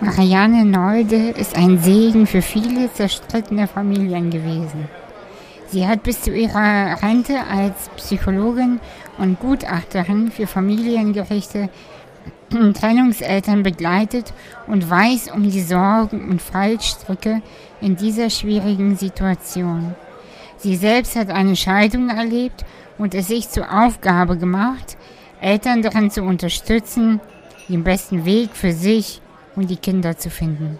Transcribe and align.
Marianne 0.00 0.64
Neude 0.64 1.30
ist 1.30 1.56
ein 1.56 1.78
Segen 1.78 2.26
für 2.26 2.42
viele 2.42 2.92
zerstrittene 2.92 3.68
Familien 3.68 4.30
gewesen. 4.30 4.88
Sie 5.68 5.86
hat 5.86 6.02
bis 6.02 6.22
zu 6.22 6.34
ihrer 6.34 7.00
Rente 7.02 7.38
als 7.50 7.88
Psychologin 7.96 8.80
und 9.18 9.38
Gutachterin 9.40 10.30
für 10.30 10.46
Familiengerichte 10.46 11.68
Trennungseltern 12.50 13.62
begleitet 13.62 14.32
und 14.66 14.88
weiß 14.88 15.30
um 15.32 15.42
die 15.42 15.62
Sorgen 15.62 16.28
und 16.28 16.42
Fallstricke 16.42 17.42
in 17.80 17.96
dieser 17.96 18.30
schwierigen 18.30 18.96
Situation. 18.96 19.94
Sie 20.56 20.76
selbst 20.76 21.16
hat 21.16 21.30
eine 21.30 21.56
Scheidung 21.56 22.10
erlebt 22.10 22.64
und 22.98 23.14
es 23.14 23.28
sich 23.28 23.48
zur 23.48 23.72
Aufgabe 23.72 24.36
gemacht, 24.36 24.96
Eltern 25.40 25.82
darin 25.82 26.10
zu 26.10 26.22
unterstützen, 26.22 27.20
den 27.68 27.82
besten 27.82 28.24
Weg 28.24 28.50
für 28.54 28.72
sich 28.72 29.20
und 29.56 29.70
die 29.70 29.76
Kinder 29.76 30.16
zu 30.16 30.30
finden. 30.30 30.78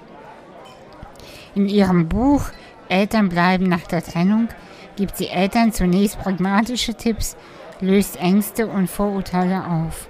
In 1.55 1.69
ihrem 1.69 2.09
Buch 2.09 2.51
Eltern 2.88 3.28
bleiben 3.28 3.69
nach 3.69 3.87
der 3.87 4.02
Trennung 4.02 4.48
gibt 4.96 5.16
sie 5.16 5.28
Eltern 5.28 5.73
zunächst 5.73 6.19
pragmatische 6.19 6.95
Tipps, 6.95 7.37
löst 7.80 8.16
Ängste 8.16 8.66
und 8.66 8.88
Vorurteile 8.88 9.65
auf. 9.66 10.09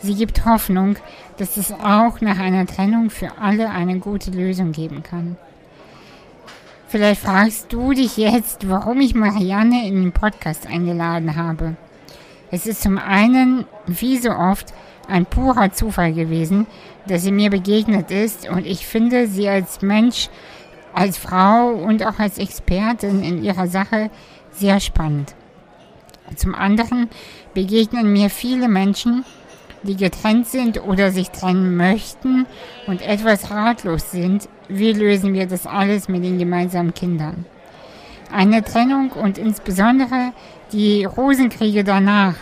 Sie 0.00 0.14
gibt 0.14 0.44
Hoffnung, 0.44 0.96
dass 1.38 1.56
es 1.56 1.72
auch 1.72 2.20
nach 2.20 2.38
einer 2.38 2.66
Trennung 2.66 3.10
für 3.10 3.38
alle 3.40 3.70
eine 3.70 3.98
gute 3.98 4.30
Lösung 4.30 4.72
geben 4.72 5.02
kann. 5.02 5.36
Vielleicht 6.88 7.22
fragst 7.22 7.72
du 7.72 7.92
dich 7.92 8.16
jetzt, 8.16 8.68
warum 8.68 9.00
ich 9.00 9.14
Marianne 9.14 9.88
in 9.88 9.94
den 9.94 10.12
Podcast 10.12 10.66
eingeladen 10.66 11.36
habe. 11.36 11.76
Es 12.50 12.66
ist 12.66 12.82
zum 12.82 12.98
einen, 12.98 13.64
wie 13.86 14.18
so 14.18 14.30
oft, 14.30 14.72
ein 15.08 15.26
purer 15.26 15.72
Zufall 15.72 16.12
gewesen, 16.12 16.66
dass 17.06 17.22
sie 17.22 17.32
mir 17.32 17.50
begegnet 17.50 18.10
ist 18.10 18.48
und 18.48 18.66
ich 18.66 18.86
finde 18.86 19.26
sie 19.26 19.48
als 19.48 19.82
Mensch, 19.82 20.28
als 20.92 21.18
Frau 21.18 21.70
und 21.70 22.04
auch 22.06 22.18
als 22.18 22.38
Expertin 22.38 23.22
in 23.22 23.42
ihrer 23.42 23.66
Sache 23.66 24.10
sehr 24.52 24.80
spannend. 24.80 25.34
Zum 26.36 26.54
anderen 26.54 27.08
begegnen 27.52 28.12
mir 28.12 28.30
viele 28.30 28.68
Menschen, 28.68 29.24
die 29.82 29.96
getrennt 29.96 30.46
sind 30.46 30.82
oder 30.82 31.10
sich 31.10 31.30
trennen 31.30 31.76
möchten 31.76 32.46
und 32.86 33.02
etwas 33.02 33.50
ratlos 33.50 34.10
sind, 34.10 34.48
wie 34.68 34.92
lösen 34.92 35.34
wir 35.34 35.46
das 35.46 35.66
alles 35.66 36.08
mit 36.08 36.24
den 36.24 36.38
gemeinsamen 36.38 36.94
Kindern. 36.94 37.44
Eine 38.32 38.64
Trennung 38.64 39.10
und 39.10 39.36
insbesondere 39.36 40.32
die 40.72 41.04
Rosenkriege 41.04 41.84
danach 41.84 42.34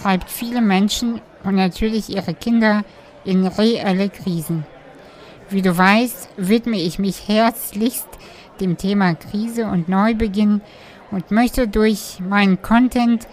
treibt 0.00 0.30
viele 0.30 0.60
Menschen 0.60 1.20
und 1.42 1.54
natürlich 1.54 2.10
ihre 2.10 2.34
Kinder 2.34 2.84
in 3.24 3.46
reelle 3.46 4.08
Krisen. 4.08 4.64
Wie 5.50 5.62
du 5.62 5.76
weißt, 5.76 6.30
widme 6.36 6.78
ich 6.78 6.98
mich 6.98 7.28
herzlichst 7.28 8.08
dem 8.60 8.76
Thema 8.76 9.14
Krise 9.14 9.66
und 9.66 9.88
Neubeginn 9.88 10.60
und 11.10 11.30
möchte 11.30 11.68
durch 11.68 12.20
meinen 12.20 12.62
Content 12.62 13.26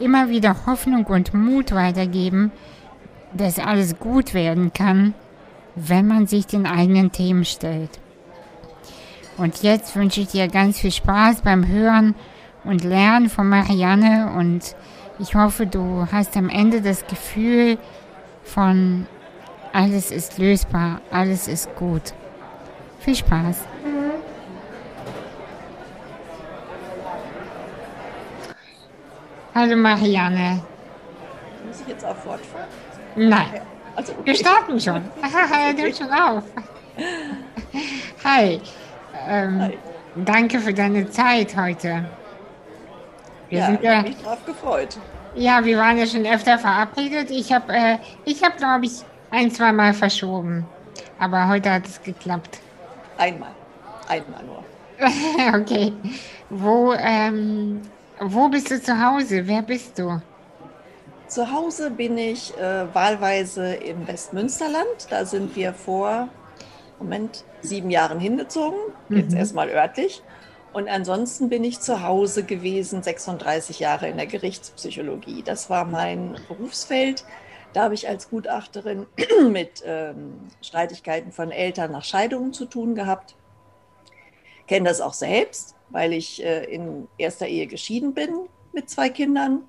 immer 0.00 0.30
wieder 0.30 0.66
Hoffnung 0.66 1.04
und 1.06 1.34
Mut 1.34 1.72
weitergeben, 1.72 2.52
dass 3.34 3.58
alles 3.58 3.98
gut 3.98 4.32
werden 4.34 4.72
kann, 4.72 5.14
wenn 5.74 6.06
man 6.06 6.26
sich 6.26 6.46
den 6.46 6.66
eigenen 6.66 7.12
Themen 7.12 7.44
stellt. 7.44 7.90
Und 9.36 9.62
jetzt 9.62 9.94
wünsche 9.94 10.22
ich 10.22 10.28
dir 10.28 10.48
ganz 10.48 10.80
viel 10.80 10.90
Spaß 10.90 11.42
beim 11.42 11.68
Hören 11.68 12.14
und 12.64 12.82
Lernen 12.82 13.28
von 13.28 13.48
Marianne 13.48 14.32
und 14.36 14.74
ich 15.20 15.34
hoffe, 15.34 15.66
du 15.66 16.06
hast 16.10 16.36
am 16.36 16.48
Ende 16.48 16.80
das 16.80 17.06
Gefühl 17.06 17.78
von 18.42 19.06
alles 19.78 20.10
ist 20.10 20.38
lösbar, 20.38 21.00
alles 21.12 21.46
ist 21.46 21.72
gut. 21.76 22.12
Viel 22.98 23.14
Spaß. 23.14 23.58
Hallo 29.54 29.76
Marianne. 29.76 30.60
Muss 31.64 31.80
ich 31.80 31.86
jetzt 31.86 32.04
auch 32.04 32.16
fortfahren? 32.16 32.66
Nein. 33.14 33.60
Also, 33.94 34.12
okay. 34.14 34.22
Wir 34.24 34.34
starten 34.34 34.80
schon. 34.80 35.02
er 35.52 35.72
nimmt 35.72 35.96
schon 35.96 36.10
auf. 36.10 36.42
Hi. 38.24 38.60
Ähm, 39.28 39.60
Hi. 39.60 39.78
Danke 40.16 40.58
für 40.58 40.74
deine 40.74 41.08
Zeit 41.08 41.56
heute. 41.56 42.04
Wir 43.48 43.58
ja, 43.60 43.66
sind 43.66 43.82
ja, 43.82 44.02
mich 44.02 44.16
drauf 44.16 44.44
gefreut. 44.44 44.98
Ja, 45.36 45.64
wir 45.64 45.78
waren 45.78 45.98
ja 45.98 46.06
schon 46.06 46.26
öfter 46.26 46.58
verabredet. 46.58 47.30
Ich 47.30 47.52
habe, 47.52 47.72
äh, 47.72 47.98
ich 48.24 48.42
habe, 48.42 48.56
glaube 48.56 48.86
ich, 48.86 49.04
ein, 49.30 49.50
zwei 49.50 49.72
Mal 49.72 49.94
verschoben. 49.94 50.66
Aber 51.18 51.48
heute 51.48 51.72
hat 51.72 51.86
es 51.86 52.02
geklappt. 52.02 52.60
Einmal. 53.16 53.50
Einmal 54.08 54.44
nur. 54.44 54.64
okay. 55.60 55.92
Wo, 56.50 56.92
ähm, 56.94 57.82
wo 58.20 58.48
bist 58.48 58.70
du 58.70 58.80
zu 58.80 59.00
Hause? 59.00 59.46
Wer 59.46 59.62
bist 59.62 59.98
du? 59.98 60.20
Zu 61.26 61.52
Hause 61.52 61.90
bin 61.90 62.16
ich 62.16 62.56
äh, 62.56 62.94
wahlweise 62.94 63.74
im 63.74 64.08
Westmünsterland. 64.08 65.08
Da 65.10 65.26
sind 65.26 65.54
wir 65.56 65.74
vor, 65.74 66.28
Moment, 66.98 67.44
sieben 67.60 67.90
Jahren 67.90 68.18
hingezogen. 68.18 68.78
Jetzt 69.10 69.32
mhm. 69.32 69.38
erstmal 69.38 69.68
örtlich. 69.68 70.22
Und 70.72 70.88
ansonsten 70.88 71.48
bin 71.48 71.64
ich 71.64 71.80
zu 71.80 72.02
Hause 72.02 72.44
gewesen, 72.44 73.02
36 73.02 73.80
Jahre 73.80 74.08
in 74.08 74.16
der 74.16 74.26
Gerichtspsychologie. 74.26 75.42
Das 75.42 75.70
war 75.70 75.84
mein 75.84 76.36
Berufsfeld. 76.48 77.24
Da 77.72 77.84
habe 77.84 77.94
ich 77.94 78.08
als 78.08 78.30
Gutachterin 78.30 79.06
mit 79.50 79.82
ähm, 79.84 80.48
Streitigkeiten 80.62 81.32
von 81.32 81.50
Eltern 81.50 81.92
nach 81.92 82.04
Scheidungen 82.04 82.52
zu 82.52 82.66
tun 82.66 82.94
gehabt. 82.94 83.36
Kenne 84.66 84.88
das 84.88 85.00
auch 85.00 85.14
selbst, 85.14 85.74
weil 85.90 86.12
ich 86.12 86.42
äh, 86.42 86.64
in 86.64 87.08
erster 87.18 87.46
Ehe 87.46 87.66
geschieden 87.66 88.14
bin 88.14 88.48
mit 88.72 88.90
zwei 88.90 89.08
Kindern 89.08 89.62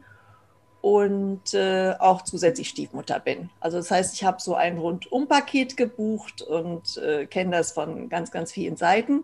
und 0.81 1.53
äh, 1.53 1.93
auch 1.99 2.21
zusätzlich 2.21 2.69
Stiefmutter 2.69 3.19
bin. 3.19 3.49
Also 3.59 3.77
das 3.77 3.91
heißt, 3.91 4.13
ich 4.13 4.23
habe 4.23 4.41
so 4.41 4.55
ein 4.55 4.77
Rundumpaket 4.77 5.75
gebucht 5.75 6.41
und 6.41 6.97
äh, 6.97 7.25
kenne 7.25 7.57
das 7.57 7.73
von 7.73 8.07
ganz, 8.09 8.31
ganz 8.31 8.51
vielen 8.51 8.77
Seiten 8.77 9.23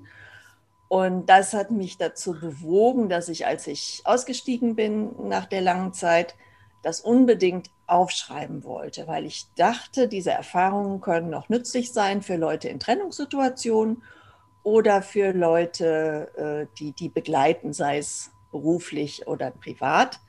und 0.88 1.26
das 1.28 1.54
hat 1.54 1.72
mich 1.72 1.98
dazu 1.98 2.34
bewogen, 2.40 3.10
dass 3.10 3.30
ich, 3.30 3.46
als 3.46 3.68
ich 3.68 4.02
ausgestiegen 4.06 4.76
bin 4.76 5.28
nach 5.28 5.46
der 5.46 5.62
langen 5.62 5.94
Zeit, 5.94 6.36
das 6.84 7.02
unbedingt 7.02 7.70
aufschreiben 7.88 8.64
wollte, 8.64 9.08
weil 9.08 9.26
ich 9.26 9.46
dachte, 9.56 10.08
diese 10.08 10.32
Erfahrungen 10.32 11.02
können 11.02 11.30
noch 11.30 11.50
nützlich 11.50 11.94
sein 11.94 12.22
für 12.22 12.36
Leute 12.36 12.70
in 12.70 12.80
Trennungssituationen 12.80 14.04
oder 14.64 15.02
für 15.02 15.32
Leute, 15.32 16.68
äh, 16.70 16.78
die 16.80 16.92
die 16.92 17.10
begleiten, 17.10 17.74
sei 17.74 18.00
es 18.00 18.32
beruflich 18.52 19.28
oder 19.28 19.52
privat. 19.52 20.20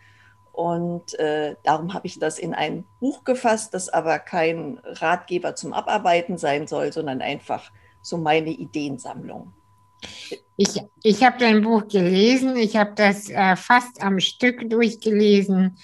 Und 0.52 1.18
äh, 1.18 1.56
darum 1.64 1.92
habe 1.92 2.06
ich 2.06 2.18
das 2.18 2.38
in 2.38 2.54
ein 2.54 2.84
Buch 3.00 3.24
gefasst, 3.24 3.74
das 3.74 3.88
aber 3.88 4.18
kein 4.18 4.80
Ratgeber 4.84 5.54
zum 5.54 5.72
Abarbeiten 5.72 6.38
sein 6.38 6.66
soll, 6.66 6.92
sondern 6.92 7.20
einfach 7.20 7.70
so 8.02 8.16
meine 8.16 8.50
Ideensammlung. 8.50 9.52
Ich, 10.56 10.80
ich 11.02 11.24
habe 11.24 11.36
dein 11.38 11.62
Buch 11.62 11.88
gelesen, 11.88 12.56
ich 12.56 12.76
habe 12.76 12.92
das 12.94 13.28
äh, 13.28 13.56
fast 13.56 14.02
am 14.02 14.18
Stück 14.20 14.68
durchgelesen. 14.70 15.76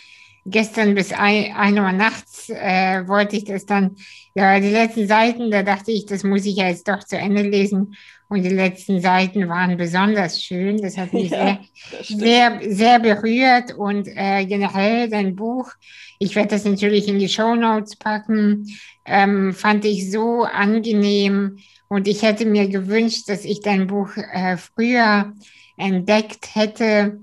Gestern 0.44 0.94
bis 0.94 1.12
ein, 1.12 1.52
ein 1.54 1.78
Uhr 1.78 1.92
nachts 1.92 2.48
äh, 2.48 3.06
wollte 3.06 3.36
ich 3.36 3.44
das 3.44 3.64
dann, 3.64 3.96
ja, 4.34 4.58
die 4.58 4.70
letzten 4.70 5.06
Seiten, 5.06 5.50
da 5.50 5.62
dachte 5.62 5.92
ich, 5.92 6.06
das 6.06 6.24
muss 6.24 6.44
ich 6.46 6.56
ja 6.56 6.68
jetzt 6.68 6.88
doch 6.88 7.04
zu 7.04 7.16
Ende 7.16 7.42
lesen. 7.42 7.94
Und 8.28 8.42
die 8.44 8.48
letzten 8.48 9.00
Seiten 9.00 9.48
waren 9.48 9.76
besonders 9.76 10.42
schön. 10.42 10.78
Das 10.80 10.96
hat 10.96 11.12
mich 11.12 11.30
ja, 11.30 11.58
sehr, 12.02 12.60
sehr, 12.60 12.60
sehr 12.74 12.98
berührt. 12.98 13.74
Und 13.74 14.08
äh, 14.08 14.44
generell 14.46 15.08
dein 15.08 15.36
Buch, 15.36 15.70
ich 16.18 16.34
werde 16.34 16.48
das 16.48 16.64
natürlich 16.64 17.08
in 17.08 17.18
die 17.18 17.28
Show 17.28 17.54
Notes 17.54 17.96
packen, 17.96 18.66
ähm, 19.04 19.52
fand 19.52 19.84
ich 19.84 20.10
so 20.10 20.44
angenehm 20.44 21.58
und 21.88 22.08
ich 22.08 22.22
hätte 22.22 22.46
mir 22.46 22.68
gewünscht, 22.68 23.28
dass 23.28 23.44
ich 23.44 23.60
dein 23.60 23.86
Buch 23.86 24.16
äh, 24.16 24.56
früher 24.56 25.34
entdeckt 25.76 26.54
hätte, 26.54 27.20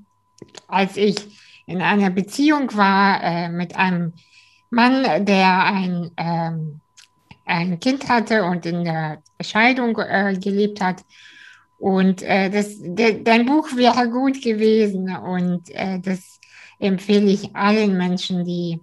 als 0.67 0.95
ich 0.95 1.15
in 1.69 1.83
einer 1.83 2.09
Beziehung 2.09 2.75
war 2.75 3.23
äh, 3.23 3.47
mit 3.49 3.75
einem 3.75 4.13
Mann, 4.71 5.25
der 5.25 5.65
ein, 5.65 6.09
ähm, 6.17 6.81
ein 7.45 7.79
Kind 7.79 8.09
hatte 8.09 8.43
und 8.43 8.65
in 8.65 8.83
der 8.83 9.21
Scheidung 9.39 9.95
äh, 9.99 10.35
gelebt 10.39 10.81
hat. 10.81 11.05
Und 11.77 12.23
äh, 12.23 12.49
das, 12.49 12.75
de, 12.79 13.23
dein 13.23 13.45
Buch 13.45 13.75
wäre 13.75 14.09
gut 14.09 14.41
gewesen 14.41 15.15
und 15.15 15.69
äh, 15.69 15.99
das 15.99 16.39
empfehle 16.79 17.29
ich 17.29 17.55
allen 17.55 17.95
Menschen, 17.95 18.45
die 18.45 18.79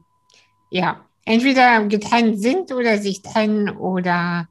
ja 0.71 1.05
entweder 1.25 1.85
getrennt 1.87 2.41
sind 2.41 2.71
oder 2.73 2.99
sich 2.99 3.21
trennen 3.21 3.69
oder 3.69 4.49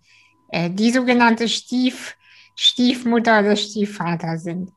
äh, 0.50 0.70
die 0.70 0.92
sogenannte 0.92 1.48
Stief, 1.48 2.18
Stiefmutter 2.54 3.40
oder 3.40 3.56
Stiefvater 3.56 4.38
sind. 4.38 4.74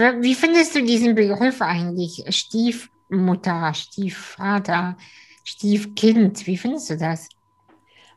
Wie 0.00 0.34
findest 0.34 0.74
du 0.74 0.82
diesen 0.82 1.14
Begriff 1.14 1.60
eigentlich? 1.60 2.24
Stiefmutter, 2.28 3.74
Stiefvater, 3.74 4.96
Stiefkind, 5.44 6.46
wie 6.46 6.56
findest 6.56 6.90
du 6.90 6.96
das? 6.96 7.28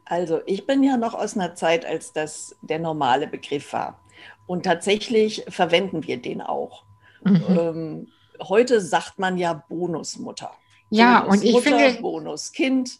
Also 0.05 0.41
ich 0.45 0.65
bin 0.65 0.83
ja 0.83 0.97
noch 0.97 1.13
aus 1.13 1.35
einer 1.35 1.55
Zeit, 1.55 1.85
als 1.85 2.13
das 2.13 2.55
der 2.61 2.79
normale 2.79 3.27
Begriff 3.27 3.73
war. 3.73 3.99
Und 4.45 4.63
tatsächlich 4.63 5.43
verwenden 5.47 6.05
wir 6.05 6.17
den 6.17 6.41
auch. 6.41 6.83
Mhm. 7.23 7.43
Ähm, 7.49 8.07
heute 8.41 8.81
sagt 8.81 9.19
man 9.19 9.37
ja 9.37 9.53
Bonusmutter. 9.53 10.51
Ja, 10.89 11.21
Bonus 11.21 11.35
und 11.37 11.43
ich 11.43 11.59
finde. 11.61 12.01
Bonuskind. 12.01 12.99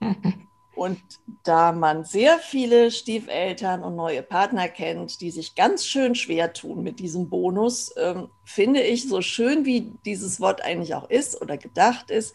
und 0.76 1.00
da 1.44 1.72
man 1.72 2.04
sehr 2.04 2.38
viele 2.38 2.90
Stiefeltern 2.90 3.82
und 3.82 3.96
neue 3.96 4.22
Partner 4.22 4.68
kennt, 4.68 5.20
die 5.20 5.30
sich 5.30 5.54
ganz 5.54 5.86
schön 5.86 6.14
schwer 6.14 6.52
tun 6.52 6.82
mit 6.82 6.98
diesem 6.98 7.28
Bonus, 7.28 7.92
ähm, 7.96 8.28
finde 8.44 8.82
ich, 8.82 9.08
so 9.08 9.20
schön 9.20 9.64
wie 9.64 9.92
dieses 10.04 10.40
Wort 10.40 10.64
eigentlich 10.64 10.94
auch 10.94 11.08
ist 11.08 11.40
oder 11.40 11.56
gedacht 11.56 12.10
ist, 12.10 12.34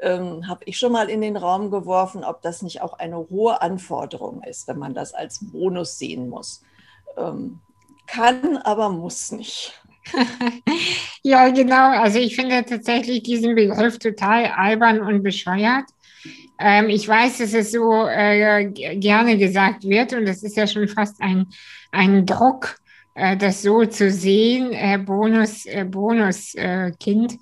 ähm, 0.00 0.46
habe 0.46 0.60
ich 0.66 0.78
schon 0.78 0.92
mal 0.92 1.10
in 1.10 1.20
den 1.20 1.36
Raum 1.36 1.70
geworfen, 1.70 2.24
ob 2.24 2.42
das 2.42 2.62
nicht 2.62 2.82
auch 2.82 2.94
eine 2.94 3.16
hohe 3.16 3.60
Anforderung 3.62 4.42
ist, 4.42 4.68
wenn 4.68 4.78
man 4.78 4.94
das 4.94 5.14
als 5.14 5.40
Bonus 5.50 5.98
sehen 5.98 6.28
muss. 6.28 6.62
Ähm, 7.16 7.60
kann, 8.06 8.56
aber 8.58 8.88
muss 8.90 9.32
nicht. 9.32 9.72
ja, 11.22 11.48
genau. 11.50 11.90
Also 12.00 12.18
ich 12.18 12.36
finde 12.36 12.64
tatsächlich 12.64 13.22
diesen 13.22 13.54
Begriff 13.54 13.98
total 13.98 14.46
albern 14.46 15.00
und 15.00 15.22
bescheuert. 15.22 15.84
Ähm, 16.58 16.88
ich 16.88 17.06
weiß, 17.06 17.38
dass 17.38 17.54
es 17.54 17.72
so 17.72 18.06
äh, 18.06 18.64
gerne 18.96 19.38
gesagt 19.38 19.84
wird 19.84 20.12
und 20.12 20.26
das 20.26 20.42
ist 20.42 20.56
ja 20.56 20.66
schon 20.66 20.88
fast 20.88 21.20
ein, 21.20 21.46
ein 21.92 22.26
Druck, 22.26 22.76
äh, 23.14 23.36
das 23.36 23.62
so 23.62 23.84
zu 23.84 24.10
sehen, 24.10 24.72
äh, 24.72 24.98
Bonus, 24.98 25.66
äh, 25.66 25.84
Bonuskind 25.84 27.38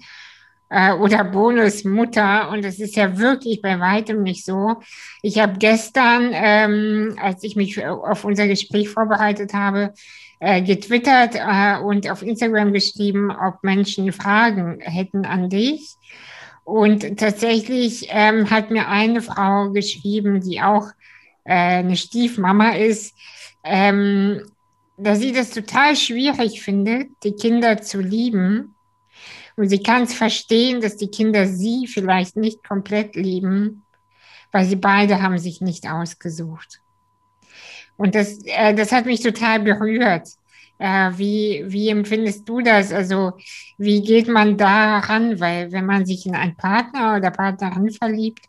äh, 0.69 0.93
oder 0.93 1.25
Bonusmutter 1.25 2.51
und 2.51 2.65
das 2.65 2.79
ist 2.79 2.97
ja 2.97 3.19
wirklich 3.19 3.63
bei 3.63 3.81
weitem 3.81 4.23
nicht 4.23 4.45
so. 4.45 4.77
Ich 5.23 5.39
habe 5.39 5.59
gestern, 5.59 6.31
ähm, 6.33 7.17
als 7.21 7.43
ich 7.43 7.57
mich 7.57 7.85
auf 7.87 8.25
unser 8.25 8.47
Gespräch 8.49 8.91
vorbereitet 8.91 9.55
habe, 9.55 9.95
äh, 10.41 10.61
getwittert 10.61 11.35
äh, 11.35 11.79
und 11.79 12.11
auf 12.11 12.23
Instagram 12.23 12.73
geschrieben, 12.73 13.31
ob 13.31 13.63
Menschen 13.63 14.13
Fragen 14.13 14.81
hätten 14.81 15.25
an 15.25 15.49
dich. 15.49 15.96
Und 16.67 17.17
tatsächlich 17.17 18.09
ähm, 18.11 18.51
hat 18.51 18.73
mir 18.73 18.89
eine 18.89 19.23
Frau 19.23 19.71
geschrieben, 19.71 20.41
die 20.41 20.61
auch 20.61 20.89
äh, 21.45 21.53
eine 21.55 21.97
Stiefmama 21.97 22.71
ist, 22.71 23.15
ähm, 23.63 24.43
dass 24.97 25.21
sie 25.21 25.31
das 25.31 25.51
total 25.51 25.95
schwierig 25.95 26.61
findet, 26.61 27.11
die 27.23 27.35
Kinder 27.35 27.81
zu 27.81 28.01
lieben. 28.01 28.75
Und 29.55 29.69
sie 29.69 29.81
kann 29.81 30.03
es 30.03 30.15
verstehen, 30.15 30.81
dass 30.81 30.97
die 30.97 31.07
Kinder 31.07 31.47
sie 31.47 31.87
vielleicht 31.87 32.35
nicht 32.37 32.67
komplett 32.67 33.15
lieben, 33.15 33.85
weil 34.51 34.65
sie 34.65 34.75
beide 34.75 35.23
haben 35.23 35.39
sich 35.39 35.61
nicht 35.61 35.89
ausgesucht. 35.89 36.81
Und 37.97 38.17
das, 38.17 38.45
äh, 38.45 38.75
das 38.75 38.91
hat 38.91 39.07
mich 39.07 39.21
total 39.21 39.61
berührt. 39.61 40.31
Äh, 40.79 41.13
wie, 41.17 41.65
wie 41.67 41.89
empfindest 41.89 42.49
du 42.49 42.61
das? 42.61 42.93
Also, 42.93 43.33
wie 43.79 44.03
geht 44.03 44.29
man 44.29 44.57
da 44.57 44.99
ran? 44.99 45.41
Weil, 45.41 45.73
wenn 45.73 45.87
man 45.87 46.05
sich 46.05 46.27
in 46.27 46.35
einen 46.35 46.57
Partner 46.57 47.17
oder 47.17 47.31
Partnerin 47.31 47.91
verliebt 47.91 48.47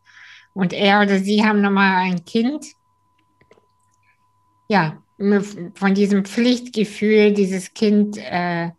und 0.54 0.74
er 0.74 1.02
oder 1.02 1.20
sie 1.20 1.46
haben 1.46 1.62
nochmal 1.62 2.06
ein 2.06 2.26
Kind, 2.26 2.66
ja, 4.68 5.02
von 5.18 5.96
diesem 5.96 6.26
Pflichtgefühl, 6.26 7.34
dieses 7.34 7.74
Kind 7.74 8.18
äh, 8.18 8.72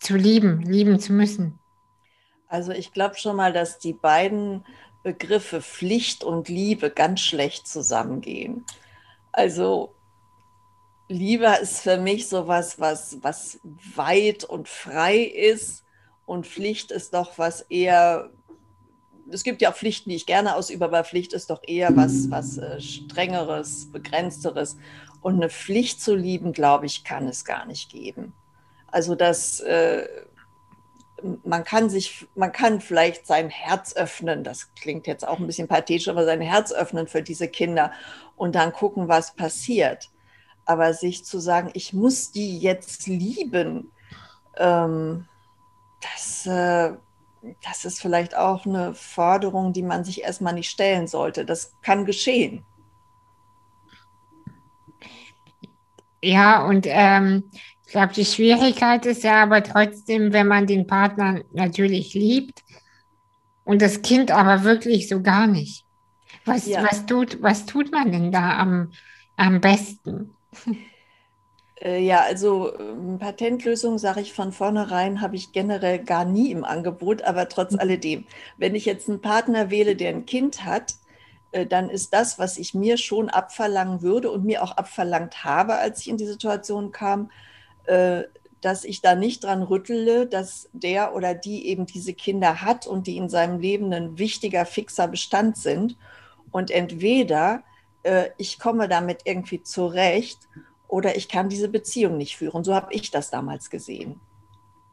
zu 0.00 0.16
lieben, 0.16 0.62
lieben 0.62 0.98
zu 0.98 1.12
müssen. 1.12 1.58
Also, 2.48 2.72
ich 2.72 2.92
glaube 2.92 3.16
schon 3.16 3.36
mal, 3.36 3.52
dass 3.52 3.78
die 3.78 3.92
beiden 3.92 4.64
Begriffe 5.02 5.60
Pflicht 5.60 6.24
und 6.24 6.48
Liebe 6.48 6.90
ganz 6.90 7.20
schlecht 7.20 7.66
zusammengehen. 7.66 8.64
Also 9.32 9.94
Liebe 11.12 11.46
ist 11.60 11.80
für 11.80 11.98
mich 11.98 12.28
sowas, 12.28 12.80
was, 12.80 13.18
was 13.22 13.60
weit 13.94 14.44
und 14.44 14.68
frei 14.68 15.18
ist 15.18 15.84
und 16.26 16.46
Pflicht 16.46 16.90
ist 16.90 17.14
doch 17.14 17.38
was 17.38 17.62
eher, 17.62 18.30
es 19.30 19.44
gibt 19.44 19.62
ja 19.62 19.70
auch 19.70 19.76
Pflichten, 19.76 20.10
die 20.10 20.16
ich 20.16 20.26
gerne 20.26 20.56
ausübe, 20.56 20.84
aber 20.84 21.04
Pflicht 21.04 21.32
ist 21.32 21.50
doch 21.50 21.60
eher 21.66 21.96
was, 21.96 22.30
was 22.30 22.58
äh, 22.58 22.80
strengeres, 22.80 23.90
begrenzteres. 23.90 24.76
Und 25.20 25.34
eine 25.36 25.50
Pflicht 25.50 26.00
zu 26.00 26.16
lieben, 26.16 26.52
glaube 26.52 26.86
ich, 26.86 27.04
kann 27.04 27.28
es 27.28 27.44
gar 27.44 27.64
nicht 27.66 27.90
geben. 27.90 28.34
Also 28.88 29.14
das, 29.14 29.60
äh, 29.60 30.06
man 31.44 31.64
kann 31.64 31.88
sich, 31.88 32.26
man 32.34 32.52
kann 32.52 32.80
vielleicht 32.80 33.26
sein 33.26 33.48
Herz 33.48 33.94
öffnen, 33.94 34.42
das 34.44 34.74
klingt 34.74 35.06
jetzt 35.06 35.26
auch 35.26 35.38
ein 35.38 35.46
bisschen 35.46 35.68
pathetisch, 35.68 36.08
aber 36.08 36.24
sein 36.24 36.40
Herz 36.40 36.72
öffnen 36.72 37.06
für 37.06 37.22
diese 37.22 37.48
Kinder 37.48 37.92
und 38.36 38.54
dann 38.54 38.72
gucken, 38.72 39.08
was 39.08 39.34
passiert. 39.34 40.10
Aber 40.64 40.94
sich 40.94 41.24
zu 41.24 41.38
sagen, 41.40 41.70
ich 41.74 41.92
muss 41.92 42.30
die 42.30 42.58
jetzt 42.58 43.06
lieben, 43.06 43.90
ähm, 44.56 45.26
das, 46.00 46.46
äh, 46.46 46.92
das 47.64 47.84
ist 47.84 48.00
vielleicht 48.00 48.36
auch 48.36 48.66
eine 48.66 48.94
Forderung, 48.94 49.72
die 49.72 49.82
man 49.82 50.04
sich 50.04 50.22
erstmal 50.22 50.54
nicht 50.54 50.70
stellen 50.70 51.06
sollte. 51.06 51.44
Das 51.44 51.72
kann 51.82 52.04
geschehen. 52.04 52.64
Ja, 56.22 56.64
und 56.64 56.86
ähm, 56.88 57.44
ich 57.84 57.92
glaube, 57.92 58.12
die 58.12 58.24
Schwierigkeit 58.24 59.04
ist 59.06 59.24
ja 59.24 59.42
aber 59.42 59.62
trotzdem, 59.62 60.32
wenn 60.32 60.46
man 60.46 60.66
den 60.66 60.86
Partner 60.86 61.42
natürlich 61.52 62.14
liebt 62.14 62.62
und 63.64 63.82
das 63.82 64.02
Kind 64.02 64.30
aber 64.30 64.62
wirklich 64.62 65.08
so 65.08 65.20
gar 65.20 65.46
nicht. 65.46 65.84
Was, 66.44 66.66
ja. 66.66 66.82
was, 66.84 67.06
tut, 67.06 67.42
was 67.42 67.66
tut 67.66 67.92
man 67.92 68.10
denn 68.12 68.32
da 68.32 68.58
am, 68.58 68.92
am 69.36 69.60
besten? 69.60 70.34
Äh, 71.82 72.00
ja, 72.00 72.20
also 72.20 72.78
ähm, 72.78 73.18
Patentlösung, 73.18 73.98
sage 73.98 74.20
ich 74.20 74.32
von 74.32 74.52
vornherein, 74.52 75.20
habe 75.20 75.36
ich 75.36 75.52
generell 75.52 75.98
gar 75.98 76.24
nie 76.24 76.50
im 76.52 76.64
Angebot, 76.64 77.22
aber 77.22 77.48
trotz 77.48 77.72
mhm. 77.72 77.80
alledem, 77.80 78.24
wenn 78.56 78.74
ich 78.74 78.84
jetzt 78.84 79.08
einen 79.08 79.20
Partner 79.20 79.70
wähle, 79.70 79.96
der 79.96 80.10
ein 80.10 80.26
Kind 80.26 80.64
hat, 80.64 80.94
äh, 81.52 81.66
dann 81.66 81.90
ist 81.90 82.14
das, 82.14 82.38
was 82.38 82.58
ich 82.58 82.74
mir 82.74 82.96
schon 82.98 83.30
abverlangen 83.30 84.02
würde 84.02 84.30
und 84.30 84.44
mir 84.44 84.62
auch 84.62 84.72
abverlangt 84.72 85.44
habe, 85.44 85.74
als 85.76 86.00
ich 86.00 86.08
in 86.08 86.16
die 86.16 86.26
Situation 86.26 86.92
kam, 86.92 87.30
äh, 87.86 88.22
dass 88.60 88.84
ich 88.84 89.02
da 89.02 89.16
nicht 89.16 89.42
dran 89.42 89.62
rüttele, 89.62 90.26
dass 90.26 90.68
der 90.72 91.16
oder 91.16 91.34
die 91.34 91.66
eben 91.66 91.84
diese 91.84 92.14
Kinder 92.14 92.62
hat 92.62 92.86
und 92.86 93.08
die 93.08 93.16
in 93.16 93.28
seinem 93.28 93.58
Leben 93.58 93.92
ein 93.92 94.18
wichtiger, 94.18 94.66
fixer 94.66 95.08
Bestand 95.08 95.56
sind. 95.56 95.96
Und 96.52 96.70
entweder 96.70 97.64
äh, 98.02 98.30
ich 98.36 98.58
komme 98.58 98.88
damit 98.88 99.22
irgendwie 99.24 99.62
zurecht 99.62 100.48
oder 100.88 101.16
ich 101.16 101.28
kann 101.28 101.48
diese 101.48 101.68
Beziehung 101.68 102.16
nicht 102.16 102.36
führen. 102.36 102.64
So 102.64 102.74
habe 102.74 102.92
ich 102.92 103.10
das 103.10 103.30
damals 103.30 103.70
gesehen. 103.70 104.20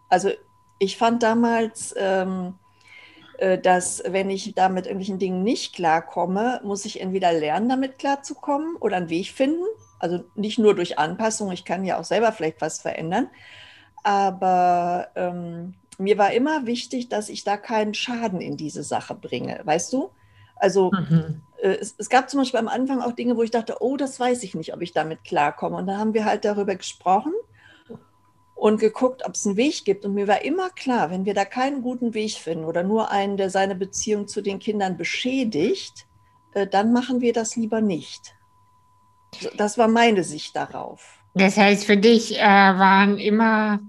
Also 0.10 0.32
ich 0.80 0.98
fand 0.98 1.24
damals, 1.24 1.94
ähm, 1.98 2.56
äh, 3.38 3.58
dass 3.58 4.02
wenn 4.08 4.30
ich 4.30 4.54
da 4.56 4.70
mit 4.70 4.86
irgendwelchen 4.86 5.20
Dingen 5.20 5.44
nicht 5.44 5.76
klarkomme, 5.76 6.62
muss 6.64 6.86
ich 6.86 7.02
entweder 7.02 7.34
lernen, 7.34 7.70
damit 7.70 8.00
klarzukommen 8.00 8.76
oder 8.78 8.98
einen 8.98 9.10
Weg 9.10 9.28
finden. 9.28 9.66
Also 10.00 10.24
nicht 10.36 10.58
nur 10.58 10.76
durch 10.76 10.98
Anpassung, 10.98 11.52
ich 11.52 11.66
kann 11.66 11.84
ja 11.84 12.00
auch 12.00 12.06
selber 12.06 12.32
vielleicht 12.32 12.62
was 12.62 12.82
verändern. 12.82 13.30
Aber 14.04 15.10
ähm, 15.16 15.76
mir 15.98 16.18
war 16.18 16.32
immer 16.32 16.66
wichtig, 16.66 17.10
dass 17.10 17.28
ich 17.28 17.44
da 17.44 17.58
keinen 17.58 17.94
Schaden 17.94 18.40
in 18.40 18.56
diese 18.56 18.84
Sache 18.84 19.16
bringe, 19.16 19.60
weißt 19.66 19.92
du? 19.92 20.12
Also 20.56 20.92
mhm. 20.92 21.42
Äh, 21.62 21.78
es, 21.80 21.96
es, 21.98 22.10
gab 22.10 22.30
zum 22.30 22.42
Beispiel 22.42 22.60
am 22.60 22.68
Anfang 22.68 23.02
auch 23.02 23.14
Dinge, 23.14 23.38
wo 23.38 23.44
ich 23.44 23.52
dachte, 23.52 23.78
oh, 23.80 23.98
das 23.98 24.20
weiß 24.20 24.44
ich 24.44 24.56
nicht, 24.56 24.74
ob 24.74 24.82
ich 24.82 24.94
damit 24.94 25.24
klarkomme. 25.24 25.78
Und 25.78 25.88
da 25.88 25.98
haben 25.98 26.14
wir 26.14 26.26
halt 26.26 26.46
darüber 26.46 26.76
gesprochen 26.76 27.34
und 28.56 28.80
geguckt, 28.80 29.26
ob 29.26 29.36
es 29.36 29.46
einen 29.46 29.58
Weg 29.58 29.86
gibt. 29.86 30.06
Und 30.06 30.14
mir 30.14 30.28
war 30.28 30.44
immer 30.44 30.70
klar, 30.70 31.12
wenn 31.12 31.26
wir 31.26 31.34
da 31.34 31.46
keinen 31.46 31.82
guten 31.82 32.14
Weg 32.14 32.34
finden 32.34 32.66
oder 32.66 32.84
nur 32.84 33.12
einen, 33.12 33.38
der 33.38 33.50
seine 33.50 33.76
Beziehung 33.76 34.28
zu 34.28 34.42
den 34.42 34.60
Kindern 34.60 34.98
beschädigt, 34.98 36.06
äh, 36.54 36.68
dann 36.68 36.94
machen 36.94 37.22
wir 37.22 37.34
das 37.34 37.56
lieber 37.56 37.82
nicht. 37.82 38.36
Das 39.58 39.78
war 39.78 39.88
meine 39.88 40.24
Sicht 40.24 40.56
darauf. 40.56 41.20
Das 41.36 41.56
heißt, 41.56 41.86
für 41.86 41.98
dich 41.98 42.38
äh, 42.38 42.42
waren 42.42 43.18
immer 43.18 43.80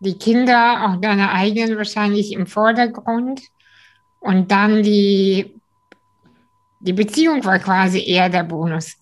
die 0.00 0.18
Kinder, 0.18 0.88
auch 0.88 1.00
deine 1.00 1.32
eigenen 1.32 1.76
wahrscheinlich 1.76 2.32
im 2.32 2.46
Vordergrund 2.46 3.42
und 4.20 4.50
dann 4.50 4.82
die 4.82 5.60
die 6.86 6.92
Beziehung 6.92 7.44
war 7.44 7.58
quasi 7.58 8.04
eher 8.04 8.28
der 8.28 8.44
Bonus. 8.44 8.96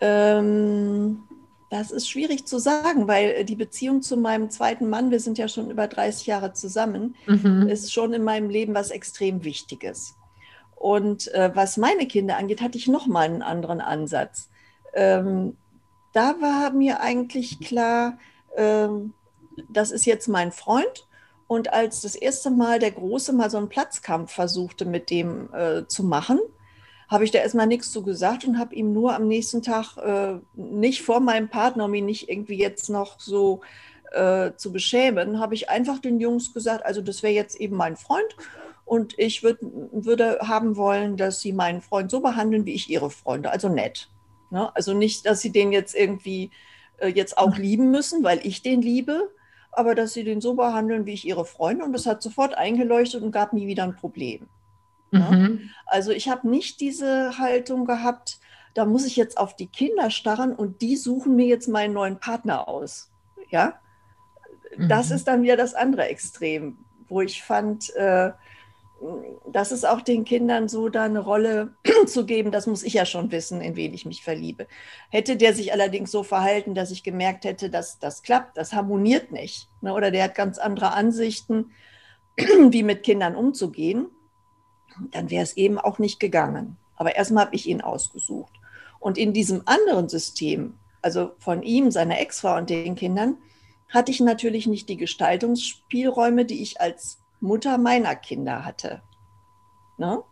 Ähm, 0.00 1.24
das 1.70 1.90
ist 1.90 2.08
schwierig 2.08 2.46
zu 2.46 2.58
sagen, 2.58 3.08
weil 3.08 3.44
die 3.44 3.56
Beziehung 3.56 4.00
zu 4.00 4.16
meinem 4.16 4.48
zweiten 4.48 4.88
Mann, 4.88 5.10
wir 5.10 5.20
sind 5.20 5.38
ja 5.38 5.48
schon 5.48 5.70
über 5.70 5.88
30 5.88 6.26
Jahre 6.26 6.52
zusammen, 6.52 7.16
mhm. 7.26 7.68
ist 7.68 7.92
schon 7.92 8.12
in 8.12 8.22
meinem 8.22 8.48
Leben 8.48 8.74
was 8.74 8.90
extrem 8.90 9.44
Wichtiges. 9.44 10.14
Und 10.76 11.32
äh, 11.34 11.50
was 11.54 11.76
meine 11.76 12.06
Kinder 12.06 12.36
angeht, 12.36 12.62
hatte 12.62 12.78
ich 12.78 12.86
noch 12.86 13.06
mal 13.06 13.24
einen 13.24 13.42
anderen 13.42 13.80
Ansatz. 13.80 14.48
Ähm, 14.94 15.56
da 16.12 16.36
war 16.40 16.70
mir 16.72 17.00
eigentlich 17.00 17.58
klar, 17.58 18.18
ähm, 18.56 19.12
das 19.68 19.90
ist 19.90 20.06
jetzt 20.06 20.28
mein 20.28 20.52
Freund 20.52 21.07
und 21.48 21.72
als 21.72 22.02
das 22.02 22.14
erste 22.14 22.50
Mal 22.50 22.78
der 22.78 22.92
Große 22.92 23.32
mal 23.32 23.50
so 23.50 23.56
einen 23.56 23.70
Platzkampf 23.70 24.32
versuchte, 24.32 24.84
mit 24.84 25.10
dem 25.10 25.52
äh, 25.52 25.86
zu 25.88 26.04
machen, 26.04 26.38
habe 27.08 27.24
ich 27.24 27.30
da 27.30 27.38
erstmal 27.38 27.66
nichts 27.66 27.90
zu 27.90 28.02
gesagt 28.02 28.44
und 28.44 28.58
habe 28.58 28.74
ihm 28.74 28.92
nur 28.92 29.14
am 29.14 29.26
nächsten 29.26 29.62
Tag 29.62 29.96
äh, 29.96 30.38
nicht 30.54 31.02
vor 31.02 31.20
meinem 31.20 31.48
Partner, 31.48 31.86
um 31.86 31.94
ihn 31.94 32.04
nicht 32.04 32.28
irgendwie 32.28 32.58
jetzt 32.58 32.90
noch 32.90 33.18
so 33.18 33.62
äh, 34.12 34.52
zu 34.56 34.72
beschämen, 34.72 35.40
habe 35.40 35.54
ich 35.54 35.70
einfach 35.70 35.98
den 35.98 36.20
Jungs 36.20 36.52
gesagt, 36.52 36.84
also 36.84 37.00
das 37.00 37.22
wäre 37.22 37.32
jetzt 37.32 37.56
eben 37.56 37.76
mein 37.76 37.96
Freund 37.96 38.36
und 38.84 39.18
ich 39.18 39.42
würd, 39.42 39.58
würde 39.62 40.40
haben 40.42 40.76
wollen, 40.76 41.16
dass 41.16 41.40
sie 41.40 41.54
meinen 41.54 41.80
Freund 41.80 42.10
so 42.10 42.20
behandeln, 42.20 42.66
wie 42.66 42.74
ich 42.74 42.90
ihre 42.90 43.10
Freunde, 43.10 43.50
also 43.50 43.70
nett. 43.70 44.10
Ne? 44.50 44.74
Also 44.76 44.92
nicht, 44.92 45.24
dass 45.24 45.40
sie 45.40 45.52
den 45.52 45.72
jetzt 45.72 45.94
irgendwie 45.94 46.50
äh, 46.98 47.08
jetzt 47.08 47.38
auch 47.38 47.56
lieben 47.56 47.90
müssen, 47.90 48.22
weil 48.22 48.40
ich 48.46 48.62
den 48.62 48.82
liebe, 48.82 49.30
aber 49.78 49.94
dass 49.94 50.12
sie 50.12 50.24
den 50.24 50.40
so 50.40 50.54
behandeln, 50.54 51.06
wie 51.06 51.12
ich 51.12 51.26
ihre 51.26 51.44
Freunde. 51.44 51.84
Und 51.84 51.92
das 51.92 52.06
hat 52.06 52.22
sofort 52.22 52.58
eingeleuchtet 52.58 53.22
und 53.22 53.30
gab 53.30 53.52
nie 53.52 53.66
wieder 53.66 53.84
ein 53.84 53.94
Problem. 53.94 54.48
Ne? 55.10 55.20
Mhm. 55.30 55.70
Also 55.86 56.10
ich 56.10 56.28
habe 56.28 56.48
nicht 56.48 56.80
diese 56.80 57.38
Haltung 57.38 57.84
gehabt, 57.84 58.40
da 58.74 58.84
muss 58.84 59.06
ich 59.06 59.16
jetzt 59.16 59.38
auf 59.38 59.56
die 59.56 59.68
Kinder 59.68 60.10
starren 60.10 60.54
und 60.54 60.82
die 60.82 60.96
suchen 60.96 61.36
mir 61.36 61.46
jetzt 61.46 61.68
meinen 61.68 61.94
neuen 61.94 62.18
Partner 62.18 62.68
aus. 62.68 63.10
Ja, 63.50 63.74
mhm. 64.76 64.88
das 64.88 65.10
ist 65.10 65.28
dann 65.28 65.42
wieder 65.42 65.56
das 65.56 65.74
andere 65.74 66.06
Extrem, 66.08 66.78
wo 67.08 67.20
ich 67.20 67.42
fand, 67.42 67.94
äh, 67.96 68.32
das 69.46 69.72
ist 69.72 69.86
auch 69.86 70.00
den 70.00 70.24
Kindern 70.24 70.68
so 70.68 70.88
da 70.88 71.04
eine 71.04 71.20
Rolle 71.20 71.74
zu 72.06 72.26
geben, 72.26 72.50
das 72.50 72.66
muss 72.66 72.82
ich 72.82 72.94
ja 72.94 73.06
schon 73.06 73.30
wissen, 73.30 73.60
in 73.60 73.76
wen 73.76 73.94
ich 73.94 74.04
mich 74.06 74.22
verliebe. 74.22 74.66
Hätte 75.10 75.36
der 75.36 75.54
sich 75.54 75.72
allerdings 75.72 76.10
so 76.10 76.22
verhalten, 76.22 76.74
dass 76.74 76.90
ich 76.90 77.04
gemerkt 77.04 77.44
hätte, 77.44 77.70
dass 77.70 77.98
das 77.98 78.22
klappt, 78.22 78.56
das 78.56 78.72
harmoniert 78.72 79.30
nicht, 79.30 79.68
ne, 79.80 79.94
oder 79.94 80.10
der 80.10 80.24
hat 80.24 80.34
ganz 80.34 80.58
andere 80.58 80.92
Ansichten, 80.92 81.72
wie 82.36 82.82
mit 82.82 83.02
Kindern 83.02 83.36
umzugehen, 83.36 84.08
dann 85.12 85.30
wäre 85.30 85.44
es 85.44 85.56
eben 85.56 85.78
auch 85.78 85.98
nicht 85.98 86.18
gegangen. 86.18 86.76
Aber 86.96 87.14
erstmal 87.14 87.46
habe 87.46 87.54
ich 87.54 87.68
ihn 87.68 87.80
ausgesucht. 87.80 88.52
Und 88.98 89.16
in 89.16 89.32
diesem 89.32 89.62
anderen 89.66 90.08
System, 90.08 90.74
also 91.02 91.32
von 91.38 91.62
ihm, 91.62 91.92
seiner 91.92 92.20
Ex-Frau 92.20 92.56
und 92.56 92.68
den 92.68 92.96
Kindern, 92.96 93.38
hatte 93.88 94.10
ich 94.10 94.20
natürlich 94.20 94.66
nicht 94.66 94.88
die 94.88 94.96
Gestaltungsspielräume, 94.96 96.44
die 96.44 96.62
ich 96.62 96.80
als 96.80 97.20
Mutter 97.40 97.78
meiner 97.78 98.16
Kinder 98.16 98.64
hatte. 98.64 99.02
Ne? 99.96 100.22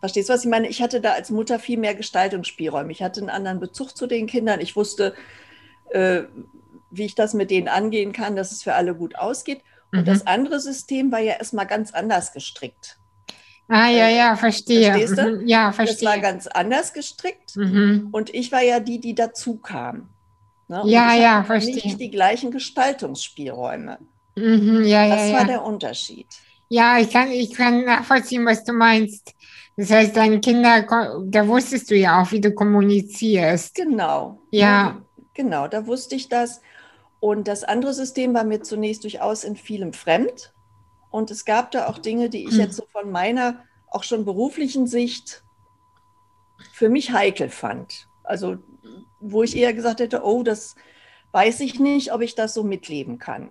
Verstehst 0.00 0.28
du, 0.28 0.34
was 0.34 0.44
ich 0.44 0.50
meine? 0.50 0.68
Ich 0.68 0.82
hatte 0.82 1.00
da 1.00 1.12
als 1.12 1.30
Mutter 1.30 1.58
viel 1.58 1.78
mehr 1.78 1.94
Gestaltungsspielräume. 1.94 2.92
Ich 2.92 3.02
hatte 3.02 3.20
einen 3.20 3.30
anderen 3.30 3.60
Bezug 3.60 3.96
zu 3.96 4.06
den 4.06 4.26
Kindern. 4.26 4.60
Ich 4.60 4.76
wusste, 4.76 5.14
äh, 5.90 6.22
wie 6.90 7.04
ich 7.04 7.14
das 7.14 7.34
mit 7.34 7.50
denen 7.50 7.68
angehen 7.68 8.12
kann, 8.12 8.36
dass 8.36 8.52
es 8.52 8.62
für 8.62 8.74
alle 8.74 8.94
gut 8.94 9.16
ausgeht. 9.16 9.62
Und 9.92 10.00
mhm. 10.00 10.04
das 10.04 10.26
andere 10.26 10.60
System 10.60 11.12
war 11.12 11.20
ja 11.20 11.34
erstmal 11.34 11.66
ganz 11.66 11.92
anders 11.92 12.32
gestrickt. 12.32 12.98
Ah, 13.68 13.88
ja, 13.88 14.08
ja, 14.08 14.34
äh, 14.34 14.36
verstehe. 14.36 14.92
Verstehst 14.92 15.18
du? 15.18 15.36
Mhm. 15.38 15.46
Ja, 15.48 15.72
verstehe. 15.72 15.96
Das 15.96 16.04
war 16.04 16.18
ganz 16.18 16.46
anders 16.46 16.92
gestrickt. 16.92 17.56
Mhm. 17.56 18.08
Und 18.12 18.32
ich 18.34 18.52
war 18.52 18.62
ja 18.62 18.80
die, 18.80 19.00
die 19.00 19.14
dazu 19.14 19.56
kam. 19.56 20.10
Ne? 20.68 20.82
Ja, 20.84 21.14
ja, 21.14 21.44
verstehe. 21.44 21.74
Nicht 21.74 22.00
die 22.00 22.10
gleichen 22.10 22.50
Gestaltungsspielräume. 22.50 23.98
Mhm, 24.36 24.84
ja, 24.84 25.08
das 25.08 25.28
ja, 25.28 25.32
war 25.32 25.40
ja. 25.40 25.46
der 25.46 25.64
Unterschied. 25.64 26.26
Ja, 26.68 26.98
ich 26.98 27.10
kann, 27.10 27.30
ich 27.30 27.54
kann 27.54 27.84
nachvollziehen, 27.84 28.44
was 28.44 28.64
du 28.64 28.72
meinst. 28.72 29.34
Das 29.76 29.90
heißt, 29.90 30.16
deine 30.16 30.40
Kinder, 30.40 30.86
da 31.26 31.46
wusstest 31.46 31.90
du 31.90 31.96
ja 31.96 32.22
auch, 32.22 32.32
wie 32.32 32.40
du 32.40 32.52
kommunizierst. 32.52 33.74
Genau. 33.74 34.40
Ja. 34.50 35.02
Genau, 35.34 35.68
da 35.68 35.86
wusste 35.86 36.14
ich 36.14 36.28
das. 36.28 36.60
Und 37.20 37.46
das 37.46 37.62
andere 37.62 37.92
System 37.92 38.34
war 38.34 38.44
mir 38.44 38.62
zunächst 38.62 39.04
durchaus 39.04 39.44
in 39.44 39.56
vielem 39.56 39.92
fremd. 39.92 40.54
Und 41.10 41.30
es 41.30 41.44
gab 41.44 41.70
da 41.70 41.88
auch 41.88 41.98
Dinge, 41.98 42.30
die 42.30 42.44
ich 42.44 42.52
hm. 42.52 42.60
jetzt 42.60 42.76
so 42.76 42.84
von 42.90 43.10
meiner 43.10 43.64
auch 43.90 44.02
schon 44.02 44.24
beruflichen 44.24 44.86
Sicht 44.86 45.44
für 46.72 46.88
mich 46.88 47.12
heikel 47.12 47.48
fand. 47.48 48.08
Also 48.24 48.58
wo 49.20 49.42
ich 49.42 49.56
eher 49.56 49.72
gesagt 49.72 50.00
hätte, 50.00 50.24
oh, 50.24 50.42
das 50.42 50.74
weiß 51.32 51.60
ich 51.60 51.80
nicht, 51.80 52.12
ob 52.12 52.22
ich 52.22 52.34
das 52.34 52.54
so 52.54 52.64
mitleben 52.64 53.18
kann. 53.18 53.50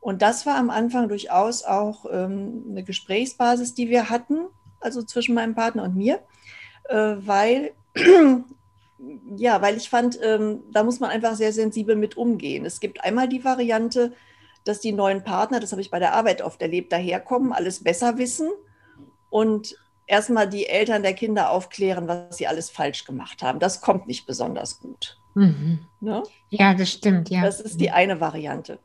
Und 0.00 0.22
das 0.22 0.46
war 0.46 0.56
am 0.56 0.70
Anfang 0.70 1.08
durchaus 1.08 1.64
auch 1.64 2.06
ähm, 2.10 2.64
eine 2.70 2.84
Gesprächsbasis, 2.84 3.74
die 3.74 3.88
wir 3.88 4.10
hatten, 4.10 4.46
also 4.80 5.02
zwischen 5.02 5.34
meinem 5.34 5.54
Partner 5.54 5.82
und 5.84 5.96
mir, 5.96 6.20
äh, 6.88 7.16
weil, 7.18 7.72
ja, 9.36 9.60
weil 9.60 9.76
ich 9.76 9.88
fand, 9.88 10.18
ähm, 10.22 10.60
da 10.72 10.84
muss 10.84 11.00
man 11.00 11.10
einfach 11.10 11.34
sehr 11.34 11.52
sensibel 11.52 11.96
mit 11.96 12.16
umgehen. 12.16 12.64
Es 12.64 12.80
gibt 12.80 13.02
einmal 13.02 13.28
die 13.28 13.44
Variante, 13.44 14.12
dass 14.64 14.80
die 14.80 14.92
neuen 14.92 15.24
Partner, 15.24 15.60
das 15.60 15.72
habe 15.72 15.80
ich 15.80 15.90
bei 15.90 15.98
der 15.98 16.14
Arbeit 16.14 16.42
oft 16.42 16.60
erlebt, 16.62 16.92
daherkommen, 16.92 17.52
alles 17.52 17.82
besser 17.82 18.18
wissen 18.18 18.50
und 19.30 19.76
erstmal 20.06 20.48
die 20.48 20.66
Eltern 20.66 21.02
der 21.02 21.14
Kinder 21.14 21.50
aufklären, 21.50 22.08
was 22.08 22.36
sie 22.36 22.46
alles 22.46 22.70
falsch 22.70 23.04
gemacht 23.04 23.42
haben. 23.42 23.58
Das 23.58 23.80
kommt 23.80 24.06
nicht 24.06 24.26
besonders 24.26 24.80
gut. 24.80 25.18
Mhm. 25.34 25.80
Ne? 26.00 26.22
Ja, 26.50 26.74
das 26.74 26.90
stimmt, 26.90 27.30
ja. 27.30 27.42
Das 27.42 27.60
ist 27.60 27.80
die 27.80 27.90
eine 27.90 28.20
Variante. 28.20 28.78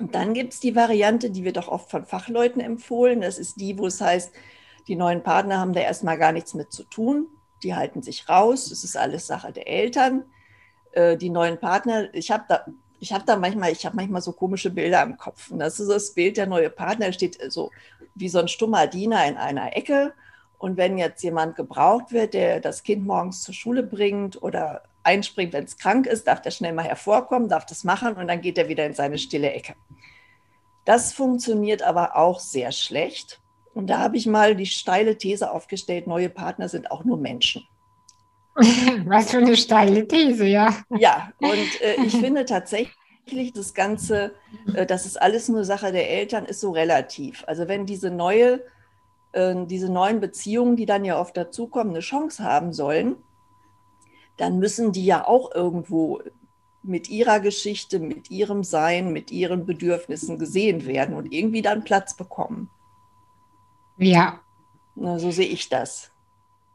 Und 0.00 0.14
dann 0.14 0.32
gibt 0.32 0.54
es 0.54 0.60
die 0.60 0.74
Variante, 0.74 1.30
die 1.30 1.44
wird 1.44 1.58
auch 1.58 1.68
oft 1.68 1.90
von 1.90 2.06
Fachleuten 2.06 2.60
empfohlen. 2.60 3.20
Das 3.20 3.38
ist 3.38 3.60
die, 3.60 3.78
wo 3.78 3.86
es 3.86 4.00
heißt, 4.00 4.32
die 4.88 4.96
neuen 4.96 5.22
Partner 5.22 5.58
haben 5.58 5.74
da 5.74 5.80
erstmal 5.80 6.18
gar 6.18 6.32
nichts 6.32 6.54
mit 6.54 6.72
zu 6.72 6.84
tun. 6.84 7.28
Die 7.62 7.74
halten 7.74 8.02
sich 8.02 8.28
raus. 8.28 8.70
Es 8.70 8.82
ist 8.82 8.96
alles 8.96 9.26
Sache 9.26 9.52
der 9.52 9.68
Eltern. 9.68 10.24
Äh, 10.92 11.18
die 11.18 11.28
neuen 11.28 11.60
Partner, 11.60 12.12
ich 12.14 12.30
habe 12.30 12.44
da, 12.48 12.64
ich 12.98 13.12
habe 13.12 13.24
da 13.26 13.36
manchmal, 13.36 13.72
ich 13.72 13.84
habe 13.84 13.96
manchmal 13.96 14.22
so 14.22 14.32
komische 14.32 14.70
Bilder 14.70 15.02
im 15.02 15.18
Kopf. 15.18 15.50
Und 15.50 15.58
das 15.58 15.78
ist 15.78 15.90
das 15.90 16.14
Bild, 16.14 16.38
der 16.38 16.46
neue 16.46 16.70
Partner 16.70 17.12
steht 17.12 17.38
so 17.52 17.70
wie 18.14 18.28
so 18.30 18.38
ein 18.38 18.48
stummer 18.48 18.86
Diener 18.86 19.26
in 19.26 19.36
einer 19.36 19.76
Ecke. 19.76 20.14
Und 20.58 20.78
wenn 20.78 20.98
jetzt 20.98 21.22
jemand 21.22 21.56
gebraucht 21.56 22.12
wird, 22.12 22.32
der 22.32 22.60
das 22.60 22.82
Kind 22.82 23.06
morgens 23.06 23.42
zur 23.42 23.54
Schule 23.54 23.82
bringt 23.82 24.42
oder 24.42 24.82
einspringt, 25.02 25.52
wenn 25.52 25.64
es 25.64 25.78
krank 25.78 26.06
ist, 26.06 26.26
darf 26.26 26.42
der 26.42 26.50
schnell 26.50 26.72
mal 26.72 26.84
hervorkommen, 26.84 27.48
darf 27.48 27.66
das 27.66 27.84
machen 27.84 28.14
und 28.14 28.28
dann 28.28 28.40
geht 28.40 28.58
er 28.58 28.68
wieder 28.68 28.86
in 28.86 28.94
seine 28.94 29.18
stille 29.18 29.52
Ecke. 29.52 29.74
Das 30.84 31.12
funktioniert 31.12 31.82
aber 31.82 32.16
auch 32.16 32.40
sehr 32.40 32.72
schlecht. 32.72 33.40
Und 33.74 33.88
da 33.88 33.98
habe 33.98 34.16
ich 34.16 34.26
mal 34.26 34.56
die 34.56 34.66
steile 34.66 35.16
These 35.16 35.50
aufgestellt, 35.50 36.06
neue 36.06 36.28
Partner 36.28 36.68
sind 36.68 36.90
auch 36.90 37.04
nur 37.04 37.16
Menschen. 37.16 37.66
Was 39.06 39.30
für 39.30 39.38
eine 39.38 39.56
steile 39.56 40.06
These, 40.06 40.46
ja. 40.46 40.74
Ja, 40.90 41.32
und 41.38 41.80
äh, 41.80 41.96
ich 42.04 42.16
finde 42.20 42.44
tatsächlich, 42.44 42.96
das 43.54 43.74
Ganze, 43.74 44.34
äh, 44.74 44.86
das 44.86 45.06
ist 45.06 45.20
alles 45.20 45.48
nur 45.48 45.64
Sache 45.64 45.92
der 45.92 46.10
Eltern, 46.10 46.46
ist 46.46 46.60
so 46.60 46.72
relativ. 46.72 47.44
Also 47.46 47.68
wenn 47.68 47.86
diese 47.86 48.10
neue, 48.10 48.60
äh, 49.32 49.54
diese 49.66 49.88
neuen 49.88 50.18
Beziehungen, 50.18 50.74
die 50.74 50.86
dann 50.86 51.04
ja 51.04 51.20
oft 51.20 51.36
dazukommen, 51.36 51.92
eine 51.92 52.00
Chance 52.00 52.42
haben 52.42 52.72
sollen, 52.72 53.16
dann 54.40 54.58
müssen 54.58 54.92
die 54.92 55.04
ja 55.04 55.26
auch 55.26 55.54
irgendwo 55.54 56.20
mit 56.82 57.10
ihrer 57.10 57.40
Geschichte, 57.40 57.98
mit 57.98 58.30
ihrem 58.30 58.64
Sein, 58.64 59.12
mit 59.12 59.30
ihren 59.30 59.66
Bedürfnissen 59.66 60.38
gesehen 60.38 60.86
werden 60.86 61.14
und 61.14 61.32
irgendwie 61.32 61.60
dann 61.60 61.84
Platz 61.84 62.16
bekommen. 62.16 62.70
Ja. 63.98 64.40
Na, 64.94 65.18
so 65.18 65.30
sehe 65.30 65.46
ich 65.46 65.68
das. 65.68 66.10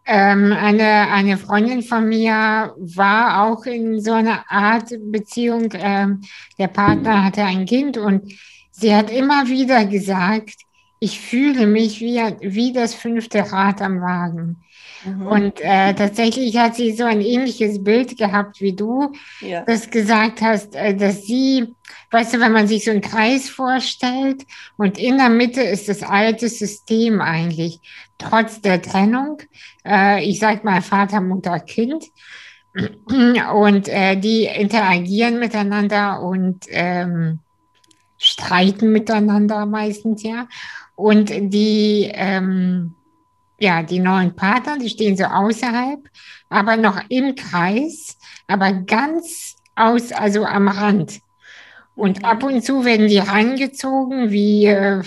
Ähm, 0.05 0.53
eine, 0.53 1.10
eine 1.12 1.38
Freundin 1.38 1.81
von 1.81 2.07
mir 2.07 2.75
war 2.77 3.48
auch 3.48 3.65
in 3.65 4.00
so 4.00 4.12
einer 4.12 4.45
Art 4.48 4.93
Beziehung. 5.00 5.69
Ähm, 5.74 6.22
der 6.60 6.67
Partner 6.67 7.24
hatte 7.24 7.43
ein 7.43 7.65
Kind 7.65 7.98
und 7.98 8.31
sie 8.69 8.95
hat 8.95 9.10
immer 9.10 9.48
wieder 9.48 9.86
gesagt, 9.86 10.60
ich 11.00 11.19
fühle 11.19 11.65
mich 11.65 12.00
wie, 12.00 12.19
wie 12.41 12.74
das 12.74 12.93
fünfte 12.93 13.51
Rad 13.51 13.81
am 13.81 14.01
Wagen. 14.01 14.62
Mhm. 15.05 15.27
Und 15.27 15.62
äh, 15.62 15.93
tatsächlich 15.93 16.57
hat 16.57 16.75
sie 16.75 16.91
so 16.93 17.03
ein 17.03 17.21
ähnliches 17.21 17.83
Bild 17.83 18.17
gehabt 18.17 18.62
wie 18.62 18.74
du, 18.74 19.12
ja. 19.41 19.63
das 19.65 19.89
gesagt 19.89 20.41
hast, 20.41 20.75
äh, 20.75 20.95
dass 20.95 21.24
sie, 21.24 21.74
weißt 22.12 22.33
du, 22.33 22.39
wenn 22.39 22.51
man 22.51 22.67
sich 22.67 22.85
so 22.85 22.91
einen 22.91 23.01
Kreis 23.01 23.50
vorstellt 23.50 24.45
und 24.77 24.97
in 24.97 25.17
der 25.17 25.29
Mitte 25.29 25.62
ist 25.62 25.88
das 25.89 26.03
alte 26.03 26.50
System 26.50 27.21
eigentlich, 27.21 27.79
trotz 28.17 28.62
der 28.62 28.81
Trennung, 28.81 29.38
äh, 29.85 30.24
ich 30.24 30.39
sag 30.39 30.63
mal 30.63 30.81
Vater, 30.81 31.21
Mutter, 31.21 31.59
Kind, 31.59 32.05
und 33.53 33.88
äh, 33.88 34.17
die 34.17 34.45
interagieren 34.45 35.39
miteinander 35.39 36.21
und 36.21 36.65
ähm, 36.69 37.39
streiten 38.17 38.91
miteinander 38.91 39.65
meistens 39.65 40.24
ja. 40.24 40.47
Und 40.95 41.29
die 41.29 42.09
ähm, 42.13 42.95
ja, 43.59 43.83
die 43.83 44.00
neuen 44.00 44.35
Partner, 44.35 44.77
die 44.77 44.89
stehen 44.89 45.17
so 45.17 45.25
außerhalb, 45.25 46.00
aber 46.50 46.77
noch 46.77 47.00
im 47.09 47.35
Kreis, 47.35 48.17
aber 48.47 48.74
ganz 48.74 49.55
aus, 49.75 50.12
also 50.12 50.45
am 50.45 50.67
Rand. 50.67 51.19
Und 51.95 52.25
ab 52.25 52.43
und 52.43 52.62
zu 52.63 52.83
werden 52.83 53.07
die 53.07 53.19
rangezogen, 53.19 54.29
wie, 54.29 54.65
äh, 54.65 55.01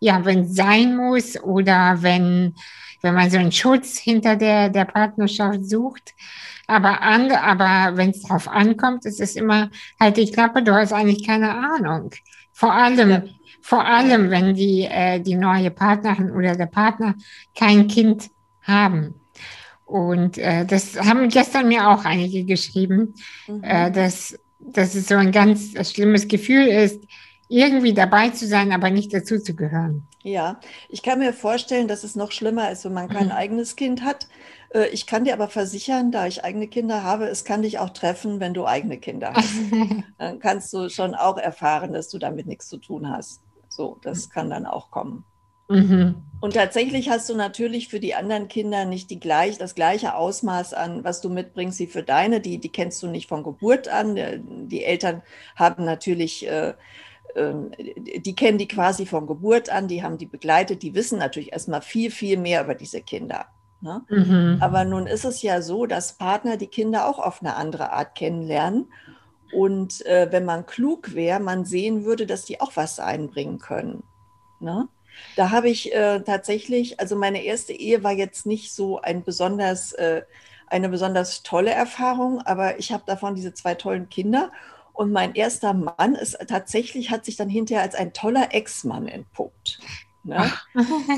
ja, 0.00 0.24
wenn 0.24 0.42
es 0.42 0.54
sein 0.54 0.96
muss 0.96 1.40
oder 1.42 1.98
wenn, 2.00 2.54
wenn 3.02 3.14
man 3.14 3.30
so 3.30 3.38
einen 3.38 3.52
Schutz 3.52 3.98
hinter 3.98 4.36
der, 4.36 4.68
der 4.68 4.84
Partnerschaft 4.84 5.68
sucht. 5.68 6.14
Aber, 6.68 7.00
an, 7.02 7.32
aber 7.32 7.96
wenn 7.96 8.10
es 8.10 8.22
drauf 8.22 8.46
ankommt, 8.46 9.04
ist 9.06 9.20
es 9.20 9.34
immer 9.34 9.70
halt 9.98 10.16
die 10.16 10.30
Klappe, 10.30 10.62
du 10.62 10.74
hast 10.74 10.92
eigentlich 10.92 11.26
keine 11.26 11.50
Ahnung. 11.50 12.10
Vor 12.52 12.72
allem, 12.72 13.10
ja. 13.10 13.22
Vor 13.68 13.84
allem, 13.84 14.30
wenn 14.30 14.54
die, 14.54 14.88
äh, 14.90 15.20
die 15.20 15.34
neue 15.34 15.70
Partnerin 15.70 16.30
oder 16.30 16.56
der 16.56 16.64
Partner 16.64 17.14
kein 17.54 17.86
Kind 17.86 18.30
haben. 18.62 19.20
Und 19.84 20.38
äh, 20.38 20.64
das 20.64 20.98
haben 20.98 21.28
gestern 21.28 21.68
mir 21.68 21.90
auch 21.90 22.06
einige 22.06 22.44
geschrieben, 22.44 23.12
mhm. 23.46 23.62
äh, 23.62 23.90
dass, 23.90 24.38
dass 24.58 24.94
es 24.94 25.08
so 25.08 25.16
ein 25.16 25.32
ganz 25.32 25.74
schlimmes 25.92 26.28
Gefühl 26.28 26.66
ist, 26.66 27.02
irgendwie 27.48 27.92
dabei 27.92 28.30
zu 28.30 28.46
sein, 28.46 28.72
aber 28.72 28.88
nicht 28.88 29.12
dazu 29.12 29.38
zu 29.38 29.54
gehören. 29.54 30.06
Ja, 30.22 30.60
ich 30.88 31.02
kann 31.02 31.18
mir 31.18 31.34
vorstellen, 31.34 31.88
dass 31.88 32.04
es 32.04 32.16
noch 32.16 32.32
schlimmer 32.32 32.70
ist, 32.70 32.86
wenn 32.86 32.94
man 32.94 33.10
kein 33.10 33.26
mhm. 33.26 33.32
eigenes 33.42 33.76
Kind 33.76 34.02
hat. 34.02 34.28
Äh, 34.72 34.88
ich 34.92 35.06
kann 35.06 35.24
dir 35.24 35.34
aber 35.34 35.48
versichern, 35.48 36.10
da 36.10 36.26
ich 36.26 36.42
eigene 36.42 36.68
Kinder 36.68 37.02
habe, 37.02 37.26
es 37.26 37.44
kann 37.44 37.60
dich 37.60 37.78
auch 37.78 37.90
treffen, 37.90 38.40
wenn 38.40 38.54
du 38.54 38.64
eigene 38.64 38.96
Kinder 38.96 39.34
hast. 39.34 39.56
Dann 40.16 40.38
kannst 40.38 40.72
du 40.72 40.88
schon 40.88 41.14
auch 41.14 41.36
erfahren, 41.36 41.92
dass 41.92 42.08
du 42.08 42.16
damit 42.16 42.46
nichts 42.46 42.66
zu 42.66 42.78
tun 42.78 43.10
hast. 43.10 43.42
So, 43.78 43.96
das 44.02 44.28
kann 44.28 44.50
dann 44.50 44.66
auch 44.66 44.90
kommen. 44.90 45.24
Mhm. 45.68 46.16
Und 46.40 46.54
tatsächlich 46.54 47.10
hast 47.10 47.30
du 47.30 47.36
natürlich 47.36 47.86
für 47.86 48.00
die 48.00 48.16
anderen 48.16 48.48
Kinder 48.48 48.84
nicht 48.84 49.08
die 49.08 49.20
gleich, 49.20 49.56
das 49.56 49.76
gleiche 49.76 50.16
Ausmaß 50.16 50.74
an, 50.74 51.04
was 51.04 51.20
du 51.20 51.28
mitbringst, 51.28 51.78
wie 51.78 51.86
für 51.86 52.02
deine. 52.02 52.40
Die, 52.40 52.58
die 52.58 52.70
kennst 52.70 53.00
du 53.04 53.06
nicht 53.06 53.28
von 53.28 53.44
Geburt 53.44 53.86
an. 53.86 54.16
Die 54.68 54.82
Eltern 54.82 55.22
haben 55.54 55.84
natürlich, 55.84 56.44
äh, 56.48 56.74
äh, 57.36 57.54
die 58.18 58.34
kennen 58.34 58.58
die 58.58 58.66
quasi 58.66 59.06
von 59.06 59.28
Geburt 59.28 59.70
an, 59.70 59.86
die 59.86 60.02
haben 60.02 60.18
die 60.18 60.26
begleitet, 60.26 60.82
die 60.82 60.96
wissen 60.96 61.20
natürlich 61.20 61.52
erstmal 61.52 61.82
viel, 61.82 62.10
viel 62.10 62.36
mehr 62.36 62.64
über 62.64 62.74
diese 62.74 63.00
Kinder. 63.00 63.46
Ne? 63.80 64.02
Mhm. 64.08 64.58
Aber 64.60 64.84
nun 64.84 65.06
ist 65.06 65.24
es 65.24 65.42
ja 65.42 65.62
so, 65.62 65.86
dass 65.86 66.14
Partner 66.14 66.56
die 66.56 66.66
Kinder 66.66 67.08
auch 67.08 67.20
auf 67.20 67.42
eine 67.42 67.54
andere 67.54 67.92
Art 67.92 68.16
kennenlernen. 68.16 68.92
Und 69.52 70.04
äh, 70.06 70.28
wenn 70.30 70.44
man 70.44 70.66
klug 70.66 71.14
wäre, 71.14 71.40
man 71.40 71.64
sehen 71.64 72.04
würde, 72.04 72.26
dass 72.26 72.44
die 72.44 72.60
auch 72.60 72.76
was 72.76 73.00
einbringen 73.00 73.58
können. 73.58 74.02
Ne? 74.60 74.88
Da 75.36 75.50
habe 75.50 75.68
ich 75.68 75.94
äh, 75.94 76.20
tatsächlich, 76.20 77.00
also 77.00 77.16
meine 77.16 77.42
erste 77.42 77.72
Ehe 77.72 78.02
war 78.04 78.12
jetzt 78.12 78.46
nicht 78.46 78.72
so 78.72 79.00
ein 79.00 79.24
besonders, 79.24 79.92
äh, 79.92 80.22
eine 80.66 80.88
besonders 80.88 81.42
tolle 81.42 81.70
Erfahrung, 81.70 82.42
aber 82.42 82.78
ich 82.78 82.92
habe 82.92 83.04
davon 83.06 83.34
diese 83.34 83.54
zwei 83.54 83.74
tollen 83.74 84.08
Kinder. 84.08 84.52
Und 84.92 85.12
mein 85.12 85.34
erster 85.34 85.74
Mann 85.74 86.14
ist 86.14 86.36
tatsächlich, 86.48 87.10
hat 87.10 87.24
sich 87.24 87.36
dann 87.36 87.48
hinterher 87.48 87.84
als 87.84 87.94
ein 87.94 88.12
toller 88.12 88.52
Ex-Mann 88.52 89.06
entpuppt. 89.06 89.78
Ne? 90.24 90.52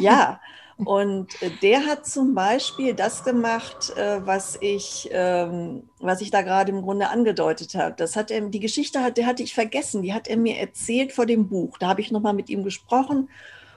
ja, 0.01 0.41
und 0.85 1.41
äh, 1.43 1.51
der 1.63 1.87
hat 1.87 2.07
zum 2.07 2.35
Beispiel 2.35 2.95
das 2.95 3.25
gemacht, 3.25 3.93
äh, 3.97 4.25
was 4.25 4.57
ich, 4.61 5.09
ähm, 5.13 5.85
was 5.99 6.21
ich 6.21 6.31
da 6.31 6.43
gerade 6.43 6.73
im 6.73 6.83
Grunde 6.83 7.09
angedeutet 7.09 7.75
habe. 7.75 7.95
Das 7.97 8.17
hat 8.17 8.31
er, 8.31 8.41
die 8.43 8.61
Geschichte 8.61 9.03
hat, 9.03 9.17
der 9.17 9.27
hatte 9.27 9.43
ich 9.43 9.55
vergessen. 9.55 10.03
Die 10.03 10.15
hat 10.15 10.29
er 10.29 10.37
mir 10.37 10.59
erzählt 10.59 11.13
vor 11.13 11.27
dem 11.27 11.49
Buch. 11.49 11.79
Da 11.79 11.89
habe 11.89 12.01
ich 12.01 12.11
nochmal 12.11 12.35
mit 12.35 12.49
ihm 12.49 12.65
gesprochen 12.65 13.29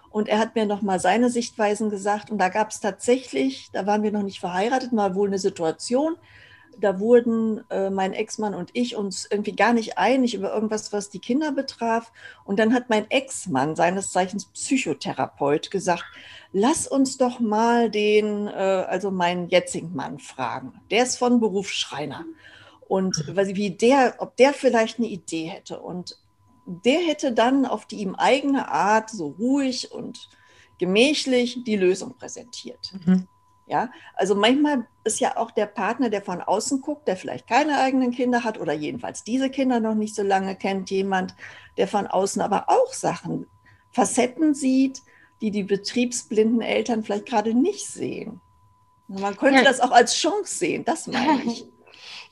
und 0.09 0.29
er 0.29 0.39
hat 0.39 0.55
mir 0.55 0.65
nochmal 0.65 0.99
seine 0.99 1.29
Sichtweisen 1.29 1.89
gesagt. 1.89 2.29
Und 2.29 2.37
da 2.37 2.49
gab 2.49 2.69
es 2.69 2.79
tatsächlich, 2.79 3.69
da 3.73 3.85
waren 3.85 4.03
wir 4.03 4.11
noch 4.11 4.23
nicht 4.23 4.39
verheiratet, 4.39 4.93
mal 4.93 5.15
wohl 5.15 5.27
eine 5.27 5.39
Situation. 5.39 6.15
Da 6.79 6.99
wurden 6.99 7.63
äh, 7.69 7.89
mein 7.89 8.13
Ex-Mann 8.13 8.53
und 8.53 8.69
ich 8.73 8.95
uns 8.95 9.27
irgendwie 9.29 9.55
gar 9.55 9.73
nicht 9.73 9.97
einig 9.97 10.33
über 10.35 10.53
irgendwas, 10.53 10.93
was 10.93 11.09
die 11.09 11.19
Kinder 11.19 11.51
betraf. 11.51 12.11
Und 12.45 12.59
dann 12.59 12.73
hat 12.73 12.89
mein 12.89 13.09
Ex-Mann, 13.09 13.75
seines 13.75 14.11
Zeichens 14.11 14.45
Psychotherapeut, 14.45 15.71
gesagt, 15.71 16.03
lass 16.51 16.87
uns 16.87 17.17
doch 17.17 17.39
mal 17.39 17.89
den, 17.89 18.47
äh, 18.47 18.51
also 18.51 19.11
meinen 19.11 19.49
jetzigen 19.49 19.93
Mann 19.93 20.19
fragen. 20.19 20.81
Der 20.91 21.03
ist 21.03 21.17
von 21.17 21.39
Beruf 21.39 21.69
Schreiner. 21.69 22.25
Und 22.87 23.23
wie 23.35 23.71
der, 23.71 24.15
ob 24.19 24.35
der 24.37 24.53
vielleicht 24.53 24.99
eine 24.99 25.07
Idee 25.07 25.45
hätte. 25.45 25.79
Und 25.79 26.17
der 26.65 26.99
hätte 26.99 27.31
dann 27.33 27.65
auf 27.65 27.85
die 27.85 27.97
ihm 27.97 28.15
eigene 28.15 28.69
Art 28.69 29.09
so 29.09 29.35
ruhig 29.39 29.91
und 29.91 30.29
gemächlich 30.79 31.63
die 31.63 31.75
Lösung 31.75 32.15
präsentiert. 32.15 32.93
Mhm. 33.05 33.27
Ja, 33.65 33.89
also 34.15 34.35
manchmal 34.35 34.85
ist 35.05 35.21
ja 35.21 35.37
auch 35.37 35.51
der 35.51 35.67
Partner, 35.67 36.09
der 36.09 36.21
von 36.21 36.41
außen 36.41 36.81
guckt, 36.81 37.07
der 37.07 37.15
vielleicht 37.15 37.47
keine 37.47 37.79
eigenen 37.79 38.11
Kinder 38.11 38.43
hat 38.43 38.59
oder 38.59 38.73
jedenfalls 38.73 39.23
diese 39.23 39.49
Kinder 39.49 39.79
noch 39.79 39.95
nicht 39.95 40.15
so 40.15 40.23
lange 40.23 40.55
kennt, 40.55 40.89
jemand, 40.89 41.33
der 41.77 41.87
von 41.87 42.07
außen 42.07 42.41
aber 42.41 42.65
auch 42.67 42.91
Sachen, 42.91 43.47
Facetten 43.91 44.53
sieht, 44.53 45.01
die 45.41 45.51
die 45.51 45.63
betriebsblinden 45.63 46.61
Eltern 46.61 47.03
vielleicht 47.03 47.25
gerade 47.25 47.53
nicht 47.53 47.87
sehen. 47.87 48.41
Man 49.07 49.37
könnte 49.37 49.59
ja. 49.59 49.63
das 49.63 49.79
auch 49.79 49.91
als 49.91 50.15
Chance 50.15 50.55
sehen, 50.55 50.85
das 50.85 51.07
meine 51.07 51.43
ich. 51.45 51.65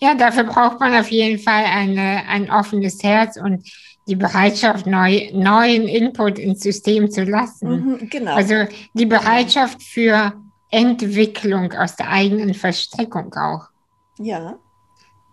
Ja, 0.03 0.15
dafür 0.15 0.45
braucht 0.45 0.79
man 0.79 0.95
auf 0.95 1.11
jeden 1.11 1.37
Fall 1.37 1.63
eine, 1.63 2.23
ein 2.27 2.49
offenes 2.49 3.03
Herz 3.03 3.37
und 3.37 3.71
die 4.07 4.15
Bereitschaft, 4.15 4.87
neu, 4.87 5.29
neuen 5.31 5.87
Input 5.87 6.39
ins 6.39 6.61
System 6.61 7.11
zu 7.11 7.23
lassen. 7.23 7.69
Mhm, 7.69 8.09
genau. 8.09 8.33
Also 8.33 8.65
die 8.93 9.05
Bereitschaft 9.05 9.83
für 9.83 10.33
Entwicklung 10.71 11.73
aus 11.73 11.95
der 11.95 12.09
eigenen 12.09 12.53
Verstrickung 12.53 13.33
auch. 13.35 13.69
Ja, 14.17 14.57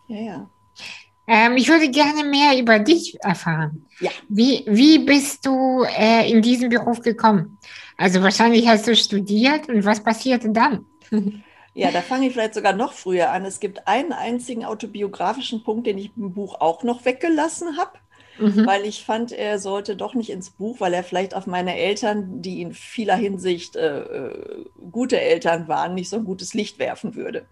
ja, 0.08 0.20
ja. 0.20 0.50
Ähm, 1.26 1.56
ich 1.56 1.68
würde 1.68 1.90
gerne 1.90 2.24
mehr 2.24 2.58
über 2.58 2.78
dich 2.78 3.18
erfahren. 3.20 3.86
Ja. 4.00 4.10
Wie, 4.28 4.64
wie 4.66 4.98
bist 5.00 5.44
du 5.44 5.84
äh, 5.84 6.30
in 6.30 6.40
diesen 6.40 6.70
Beruf 6.70 7.00
gekommen? 7.02 7.58
Also 7.98 8.22
wahrscheinlich 8.22 8.66
hast 8.66 8.86
du 8.86 8.96
studiert 8.96 9.68
und 9.68 9.84
was 9.84 10.02
passierte 10.02 10.50
dann? 10.50 10.84
Ja, 11.74 11.92
da 11.92 12.00
fange 12.00 12.26
ich 12.26 12.32
vielleicht 12.32 12.54
sogar 12.54 12.72
noch 12.72 12.92
früher 12.92 13.30
an. 13.30 13.44
Es 13.44 13.60
gibt 13.60 13.86
einen 13.86 14.12
einzigen 14.12 14.64
autobiografischen 14.64 15.62
Punkt, 15.62 15.86
den 15.86 15.96
ich 15.96 16.10
im 16.16 16.32
Buch 16.32 16.60
auch 16.60 16.82
noch 16.82 17.04
weggelassen 17.04 17.76
habe 17.76 17.92
mhm. 18.38 18.66
weil 18.66 18.84
ich 18.84 19.04
fand, 19.04 19.32
er 19.32 19.58
sollte 19.58 19.96
doch 19.96 20.14
nicht 20.14 20.30
ins 20.30 20.50
Buch, 20.50 20.80
weil 20.80 20.94
er 20.94 21.04
vielleicht 21.04 21.34
auf 21.34 21.46
meine 21.46 21.76
Eltern, 21.76 22.42
die 22.42 22.62
in 22.62 22.72
vieler 22.72 23.16
Hinsicht 23.16 23.76
äh, 23.76 24.00
äh, 24.00 24.64
gute 24.90 25.20
Eltern 25.20 25.68
waren, 25.68 25.94
nicht 25.94 26.08
so 26.08 26.16
ein 26.16 26.24
gutes 26.24 26.54
Licht 26.54 26.78
werfen 26.78 27.14
würde. 27.14 27.46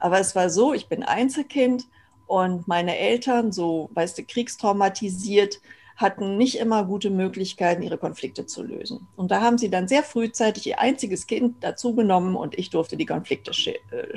Aber 0.00 0.18
es 0.18 0.34
war 0.34 0.50
so, 0.50 0.72
ich 0.74 0.88
bin 0.88 1.02
Einzelkind 1.02 1.86
und 2.26 2.68
meine 2.68 2.98
Eltern, 2.98 3.52
so, 3.52 3.90
weißt 3.94 4.18
du, 4.18 4.24
kriegstraumatisiert, 4.24 5.60
hatten 5.96 6.36
nicht 6.36 6.58
immer 6.58 6.84
gute 6.84 7.10
Möglichkeiten, 7.10 7.82
ihre 7.82 7.98
Konflikte 7.98 8.46
zu 8.46 8.62
lösen. 8.62 9.08
Und 9.16 9.32
da 9.32 9.40
haben 9.40 9.58
sie 9.58 9.68
dann 9.68 9.88
sehr 9.88 10.04
frühzeitig 10.04 10.66
ihr 10.66 10.78
einziges 10.78 11.26
Kind 11.26 11.56
dazu 11.60 11.94
genommen 11.94 12.36
und 12.36 12.56
ich 12.56 12.70
durfte 12.70 12.96
die 12.96 13.06
Konflikte 13.06 13.52
sch 13.52 13.68
äh, 13.68 14.16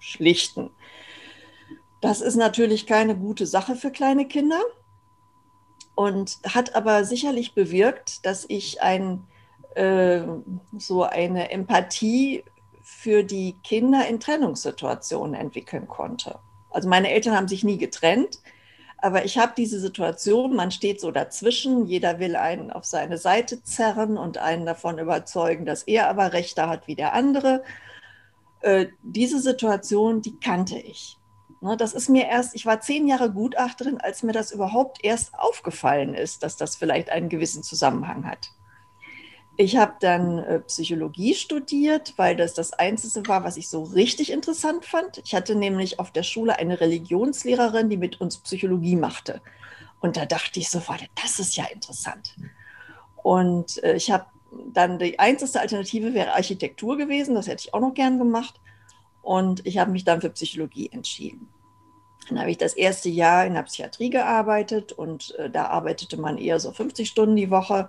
schlichten. 0.00 0.70
Das 2.00 2.20
ist 2.20 2.34
natürlich 2.34 2.86
keine 2.86 3.16
gute 3.16 3.46
Sache 3.46 3.76
für 3.76 3.90
kleine 3.90 4.26
Kinder 4.26 4.60
und 5.94 6.38
hat 6.48 6.74
aber 6.74 7.04
sicherlich 7.04 7.54
bewirkt, 7.54 8.24
dass 8.26 8.44
ich 8.48 8.82
ein, 8.82 9.24
äh, 9.74 10.22
so 10.78 11.04
eine 11.04 11.50
Empathie 11.50 12.44
für 12.82 13.22
die 13.24 13.56
Kinder 13.62 14.06
in 14.06 14.20
Trennungssituationen 14.20 15.34
entwickeln 15.34 15.88
konnte. 15.88 16.38
Also 16.70 16.88
meine 16.88 17.10
Eltern 17.10 17.36
haben 17.36 17.48
sich 17.48 17.64
nie 17.64 17.78
getrennt, 17.78 18.40
aber 18.98 19.24
ich 19.24 19.38
habe 19.38 19.52
diese 19.56 19.78
Situation, 19.80 20.56
man 20.56 20.70
steht 20.70 21.00
so 21.00 21.10
dazwischen, 21.10 21.86
jeder 21.86 22.18
will 22.18 22.36
einen 22.36 22.70
auf 22.70 22.84
seine 22.84 23.18
Seite 23.18 23.62
zerren 23.62 24.16
und 24.16 24.38
einen 24.38 24.64
davon 24.64 24.98
überzeugen, 24.98 25.66
dass 25.66 25.82
er 25.82 26.08
aber 26.08 26.32
Rechte 26.32 26.68
hat 26.68 26.86
wie 26.86 26.94
der 26.94 27.12
andere. 27.12 27.62
Äh, 28.60 28.86
diese 29.02 29.40
Situation, 29.40 30.22
die 30.22 30.38
kannte 30.40 30.78
ich. 30.78 31.18
Ne, 31.64 31.78
das 31.78 31.94
ist 31.94 32.10
mir 32.10 32.26
erst, 32.26 32.54
ich 32.54 32.66
war 32.66 32.82
zehn 32.82 33.08
Jahre 33.08 33.30
Gutachterin, 33.30 33.98
als 33.98 34.22
mir 34.22 34.32
das 34.32 34.52
überhaupt 34.52 35.02
erst 35.02 35.32
aufgefallen 35.38 36.12
ist, 36.12 36.42
dass 36.42 36.58
das 36.58 36.76
vielleicht 36.76 37.08
einen 37.08 37.30
gewissen 37.30 37.62
Zusammenhang 37.62 38.26
hat. 38.26 38.50
Ich 39.56 39.78
habe 39.78 39.94
dann 39.98 40.40
äh, 40.40 40.60
Psychologie 40.60 41.34
studiert, 41.34 42.12
weil 42.18 42.36
das 42.36 42.52
das 42.52 42.74
Einzige 42.74 43.26
war, 43.28 43.44
was 43.44 43.56
ich 43.56 43.70
so 43.70 43.82
richtig 43.82 44.30
interessant 44.30 44.84
fand. 44.84 45.22
Ich 45.24 45.34
hatte 45.34 45.54
nämlich 45.54 45.98
auf 45.98 46.10
der 46.10 46.22
Schule 46.22 46.58
eine 46.58 46.82
Religionslehrerin, 46.82 47.88
die 47.88 47.96
mit 47.96 48.20
uns 48.20 48.36
Psychologie 48.36 48.96
machte. 48.96 49.40
Und 50.00 50.18
da 50.18 50.26
dachte 50.26 50.60
ich 50.60 50.68
so, 50.68 50.86
warte, 50.86 51.06
das 51.22 51.38
ist 51.38 51.56
ja 51.56 51.64
interessant. 51.72 52.36
Und 53.22 53.82
äh, 53.82 53.94
ich 53.94 54.10
habe 54.10 54.26
dann 54.74 54.98
die 54.98 55.18
einzige 55.18 55.58
Alternative 55.58 56.12
wäre 56.12 56.34
Architektur 56.34 56.98
gewesen, 56.98 57.34
das 57.34 57.46
hätte 57.46 57.62
ich 57.64 57.72
auch 57.72 57.80
noch 57.80 57.94
gern 57.94 58.18
gemacht. 58.18 58.60
Und 59.24 59.66
ich 59.66 59.78
habe 59.78 59.90
mich 59.90 60.04
dann 60.04 60.20
für 60.20 60.28
Psychologie 60.28 60.90
entschieden. 60.92 61.48
Dann 62.28 62.38
habe 62.38 62.50
ich 62.50 62.58
das 62.58 62.74
erste 62.74 63.08
Jahr 63.08 63.46
in 63.46 63.54
der 63.54 63.62
Psychiatrie 63.62 64.10
gearbeitet 64.10 64.92
und 64.92 65.34
äh, 65.38 65.48
da 65.48 65.66
arbeitete 65.66 66.18
man 66.18 66.36
eher 66.36 66.60
so 66.60 66.72
50 66.72 67.08
Stunden 67.08 67.34
die 67.34 67.50
Woche. 67.50 67.88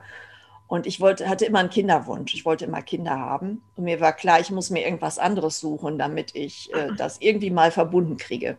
Und 0.67 0.88
ich 0.88 1.00
wollte, 1.02 1.30
hatte 1.30 1.45
immer 1.45 1.60
einen 1.60 1.69
Kinderwunsch. 1.69 2.34
Ich 2.34 2.45
wollte 2.45 2.65
immer 2.65 2.82
Kinder 2.82 3.19
haben. 3.19 3.62
Und 3.76 3.84
mir 3.84 4.00
war 4.00 4.13
klar, 4.13 4.39
ich 4.39 4.50
muss 4.50 4.69
mir 4.69 4.84
irgendwas 4.84 5.19
anderes 5.19 5.60
suchen, 5.60 5.98
damit 5.98 6.34
ich 6.36 6.74
äh, 6.74 6.88
das 6.98 7.19
irgendwie 7.19 7.52
mal 7.52 7.69
verbunden 7.69 8.15
kriege. 8.15 8.58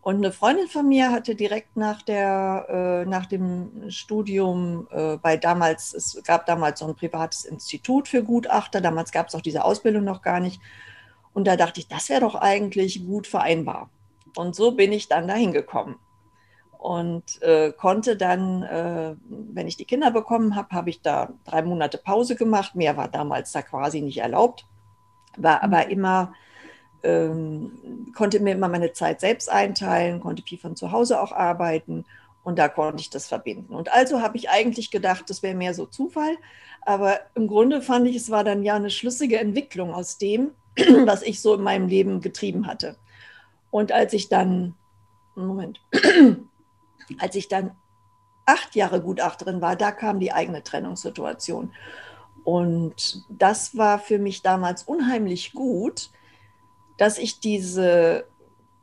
Und 0.00 0.16
eine 0.16 0.32
Freundin 0.32 0.68
von 0.68 0.88
mir 0.88 1.10
hatte 1.10 1.34
direkt 1.34 1.76
nach, 1.76 2.00
der, 2.00 3.04
äh, 3.04 3.08
nach 3.08 3.26
dem 3.26 3.90
Studium 3.90 4.88
äh, 4.90 5.16
bei 5.16 5.36
damals, 5.36 5.92
es 5.92 6.22
gab 6.24 6.46
damals 6.46 6.78
so 6.78 6.86
ein 6.86 6.94
privates 6.94 7.44
Institut 7.44 8.08
für 8.08 8.22
Gutachter, 8.22 8.80
damals 8.80 9.12
gab 9.12 9.28
es 9.28 9.34
auch 9.34 9.40
diese 9.42 9.64
Ausbildung 9.64 10.04
noch 10.04 10.22
gar 10.22 10.40
nicht. 10.40 10.60
Und 11.36 11.46
da 11.46 11.56
dachte 11.56 11.80
ich, 11.80 11.86
das 11.86 12.08
wäre 12.08 12.22
doch 12.22 12.34
eigentlich 12.34 13.04
gut 13.04 13.26
vereinbar. 13.26 13.90
Und 14.36 14.56
so 14.56 14.70
bin 14.70 14.90
ich 14.90 15.06
dann 15.06 15.28
dahin 15.28 15.52
gekommen. 15.52 15.96
Und 16.78 17.42
äh, 17.42 17.72
konnte 17.72 18.16
dann, 18.16 18.62
äh, 18.62 19.14
wenn 19.28 19.68
ich 19.68 19.76
die 19.76 19.84
Kinder 19.84 20.10
bekommen 20.10 20.56
habe, 20.56 20.74
habe 20.74 20.88
ich 20.88 21.02
da 21.02 21.34
drei 21.44 21.60
Monate 21.60 21.98
Pause 21.98 22.36
gemacht. 22.36 22.74
Mehr 22.74 22.96
war 22.96 23.08
damals 23.08 23.52
da 23.52 23.60
quasi 23.60 24.00
nicht 24.00 24.16
erlaubt. 24.16 24.64
War 25.36 25.62
aber 25.62 25.84
mhm. 25.84 25.90
immer 25.90 26.34
ähm, 27.02 28.12
konnte 28.16 28.40
mir 28.40 28.52
immer 28.52 28.68
meine 28.68 28.94
Zeit 28.94 29.20
selbst 29.20 29.52
einteilen, 29.52 30.20
konnte 30.20 30.42
viel 30.42 30.58
von 30.58 30.74
zu 30.74 30.90
Hause 30.90 31.20
auch 31.20 31.32
arbeiten 31.32 32.06
und 32.44 32.58
da 32.58 32.70
konnte 32.70 33.02
ich 33.02 33.10
das 33.10 33.28
verbinden. 33.28 33.74
Und 33.74 33.92
also 33.92 34.22
habe 34.22 34.38
ich 34.38 34.48
eigentlich 34.48 34.90
gedacht, 34.90 35.28
das 35.28 35.42
wäre 35.42 35.54
mehr 35.54 35.74
so 35.74 35.84
Zufall, 35.84 36.38
aber 36.80 37.20
im 37.34 37.46
Grunde 37.46 37.82
fand 37.82 38.08
ich, 38.08 38.16
es 38.16 38.30
war 38.30 38.42
dann 38.42 38.62
ja 38.62 38.76
eine 38.76 38.88
schlüssige 38.88 39.38
Entwicklung 39.38 39.92
aus 39.92 40.16
dem, 40.16 40.52
was 41.06 41.22
ich 41.22 41.40
so 41.40 41.54
in 41.54 41.62
meinem 41.62 41.88
Leben 41.88 42.20
getrieben 42.20 42.66
hatte. 42.66 42.96
Und 43.70 43.92
als 43.92 44.12
ich 44.12 44.28
dann, 44.28 44.74
Moment, 45.34 45.80
als 47.18 47.34
ich 47.34 47.48
dann 47.48 47.76
acht 48.46 48.74
Jahre 48.76 49.00
Gutachterin 49.00 49.60
war, 49.60 49.76
da 49.76 49.92
kam 49.92 50.20
die 50.20 50.32
eigene 50.32 50.62
Trennungssituation. 50.62 51.72
Und 52.44 53.24
das 53.28 53.76
war 53.76 53.98
für 53.98 54.18
mich 54.18 54.42
damals 54.42 54.84
unheimlich 54.84 55.52
gut, 55.52 56.10
dass 56.96 57.18
ich 57.18 57.40
diese, 57.40 58.24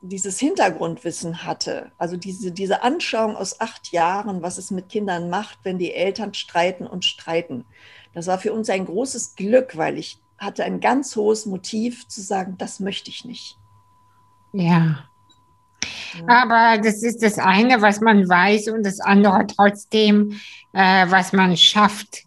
dieses 0.02 0.38
Hintergrundwissen 0.38 1.44
hatte, 1.44 1.90
also 1.96 2.16
diese, 2.16 2.52
diese 2.52 2.82
Anschauung 2.82 3.36
aus 3.36 3.60
acht 3.60 3.90
Jahren, 3.90 4.42
was 4.42 4.58
es 4.58 4.70
mit 4.70 4.90
Kindern 4.90 5.30
macht, 5.30 5.60
wenn 5.62 5.78
die 5.78 5.94
Eltern 5.94 6.34
streiten 6.34 6.86
und 6.86 7.04
streiten. 7.04 7.64
Das 8.12 8.26
war 8.26 8.38
für 8.38 8.52
uns 8.52 8.68
ein 8.68 8.84
großes 8.84 9.34
Glück, 9.34 9.76
weil 9.76 9.98
ich 9.98 10.20
hatte 10.44 10.64
ein 10.64 10.80
ganz 10.80 11.16
hohes 11.16 11.46
Motiv 11.46 12.06
zu 12.08 12.20
sagen, 12.20 12.56
das 12.58 12.80
möchte 12.80 13.10
ich 13.10 13.24
nicht. 13.24 13.56
Ja. 14.52 15.04
Aber 16.28 16.80
das 16.82 17.02
ist 17.02 17.22
das 17.22 17.38
eine, 17.38 17.82
was 17.82 18.00
man 18.00 18.28
weiß 18.28 18.68
und 18.68 18.84
das 18.84 19.00
andere 19.00 19.46
trotzdem, 19.46 20.38
äh, 20.72 21.06
was 21.08 21.32
man 21.32 21.56
schafft 21.56 22.24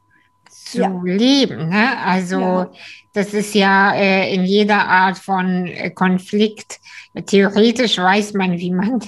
zu 0.50 0.82
ja. 0.82 1.02
leben. 1.04 1.70
Ne? 1.70 1.98
Also 2.00 2.40
ja. 2.40 2.72
das 3.14 3.34
ist 3.34 3.56
ja 3.56 3.94
äh, 3.94 4.34
in 4.34 4.44
jeder 4.44 4.88
Art 4.88 5.18
von 5.18 5.68
äh, 5.68 5.90
Konflikt. 5.92 6.80
Theoretisch 7.26 7.98
weiß 7.98 8.34
man, 8.34 8.58
wie 8.60 8.72
man 8.72 9.00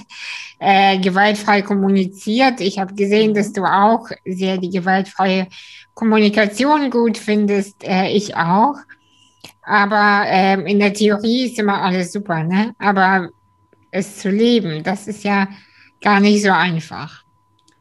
äh, 0.58 0.98
gewaltfrei 0.98 1.62
kommuniziert. 1.62 2.60
Ich 2.60 2.78
habe 2.78 2.94
gesehen, 2.94 3.34
dass 3.34 3.52
du 3.52 3.64
auch 3.64 4.08
sehr 4.24 4.58
die 4.58 4.70
gewaltfreie 4.70 5.48
Kommunikation 5.94 6.90
gut 6.90 7.18
findest. 7.18 7.84
Äh, 7.84 8.08
ich 8.08 8.36
auch. 8.36 8.76
Aber 9.62 10.24
ähm, 10.26 10.66
in 10.66 10.78
der 10.78 10.94
Theorie 10.94 11.46
ist 11.46 11.58
immer 11.58 11.82
alles 11.82 12.12
super, 12.12 12.42
ne? 12.42 12.74
Aber 12.78 13.30
es 13.90 14.18
zu 14.18 14.30
leben, 14.30 14.82
das 14.82 15.06
ist 15.06 15.24
ja 15.24 15.48
gar 16.00 16.20
nicht 16.20 16.42
so 16.42 16.50
einfach. 16.50 17.24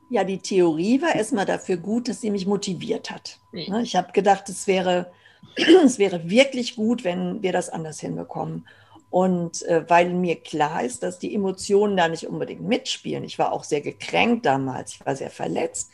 Ja, 0.09 0.23
die 0.23 0.39
Theorie 0.39 1.01
war 1.01 1.15
erstmal 1.15 1.45
dafür 1.45 1.77
gut, 1.77 2.07
dass 2.07 2.21
sie 2.21 2.31
mich 2.31 2.47
motiviert 2.47 3.11
hat. 3.11 3.37
Ne, 3.51 3.81
ich 3.83 3.95
habe 3.95 4.11
gedacht, 4.11 4.49
es 4.49 4.65
wäre, 4.65 5.11
es 5.85 5.99
wäre 5.99 6.29
wirklich 6.29 6.75
gut, 6.75 7.03
wenn 7.03 7.43
wir 7.43 7.51
das 7.51 7.69
anders 7.69 7.99
hinbekommen. 7.99 8.67
Und 9.11 9.63
äh, 9.63 9.89
weil 9.89 10.09
mir 10.09 10.35
klar 10.35 10.83
ist, 10.83 11.01
dass 11.03 11.19
die 11.19 11.33
Emotionen 11.33 11.97
da 11.97 12.07
nicht 12.07 12.27
unbedingt 12.27 12.61
mitspielen, 12.61 13.23
ich 13.23 13.39
war 13.39 13.51
auch 13.51 13.63
sehr 13.63 13.81
gekränkt 13.81 14.45
damals, 14.45 14.93
ich 14.93 15.05
war 15.05 15.15
sehr 15.15 15.31
verletzt, 15.31 15.91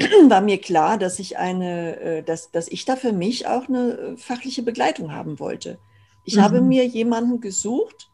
war 0.28 0.40
mir 0.40 0.58
klar, 0.58 0.98
dass 0.98 1.18
ich 1.18 1.38
eine, 1.38 2.00
äh, 2.00 2.22
dass, 2.22 2.50
dass 2.50 2.68
ich 2.68 2.84
da 2.84 2.96
für 2.96 3.12
mich 3.12 3.46
auch 3.46 3.68
eine 3.68 3.92
äh, 3.92 4.16
fachliche 4.16 4.62
Begleitung 4.62 5.12
haben 5.12 5.38
wollte. 5.38 5.78
Ich 6.24 6.36
mhm. 6.36 6.42
habe 6.42 6.60
mir 6.60 6.86
jemanden 6.86 7.40
gesucht, 7.40 8.10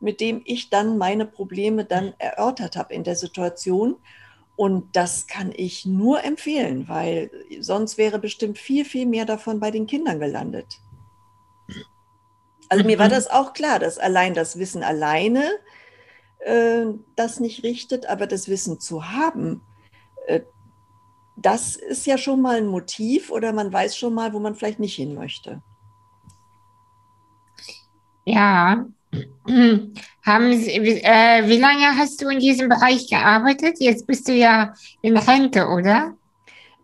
mit 0.00 0.20
dem 0.20 0.42
ich 0.44 0.70
dann 0.70 0.98
meine 0.98 1.26
Probleme 1.26 1.84
dann 1.84 2.14
erörtert 2.18 2.76
habe 2.76 2.94
in 2.94 3.04
der 3.04 3.16
Situation. 3.16 3.96
Und 4.56 4.94
das 4.94 5.26
kann 5.26 5.52
ich 5.54 5.86
nur 5.86 6.22
empfehlen, 6.22 6.88
weil 6.88 7.30
sonst 7.60 7.96
wäre 7.96 8.18
bestimmt 8.18 8.58
viel, 8.58 8.84
viel 8.84 9.06
mehr 9.06 9.24
davon 9.24 9.60
bei 9.60 9.70
den 9.70 9.86
Kindern 9.86 10.20
gelandet. 10.20 10.80
Also 12.68 12.84
mir 12.84 12.98
war 12.98 13.06
mhm. 13.06 13.12
das 13.12 13.30
auch 13.30 13.52
klar, 13.52 13.78
dass 13.78 13.98
allein 13.98 14.34
das 14.34 14.58
Wissen 14.58 14.82
alleine 14.82 15.44
äh, 16.40 16.86
das 17.16 17.40
nicht 17.40 17.62
richtet, 17.62 18.06
aber 18.06 18.26
das 18.26 18.48
Wissen 18.48 18.80
zu 18.80 19.10
haben, 19.10 19.62
äh, 20.26 20.40
das 21.42 21.76
ist 21.76 22.06
ja 22.06 22.18
schon 22.18 22.40
mal 22.40 22.56
ein 22.56 22.66
Motiv 22.66 23.30
oder 23.30 23.52
man 23.52 23.72
weiß 23.72 23.96
schon 23.96 24.14
mal, 24.14 24.32
wo 24.32 24.38
man 24.38 24.54
vielleicht 24.54 24.80
nicht 24.80 24.94
hin 24.94 25.14
möchte. 25.14 25.62
Ja, 28.24 28.84
haben 30.22 30.56
Sie, 30.58 30.70
äh, 30.70 31.48
wie 31.48 31.58
lange 31.58 31.96
hast 31.96 32.22
du 32.22 32.28
in 32.28 32.38
diesem 32.38 32.68
Bereich 32.68 33.08
gearbeitet? 33.08 33.76
Jetzt 33.80 34.06
bist 34.06 34.28
du 34.28 34.32
ja 34.32 34.74
in 35.02 35.16
Rente, 35.16 35.66
oder? 35.66 36.14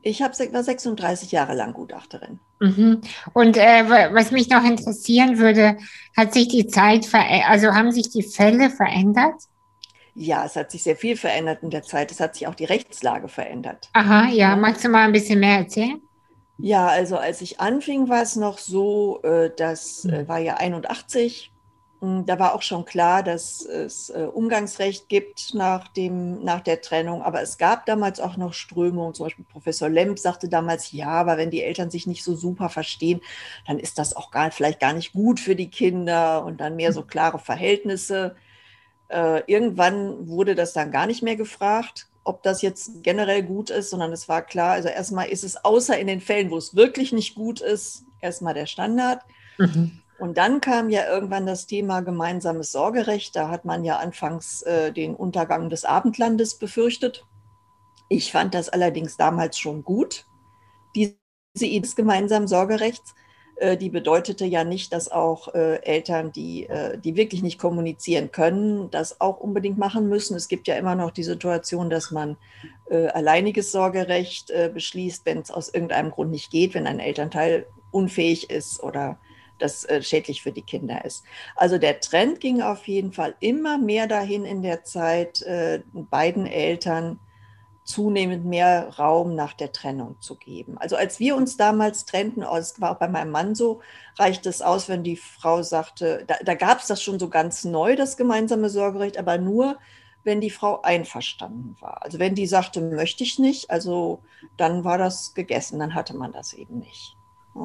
Ich 0.03 0.23
hab, 0.23 0.39
war 0.53 0.63
36 0.63 1.33
Jahre 1.33 1.55
lang 1.55 1.73
Gutachterin. 1.73 2.39
Mhm. 2.61 3.01
Und 3.33 3.57
äh, 3.57 3.85
was 4.13 4.31
mich 4.31 4.49
noch 4.49 4.65
interessieren 4.65 5.39
würde, 5.39 5.77
hat 6.17 6.33
sich 6.33 6.49
die 6.49 6.67
Zeit 6.69 7.05
verändert, 7.05 7.51
also 7.51 7.75
haben 7.75 7.93
sich 7.93 8.09
die 8.11 8.23
Fälle 8.23 8.71
verändert? 8.71 9.35
Ja, 10.19 10.47
es 10.47 10.57
hat 10.57 10.71
sich 10.71 10.83
sehr 10.83 10.97
viel 10.97 11.15
verändert 11.15 11.63
in 11.63 11.69
der 11.69 11.83
Zeit. 11.83 12.11
Es 12.11 12.21
hat 12.21 12.35
sich 12.35 12.47
auch 12.47 12.55
die 12.55 12.65
Rechtslage 12.65 13.29
verändert. 13.29 13.91
Aha, 13.93 14.29
ja. 14.31 14.57
Magst 14.57 14.83
du 14.83 14.89
mal 14.89 15.05
ein 15.05 15.13
bisschen 15.13 15.41
mehr 15.41 15.59
erzählen? 15.59 16.01
Ja, 16.57 16.87
also 16.87 17.19
als 17.19 17.43
ich 17.43 17.61
anfing, 17.61 18.09
war 18.09 18.23
es 18.23 18.35
noch 18.35 18.57
so, 18.57 19.21
äh, 19.23 19.51
das 19.55 20.07
äh, 20.07 20.27
war 20.27 20.39
ja 20.39 20.55
81. 20.55 21.53
Hm, 22.01 22.25
da 22.25 22.39
war 22.39 22.55
auch 22.55 22.63
schon 22.63 22.87
klar, 22.87 23.23
dass 23.23 23.61
es 23.61 24.09
äh, 24.09 24.27
Umgangsrecht 24.33 25.11
gibt 25.11 25.53
nach, 25.53 25.89
dem, 25.89 26.43
nach 26.43 26.61
der 26.61 26.81
Trennung. 26.81 27.21
Aber 27.21 27.43
es 27.43 27.59
gab 27.59 27.85
damals 27.85 28.19
auch 28.19 28.39
noch 28.39 28.55
Strömungen. 28.55 29.13
Zum 29.13 29.27
Beispiel 29.27 29.45
Professor 29.45 29.91
Lemp 29.91 30.19
sagte 30.19 30.49
damals, 30.49 30.93
ja, 30.93 31.09
aber 31.09 31.37
wenn 31.37 31.51
die 31.51 31.63
Eltern 31.63 31.91
sich 31.91 32.07
nicht 32.07 32.25
so 32.25 32.35
super 32.35 32.71
verstehen, 32.71 33.21
dann 33.67 33.79
ist 33.79 33.99
das 33.99 34.17
auch 34.17 34.31
gar, 34.31 34.51
vielleicht 34.51 34.81
gar 34.81 34.95
nicht 34.95 35.13
gut 35.13 35.41
für 35.41 35.57
die 35.57 35.69
Kinder 35.69 36.43
und 36.43 36.63
dann 36.63 36.77
mehr 36.77 36.95
so 36.95 37.03
klare 37.03 37.39
Verhältnisse. 37.39 38.35
Äh, 39.09 39.43
irgendwann 39.47 40.29
wurde 40.29 40.55
das 40.55 40.73
dann 40.73 40.91
gar 40.91 41.07
nicht 41.07 41.23
mehr 41.23 41.37
gefragt, 41.37 42.09
ob 42.25 42.43
das 42.43 42.61
jetzt 42.63 43.03
generell 43.03 43.43
gut 43.43 43.71
ist, 43.71 43.91
sondern 43.91 44.13
es 44.13 44.29
war 44.29 44.43
klar, 44.43 44.73
also 44.73 44.89
erstmal 44.89 45.29
ist 45.29 45.45
es 45.45 45.65
außer 45.65 45.97
in 45.97 46.09
den 46.09 46.21
Fällen, 46.21 46.51
wo 46.51 46.57
es 46.57 46.75
wirklich 46.75 47.13
nicht 47.13 47.35
gut 47.35 47.61
ist, 47.61 48.05
erstmal 48.21 48.55
der 48.55 48.67
Standard. 48.67 49.23
Mhm. 49.59 50.01
Und 50.19 50.39
dann 50.39 50.61
kam 50.61 50.89
ja 50.89 51.07
irgendwann 51.09 51.47
das 51.47 51.67
Thema 51.67 52.01
gemeinsames 52.01 52.73
Sorgerecht. 52.73 53.37
Da 53.37 53.49
hat 53.49 53.65
man 53.65 53.85
ja 53.85 53.99
anfangs 53.99 54.63
äh, 54.63 54.93
den 54.93 55.15
Untergang 55.15 55.69
des 55.69 55.85
Abendlandes 55.85 56.59
befürchtet. 56.59 57.25
Ich 58.09 58.33
fand 58.33 58.55
das 58.55 58.69
allerdings 58.69 59.17
damals 59.17 59.59
schon 59.59 59.83
gut, 59.83 60.27
diese 60.95 61.17
Idee 61.59 61.81
des 61.81 61.97
gemeinsamen 61.97 62.49
Sorgerechts. 62.49 63.15
Äh, 63.57 63.77
die 63.79 63.89
bedeutete 63.89 64.45
ja 64.45 64.65
nicht, 64.65 64.93
dass 64.93 65.11
auch 65.11 65.55
äh, 65.55 65.77
Eltern, 65.83 66.31
die, 66.31 66.67
äh, 66.69 66.99
die 66.99 67.17
wirklich 67.17 67.43
nicht 67.43 67.59
kommunizieren 67.59 68.31
können, 68.31 68.91
das 68.91 69.21
auch 69.21 69.41
unbedingt 69.41 69.79
machen 69.79 70.09
müssen. 70.09 70.37
Es 70.37 70.49
gibt 70.49 70.69
ja 70.69 70.77
immer 70.77 70.95
noch 70.95 71.11
die 71.11 71.25
Situation, 71.25 71.91
dass 71.91 72.11
man 72.11 72.37
alleiniges 72.89 73.73
Sorgerecht 73.73 74.53
beschließt, 74.73 75.27
wenn 75.27 75.39
es 75.39 75.51
aus 75.51 75.75
irgendeinem 75.75 76.13
Grund 76.13 76.31
nicht 76.31 76.53
geht, 76.53 76.75
wenn 76.75 76.87
ein 76.87 77.01
Elternteil 77.01 77.67
unfähig 77.91 78.49
ist 78.49 78.81
oder 78.81 79.19
das 79.59 79.89
schädlich 80.03 80.41
für 80.41 80.53
die 80.53 80.63
Kinder 80.63 81.05
ist. 81.05 81.25
Also 81.57 81.79
der 81.79 81.99
Trend 81.99 82.39
ging 82.39 82.63
auf 82.63 82.87
jeden 82.87 83.13
Fall 83.13 83.35
immer 83.41 83.77
mehr 83.77 84.07
dahin 84.07 84.45
in 84.45 84.63
der 84.63 84.85
Zeit, 84.85 85.45
beiden 85.93 86.47
Eltern 86.47 87.19
zunehmend 87.87 88.45
mehr 88.45 88.89
Raum 88.99 89.35
nach 89.35 89.55
der 89.55 89.73
Trennung 89.73 90.17
zu 90.21 90.35
geben. 90.35 90.77
Also 90.77 90.97
als 90.97 91.21
wir 91.21 91.37
uns 91.37 91.57
damals 91.57 92.05
trennten, 92.05 92.43
oh, 92.43 92.57
es 92.57 92.81
war 92.81 92.91
auch 92.91 92.99
bei 92.99 93.09
meinem 93.09 93.31
Mann 93.31 93.55
so, 93.55 93.81
reicht 94.19 94.45
es 94.47 94.61
aus, 94.61 94.89
wenn 94.89 95.05
die 95.05 95.17
Frau 95.17 95.63
sagte, 95.63 96.25
da, 96.27 96.35
da 96.45 96.55
gab 96.55 96.81
es 96.81 96.89
das 96.89 97.01
schon 97.03 97.19
so 97.19 97.29
ganz 97.29 97.65
neu, 97.65 97.95
das 97.95 98.17
gemeinsame 98.17 98.69
Sorgerecht, 98.71 99.19
aber 99.19 99.39
nur, 99.39 99.79
wenn 100.25 100.41
die 100.41 100.51
Frau 100.51 100.83
einverstanden 100.83 101.77
war. 101.81 102.03
Also 102.03 102.19
wenn 102.19 102.35
die 102.35 102.49
sagte, 102.49 102.81
möchte 102.81 103.23
ich 103.23 103.39
nicht, 103.39 103.71
also 103.71 104.21
dann 104.57 104.83
war 104.83 104.99
das 104.99 105.33
gegessen, 105.35 105.79
dann 105.79 105.95
hatte 105.95 106.17
man 106.17 106.33
das 106.33 106.55
eben 106.55 106.81
nicht. 106.81 107.17
Ja. 107.55 107.65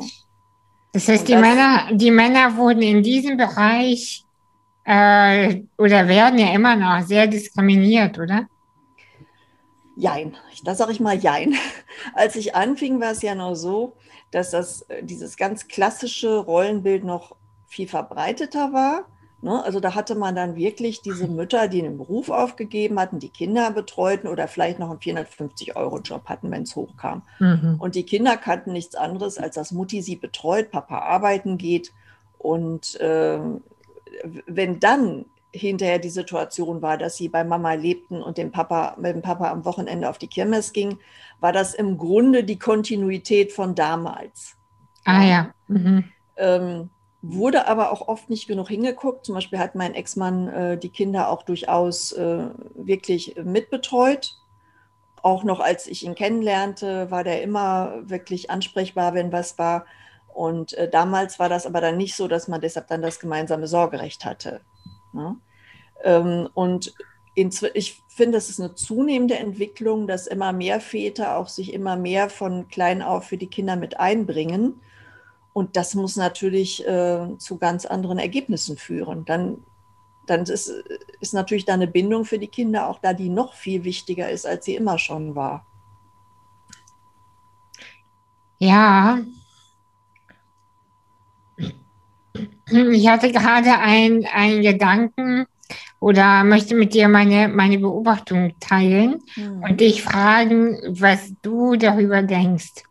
Das 0.94 1.08
heißt, 1.08 1.28
die, 1.28 1.34
das, 1.34 1.42
Männer, 1.42 1.90
die 1.94 2.12
Männer 2.12 2.58
wurden 2.58 2.84
in 2.84 3.02
diesem 3.02 3.38
Bereich 3.38 4.24
äh, 4.84 5.64
oder 5.80 6.08
werden 6.08 6.38
ja 6.38 6.54
immer 6.54 6.76
noch 6.76 7.06
sehr 7.08 7.26
diskriminiert, 7.26 8.20
oder? 8.20 8.46
Jein, 9.96 10.36
da 10.64 10.76
sage 10.76 10.92
ich 10.92 11.00
mal 11.00 11.18
Jein. 11.18 11.56
Als 12.14 12.36
ich 12.36 12.56
anfing, 12.56 13.00
war 13.00 13.12
es 13.12 13.22
ja 13.22 13.36
noch 13.36 13.56
so, 13.56 13.94
dass 14.32 14.52
das, 14.52 14.84
äh, 14.84 15.04
dieses 15.04 15.38
ganz 15.38 15.68
klassische 15.68 16.38
Rollenbild 16.38 17.04
noch 17.04 17.36
viel 17.68 17.88
verbreiteter 17.88 18.74
war. 18.74 19.06
Ne? 19.42 19.64
Also 19.64 19.80
da 19.80 19.96
hatte 19.96 20.16
man 20.16 20.36
dann 20.36 20.56
wirklich 20.56 21.02
diese 21.02 21.28
Mütter, 21.28 21.68
die 21.68 21.84
einen 21.84 21.98
Beruf 21.98 22.30
aufgegeben 22.30 23.00
hatten, 23.00 23.20
die 23.20 23.30
Kinder 23.30 23.72
betreuten 23.72 24.28
oder 24.28 24.48
vielleicht 24.48 24.78
noch 24.78 24.90
einen 24.90 25.00
450-Euro-Job 25.00 26.26
hatten, 26.26 26.52
wenn 26.52 26.64
es 26.64 26.76
hochkam. 26.76 27.24
Mhm. 27.40 27.78
Und 27.80 27.96
die 27.96 28.04
Kinder 28.04 28.38
kannten 28.38 28.74
nichts 28.74 28.96
anderes, 28.96 29.38
als 29.38 29.56
dass 29.56 29.72
Mutti 29.72 30.02
sie 30.02 30.16
betreut, 30.16 30.70
Papa 30.70 31.00
arbeiten 31.00 31.58
geht. 31.58 31.92
Und 32.38 33.00
äh, 33.00 33.40
wenn 34.46 34.80
dann 34.80 35.26
hinterher 35.54 36.00
die 36.00 36.10
Situation 36.10 36.82
war, 36.82 36.98
dass 36.98 37.18
sie 37.18 37.30
bei 37.30 37.44
Mama 37.44 37.74
lebten 37.74 38.22
und 38.22 38.38
dem 38.38 38.52
Papa, 38.52 38.96
mit 38.98 39.16
dem 39.16 39.22
Papa 39.22 39.52
am 39.52 39.66
Wochenende 39.66 40.10
auf 40.10 40.18
die 40.18 40.28
Kirmes 40.28 40.74
ging, 40.74 40.98
war 41.40 41.52
das 41.52 41.74
im 41.74 41.98
Grunde 41.98 42.44
die 42.44 42.60
Kontinuität 42.60 43.52
von 43.52 43.76
damals. 43.76 44.56
Ah 45.06 45.24
ja. 45.24 45.54
Mhm. 45.68 46.06
Ähm, 46.38 46.90
wurde 47.22 47.68
aber 47.68 47.92
auch 47.92 48.08
oft 48.08 48.30
nicht 48.30 48.48
genug 48.48 48.70
hingeguckt. 48.70 49.26
Zum 49.26 49.36
Beispiel 49.36 49.60
hat 49.60 49.76
mein 49.76 49.94
Ex-Mann 49.94 50.48
äh, 50.48 50.78
die 50.78 50.90
Kinder 50.90 51.30
auch 51.30 51.44
durchaus 51.44 52.12
äh, 52.14 52.46
wirklich 52.76 53.36
mitbetreut. 53.44 54.38
Auch 55.22 55.44
noch 55.44 55.60
als 55.60 55.86
ich 55.86 56.04
ihn 56.04 56.16
kennenlernte, 56.16 57.12
war 57.12 57.24
der 57.24 57.44
immer 57.44 58.02
wirklich 58.04 58.50
ansprechbar, 58.50 59.14
wenn 59.14 59.32
was 59.32 59.60
war. 59.60 59.86
Und 60.34 60.74
äh, 60.74 60.90
damals 60.90 61.40
war 61.40 61.50
das 61.50 61.66
aber 61.66 61.82
dann 61.82 61.98
nicht 61.98 62.16
so, 62.16 62.28
dass 62.28 62.48
man 62.48 62.62
deshalb 62.62 62.88
dann 62.88 63.02
das 63.02 63.20
gemeinsame 63.20 63.68
Sorgerecht 63.68 64.26
hatte. 64.26 64.62
Ne? 65.14 65.38
Ähm, 66.04 66.50
und 66.54 66.94
ich 67.34 68.04
finde, 68.10 68.38
es 68.38 68.50
ist 68.50 68.60
eine 68.60 68.76
zunehmende 68.76 69.38
Entwicklung, 69.38 70.06
dass 70.06 70.28
immer 70.28 70.52
mehr 70.52 70.82
Väter 70.82 71.38
auch 71.38 71.48
sich 71.48 71.74
immer 71.74 71.96
mehr 71.96 72.30
von 72.30 72.68
klein 72.68 73.02
auf 73.02 73.26
für 73.26 73.38
die 73.38 73.48
Kinder 73.48 73.76
mit 73.76 74.00
einbringen 74.00 74.82
und 75.54 75.76
das 75.76 75.96
muss 75.96 76.16
natürlich 76.16 76.86
äh, 76.88 77.38
zu 77.38 77.58
ganz 77.58 77.86
anderen 77.86 78.20
Ergebnissen 78.20 78.78
führen. 78.78 79.26
Dann, 79.26 79.64
dann 80.26 80.44
ist, 80.44 80.70
ist 81.20 81.34
natürlich 81.34 81.66
da 81.66 81.74
eine 81.74 81.88
Bindung 81.88 82.26
für 82.26 82.40
die 82.40 82.48
Kinder 82.48 82.88
auch 82.88 83.00
da, 83.00 83.14
die 83.14 83.30
noch 83.30 83.54
viel 83.54 83.84
wichtiger 83.84 84.30
ist, 84.30 84.46
als 84.46 84.66
sie 84.66 84.76
immer 84.76 84.98
schon 84.98 85.36
war. 85.36 85.66
Ja. 88.60 89.20
Ich 92.72 93.08
hatte 93.08 93.32
gerade 93.32 93.78
einen 93.80 94.62
Gedanken 94.62 95.46
oder 96.00 96.44
möchte 96.44 96.76
mit 96.76 96.94
dir 96.94 97.08
meine, 97.08 97.48
meine 97.48 97.78
Beobachtung 97.78 98.54
teilen 98.60 99.22
hm. 99.36 99.64
und 99.64 99.80
dich 99.80 100.02
fragen, 100.02 100.78
was 100.88 101.34
du 101.42 101.76
darüber 101.76 102.24
denkst. 102.24 102.84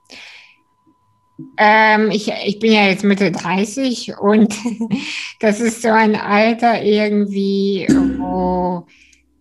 Ähm, 1.56 2.10
ich, 2.10 2.30
ich 2.44 2.58
bin 2.58 2.72
ja 2.72 2.86
jetzt 2.86 3.02
Mitte 3.02 3.32
30 3.32 4.18
und 4.18 4.54
das 5.40 5.60
ist 5.60 5.82
so 5.82 5.88
ein 5.88 6.14
Alter 6.14 6.82
irgendwie, 6.82 7.86
wo 7.88 8.86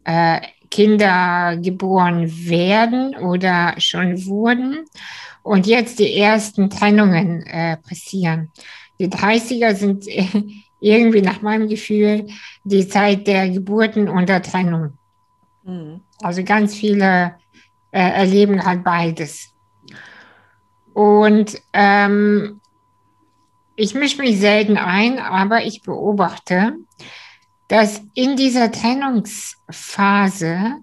äh, 0.06 0.39
Kinder 0.71 1.58
geboren 1.58 2.32
werden 2.47 3.15
oder 3.15 3.75
schon 3.78 4.25
wurden 4.25 4.86
und 5.43 5.67
jetzt 5.67 5.99
die 5.99 6.15
ersten 6.15 6.69
Trennungen 6.69 7.43
äh, 7.43 7.78
passieren. 7.78 8.52
Die 9.00 9.08
30er 9.08 9.76
sind 9.76 10.08
äh, 10.08 10.26
irgendwie 10.80 11.22
nach 11.22 11.42
meinem 11.42 11.68
Gefühl 11.68 12.28
die 12.64 12.88
Zeit 12.88 13.28
der 13.28 13.50
Geburten 13.50 14.08
und 14.10 14.30
der 14.30 14.42
Trennung. 14.42 14.94
Mhm. 15.64 16.02
Also 16.22 16.44
ganz 16.44 16.76
viele 16.76 17.36
äh, 17.92 18.00
erleben 18.00 18.66
halt 18.66 18.84
beides. 18.84 19.54
Und 20.94 21.62
ähm, 21.74 22.60
ich 23.76 23.94
mische 23.96 24.22
mich 24.22 24.40
selten 24.40 24.78
ein, 24.78 25.20
aber 25.20 25.64
ich 25.64 25.84
beobachte, 25.84 26.76
dass 27.70 28.02
in 28.16 28.36
dieser 28.36 28.72
Trennungsphase 28.72 30.80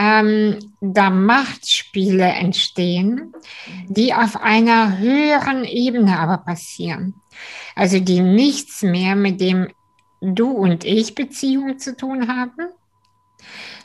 ähm, 0.00 0.58
da 0.80 1.10
Machtspiele 1.10 2.24
entstehen, 2.24 3.32
die 3.88 4.14
auf 4.14 4.40
einer 4.40 4.98
höheren 4.98 5.64
Ebene 5.64 6.20
aber 6.20 6.38
passieren. 6.38 7.14
Also 7.74 7.98
die 7.98 8.20
nichts 8.20 8.82
mehr 8.82 9.16
mit 9.16 9.40
dem 9.40 9.68
Du 10.20 10.50
und 10.50 10.84
ich 10.84 11.16
Beziehung 11.16 11.78
zu 11.78 11.96
tun 11.96 12.28
haben, 12.28 12.68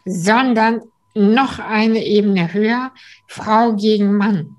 sondern 0.06 0.82
noch 1.15 1.58
eine 1.58 2.04
Ebene 2.04 2.54
höher, 2.54 2.91
Frau 3.28 3.73
gegen 3.73 4.15
Mann. 4.15 4.58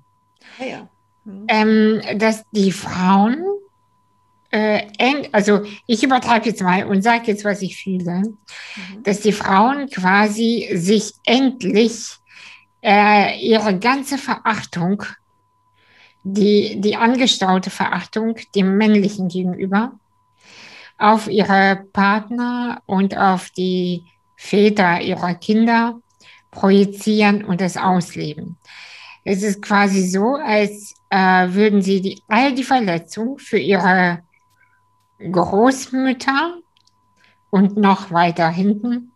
Ah 0.59 0.65
ja. 0.65 0.89
Mhm. 1.23 1.45
Ähm, 1.47 2.19
dass 2.19 2.43
die 2.51 2.73
Frauen, 2.73 3.43
äh, 4.55 5.27
also 5.33 5.63
ich 5.85 6.01
übertreibe 6.01 6.47
jetzt 6.47 6.61
mal 6.61 6.85
und 6.85 7.01
sage 7.01 7.27
jetzt, 7.27 7.43
was 7.43 7.61
ich 7.61 7.75
fühle, 7.75 8.21
mhm. 8.21 9.03
dass 9.03 9.19
die 9.19 9.33
Frauen 9.33 9.89
quasi 9.89 10.69
sich 10.73 11.13
endlich 11.25 12.15
äh, 12.81 13.37
ihre 13.39 13.77
ganze 13.77 14.17
Verachtung, 14.17 15.03
die, 16.23 16.79
die 16.79 16.95
angestaute 16.95 17.69
Verachtung 17.69 18.37
dem 18.55 18.77
Männlichen 18.77 19.27
gegenüber, 19.27 19.91
auf 20.97 21.27
ihre 21.27 21.83
Partner 21.91 22.81
und 22.85 23.17
auf 23.17 23.49
die 23.49 24.05
Väter 24.37 25.01
ihrer 25.01 25.35
Kinder 25.35 25.99
projizieren 26.51 27.43
und 27.43 27.59
das 27.59 27.75
ausleben. 27.75 28.55
Es 29.25 29.43
ist 29.43 29.61
quasi 29.61 30.07
so, 30.07 30.35
als 30.35 30.93
äh, 31.09 31.49
würden 31.49 31.81
sie 31.81 31.99
die, 31.99 32.21
all 32.29 32.53
die 32.53 32.63
Verletzungen 32.63 33.37
für 33.39 33.57
ihre 33.57 34.23
Großmütter 35.19 36.59
und 37.49 37.77
noch 37.77 38.11
weiter 38.11 38.49
hinten 38.49 39.11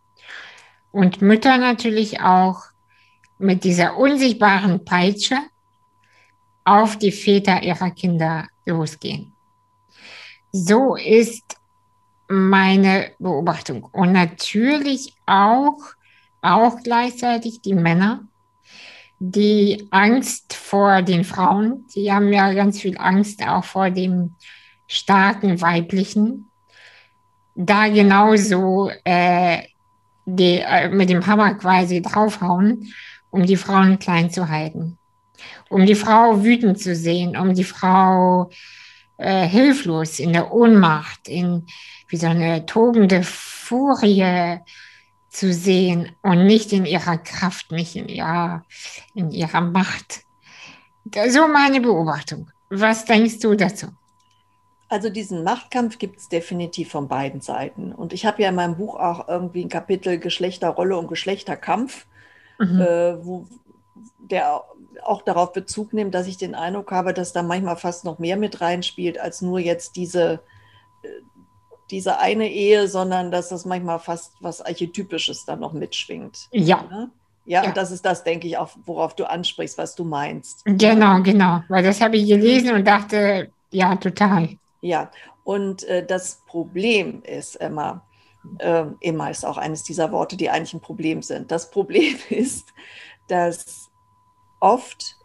und 0.91 1.21
Mütter 1.21 1.57
natürlich 1.57 2.21
auch 2.21 2.63
mit 3.37 3.63
dieser 3.63 3.97
unsichtbaren 3.97 4.85
Peitsche 4.85 5.37
auf 6.65 6.97
die 6.97 7.11
Väter 7.11 7.63
ihrer 7.63 7.91
Kinder 7.91 8.47
losgehen. 8.65 9.33
So 10.51 10.95
ist 10.95 11.57
meine 12.27 13.11
Beobachtung. 13.19 13.83
Und 13.83 14.11
natürlich 14.11 15.15
auch, 15.25 15.79
auch 16.41 16.77
gleichzeitig 16.83 17.61
die 17.61 17.73
Männer, 17.73 18.27
die 19.19 19.87
Angst 19.91 20.53
vor 20.53 21.01
den 21.01 21.23
Frauen. 21.23 21.85
Sie 21.87 22.11
haben 22.11 22.31
ja 22.31 22.53
ganz 22.53 22.79
viel 22.79 22.97
Angst 22.97 23.45
auch 23.45 23.63
vor 23.63 23.89
dem 23.89 24.35
starken 24.89 25.61
weiblichen. 25.61 26.45
Da 27.55 27.87
genauso 27.87 28.91
äh, 29.05 29.61
die, 30.25 30.59
äh, 30.59 30.89
mit 30.89 31.09
dem 31.09 31.25
Hammer 31.25 31.53
quasi 31.53 32.01
draufhauen, 32.01 32.91
um 33.29 33.45
die 33.45 33.55
Frauen 33.55 33.99
klein 33.99 34.31
zu 34.31 34.49
halten. 34.49 34.97
Um 35.69 35.85
die 35.85 35.95
Frau 35.95 36.43
wütend 36.43 36.81
zu 36.81 36.95
sehen, 36.95 37.37
um 37.37 37.53
die 37.53 37.63
Frau 37.63 38.49
äh, 39.17 39.47
hilflos 39.47 40.19
in 40.19 40.33
der 40.33 40.51
Ohnmacht, 40.51 41.27
in 41.27 41.65
wie 42.07 42.17
so 42.17 42.27
eine 42.27 42.65
tobende 42.65 43.21
Furie 43.21 44.57
zu 45.29 45.53
sehen 45.53 46.11
und 46.23 46.47
nicht 46.47 46.73
in 46.73 46.85
ihrer 46.85 47.19
Kraft, 47.19 47.71
nicht 47.71 47.95
in 47.95 48.09
ihrer, 48.09 48.65
in 49.13 49.29
ihrer 49.29 49.61
Macht. 49.61 50.21
So 51.29 51.47
meine 51.47 51.79
Beobachtung. 51.79 52.49
Was 52.69 53.05
denkst 53.05 53.39
du 53.39 53.53
dazu? 53.53 53.87
Also 54.89 55.09
diesen 55.09 55.43
Machtkampf 55.43 55.99
gibt 55.99 56.19
es 56.19 56.29
definitiv 56.29 56.91
von 56.91 57.07
beiden 57.07 57.41
Seiten. 57.41 57.91
Und 57.91 58.11
ich 58.11 58.25
habe 58.25 58.41
ja 58.41 58.49
in 58.49 58.55
meinem 58.55 58.75
Buch 58.75 58.99
auch 58.99 59.27
irgendwie 59.27 59.63
ein 59.63 59.69
Kapitel 59.69 60.17
Geschlechterrolle 60.17 60.97
und 60.97 61.07
Geschlechterkampf, 61.07 62.07
mhm. 62.57 62.81
äh, 62.81 63.25
wo 63.25 63.45
der 64.19 64.63
auch 65.03 65.21
darauf 65.21 65.53
Bezug 65.53 65.93
nimmt, 65.93 66.13
dass 66.13 66.27
ich 66.27 66.37
den 66.37 66.55
Eindruck 66.55 66.91
habe, 66.91 67.13
dass 67.13 67.33
da 67.33 67.43
manchmal 67.43 67.77
fast 67.77 68.03
noch 68.03 68.19
mehr 68.19 68.35
mit 68.35 68.61
reinspielt, 68.61 69.19
als 69.19 69.41
nur 69.41 69.59
jetzt 69.59 69.95
diese 69.95 70.41
diese 71.91 72.19
eine 72.19 72.49
Ehe, 72.49 72.87
sondern 72.87 73.31
dass 73.31 73.49
das 73.49 73.65
manchmal 73.65 73.99
fast 73.99 74.33
was 74.39 74.61
Archetypisches 74.61 75.45
dann 75.45 75.59
noch 75.59 75.73
mitschwingt. 75.73 76.47
Ja. 76.51 76.83
Ne? 76.83 77.09
Ja, 77.45 77.63
ja, 77.63 77.69
und 77.69 77.77
das 77.77 77.89
ist 77.89 78.05
das, 78.05 78.23
denke 78.23 78.47
ich, 78.47 78.57
auch, 78.57 78.69
worauf 78.85 79.15
du 79.15 79.27
ansprichst, 79.27 79.77
was 79.77 79.95
du 79.95 80.03
meinst. 80.03 80.61
Genau, 80.65 81.21
genau. 81.23 81.63
Weil 81.67 81.83
das 81.83 81.99
habe 81.99 82.17
ich 82.17 82.27
gelesen 82.27 82.75
und 82.75 82.85
dachte, 82.85 83.49
ja, 83.71 83.95
total. 83.95 84.49
Ja, 84.81 85.11
und 85.43 85.83
äh, 85.83 86.05
das 86.05 86.41
Problem 86.45 87.21
ist 87.23 87.55
immer, 87.55 88.05
äh, 88.59 88.85
immer 89.01 89.29
ist 89.29 89.45
auch 89.45 89.57
eines 89.57 89.83
dieser 89.83 90.11
Worte, 90.11 90.37
die 90.37 90.49
eigentlich 90.49 90.73
ein 90.73 90.81
Problem 90.81 91.21
sind. 91.21 91.51
Das 91.51 91.69
Problem 91.69 92.15
ist, 92.29 92.73
dass 93.27 93.89
oft 94.59 95.17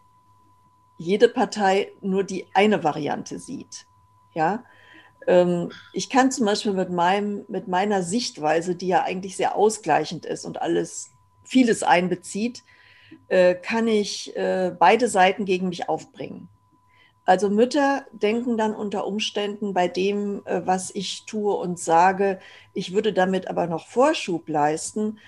jede 0.97 1.29
Partei 1.29 1.91
nur 2.01 2.23
die 2.23 2.47
eine 2.53 2.83
Variante 2.83 3.39
sieht. 3.39 3.85
Ja, 4.33 4.63
ähm, 5.27 5.71
ich 5.93 6.09
kann 6.09 6.31
zum 6.31 6.45
Beispiel 6.45 6.73
mit, 6.73 6.89
meinem, 6.89 7.45
mit 7.47 7.67
meiner 7.67 8.03
Sichtweise, 8.03 8.75
die 8.75 8.87
ja 8.87 9.03
eigentlich 9.03 9.37
sehr 9.37 9.55
ausgleichend 9.55 10.25
ist 10.25 10.45
und 10.45 10.61
alles, 10.61 11.11
vieles 11.43 11.83
einbezieht, 11.83 12.63
äh, 13.27 13.55
kann 13.55 13.87
ich 13.87 14.35
äh, 14.35 14.75
beide 14.77 15.07
Seiten 15.07 15.45
gegen 15.45 15.69
mich 15.69 15.89
aufbringen. 15.89 16.49
Also 17.25 17.49
Mütter 17.49 18.05
denken 18.11 18.55
dann 18.55 18.75
unter 18.75 19.07
Umständen 19.07 19.73
bei 19.73 19.87
dem, 19.87 20.45
äh, 20.45 20.61
was 20.65 20.93
ich 20.93 21.25
tue 21.25 21.53
und 21.53 21.79
sage, 21.79 22.39
ich 22.73 22.93
würde 22.93 23.13
damit 23.13 23.49
aber 23.49 23.67
noch 23.67 23.87
Vorschub 23.87 24.47
leisten, 24.47 25.19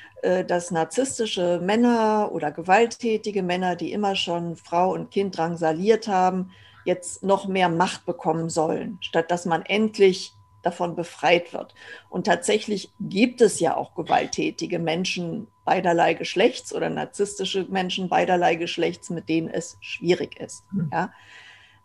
dass 0.48 0.72
narzisstische 0.72 1.62
Männer 1.64 2.32
oder 2.34 2.52
gewalttätige 2.52 3.44
Männer, 3.44 3.76
die 3.76 3.92
immer 3.92 4.16
schon 4.16 4.56
Frau 4.56 4.92
und 4.92 5.12
Kind 5.12 5.38
drangsaliert 5.38 6.08
haben, 6.08 6.50
jetzt 6.86 7.22
noch 7.22 7.48
mehr 7.48 7.70
Macht 7.70 8.06
bekommen 8.06 8.50
sollen, 8.50 8.98
statt 9.02 9.30
dass 9.30 9.46
man 9.46 9.64
endlich 9.64 10.34
davon 10.64 10.96
befreit 10.96 11.54
wird. 11.54 11.76
Und 12.10 12.26
tatsächlich 12.26 12.90
gibt 13.00 13.42
es 13.42 13.60
ja 13.60 13.78
auch 13.78 13.94
gewalttätige 13.94 14.80
Menschen 14.80 15.48
beiderlei 15.66 16.14
Geschlechts 16.16 16.74
oder 16.74 16.90
narzisstische 16.90 17.66
Menschen 17.70 18.10
beiderlei 18.10 18.56
Geschlechts, 18.56 19.10
mit 19.10 19.30
denen 19.30 19.50
es 19.50 19.78
schwierig 19.82 20.40
ist. 20.40 20.64
Mhm. 20.72 20.90
Ja? 20.92 21.14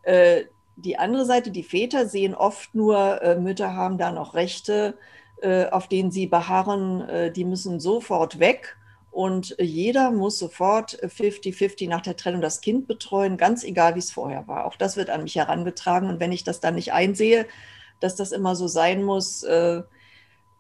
Äh, 0.03 0.45
die 0.77 0.99
andere 0.99 1.25
Seite, 1.25 1.51
die 1.51 1.63
Väter 1.63 2.07
sehen 2.07 2.35
oft 2.35 2.75
nur, 2.75 3.23
äh, 3.23 3.39
Mütter 3.39 3.75
haben 3.75 3.99
da 3.99 4.11
noch 4.11 4.35
Rechte, 4.35 4.97
äh, 5.43 5.67
auf 5.67 5.89
denen 5.89 6.11
sie 6.11 6.27
beharren, 6.27 7.03
äh, 7.09 7.33
die 7.33 7.45
müssen 7.45 7.81
sofort 7.81 8.39
weg. 8.39 8.77
Und 9.11 9.55
jeder 9.61 10.11
muss 10.11 10.39
sofort 10.39 10.99
50-50 11.03 11.89
nach 11.89 12.01
der 12.01 12.17
Trennung 12.17 12.41
das 12.41 12.63
Kind 12.63 12.87
betreuen, 12.87 13.37
ganz 13.37 13.63
egal, 13.63 13.95
wie 13.95 13.99
es 13.99 14.11
vorher 14.11 14.49
war. 14.49 14.65
Auch 14.65 14.77
das 14.77 14.97
wird 14.97 15.11
an 15.11 15.25
mich 15.25 15.37
herangetragen. 15.37 16.09
Und 16.09 16.19
wenn 16.19 16.33
ich 16.33 16.45
das 16.45 16.61
dann 16.61 16.77
nicht 16.77 16.95
einsehe, 16.95 17.47
dass 18.01 18.17
das 18.17 18.33
immer 18.33 18.57
so 18.57 18.69
sein 18.69 19.03
muss, 19.03 19.43
äh, 19.43 19.83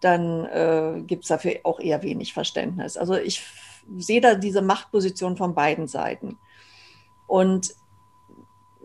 dann 0.00 1.06
gibt 1.06 1.22
es 1.22 1.28
dafür 1.28 1.60
auch 1.62 1.78
eher 1.78 2.02
wenig 2.02 2.32
Verständnis. 2.32 2.96
Also 2.96 3.14
ich 3.14 3.40
sehe 3.98 4.20
da 4.20 4.34
diese 4.34 4.60
Machtposition 4.60 5.36
von 5.36 5.54
beiden 5.54 5.86
Seiten. 5.86 6.38
Und 7.28 7.72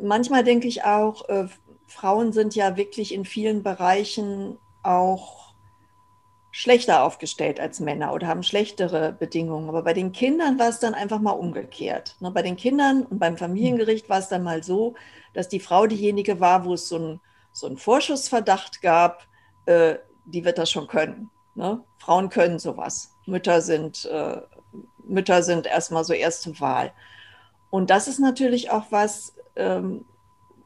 manchmal 0.01 0.43
denke 0.43 0.67
ich 0.67 0.83
auch, 0.83 1.27
äh, 1.29 1.47
Frauen 1.87 2.33
sind 2.33 2.55
ja 2.55 2.77
wirklich 2.77 3.13
in 3.13 3.25
vielen 3.25 3.63
Bereichen 3.63 4.57
auch 4.83 5.47
schlechter 6.51 7.03
aufgestellt 7.03 7.59
als 7.59 7.79
Männer 7.79 8.13
oder 8.13 8.27
haben 8.27 8.41
schlechtere 8.41 9.13
Bedingungen. 9.13 9.69
Aber 9.69 9.83
bei 9.83 9.93
den 9.93 10.11
Kindern 10.11 10.57
war 10.57 10.69
es 10.69 10.79
dann 10.79 10.95
einfach 10.95 11.19
mal 11.19 11.31
umgekehrt. 11.31 12.15
Ne, 12.19 12.31
bei 12.31 12.41
den 12.41 12.55
Kindern 12.55 13.03
und 13.03 13.19
beim 13.19 13.37
Familiengericht 13.37 14.09
war 14.09 14.19
es 14.19 14.29
dann 14.29 14.43
mal 14.43 14.63
so, 14.63 14.95
dass 15.33 15.49
die 15.49 15.59
Frau 15.59 15.85
diejenige 15.85 16.39
war, 16.39 16.65
wo 16.65 16.73
es 16.73 16.89
so, 16.89 16.97
ein, 16.97 17.19
so 17.51 17.67
einen 17.67 17.77
Vorschussverdacht 17.77 18.81
gab, 18.81 19.27
äh, 19.65 19.97
die 20.25 20.43
wird 20.45 20.57
das 20.57 20.71
schon 20.71 20.87
können. 20.87 21.29
Ne? 21.53 21.83
Frauen 21.99 22.29
können 22.29 22.59
sowas. 22.59 23.11
Mütter 23.25 23.61
sind, 23.61 24.05
äh, 24.05 24.41
Mütter 25.03 25.43
sind 25.43 25.67
erstmal 25.67 26.03
so 26.03 26.13
erste 26.13 26.59
Wahl. 26.59 26.91
Und 27.69 27.89
das 27.89 28.07
ist 28.07 28.19
natürlich 28.19 28.71
auch 28.71 28.85
was, 28.91 29.35
ähm, 29.55 30.05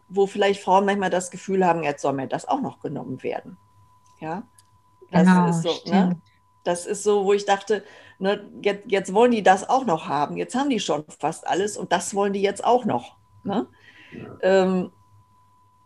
wo 0.09 0.27
vielleicht 0.27 0.61
Frauen 0.61 0.85
manchmal 0.85 1.09
das 1.09 1.31
Gefühl 1.31 1.65
haben, 1.65 1.83
jetzt 1.83 2.01
soll 2.01 2.13
mir 2.13 2.27
das 2.27 2.47
auch 2.47 2.61
noch 2.61 2.79
genommen 2.79 3.23
werden. 3.23 3.57
Ja, 4.19 4.43
das 5.09 5.25
genau, 5.25 5.49
ist 5.49 5.63
so. 5.63 5.91
Ne? 5.91 6.21
Das 6.63 6.85
ist 6.85 7.03
so, 7.03 7.25
wo 7.25 7.33
ich 7.33 7.45
dachte, 7.45 7.83
ne, 8.19 8.47
jetzt, 8.61 8.83
jetzt, 8.87 9.13
wollen 9.13 9.31
die 9.31 9.41
das 9.41 9.67
auch 9.67 9.85
noch 9.85 10.07
haben. 10.07 10.37
Jetzt 10.37 10.53
haben 10.53 10.69
die 10.69 10.79
schon 10.79 11.05
fast 11.19 11.47
alles 11.47 11.75
und 11.75 11.91
das 11.91 12.13
wollen 12.13 12.33
die 12.33 12.41
jetzt 12.41 12.63
auch 12.63 12.85
noch. 12.85 13.15
Ne? 13.43 13.65
Ähm, 14.41 14.91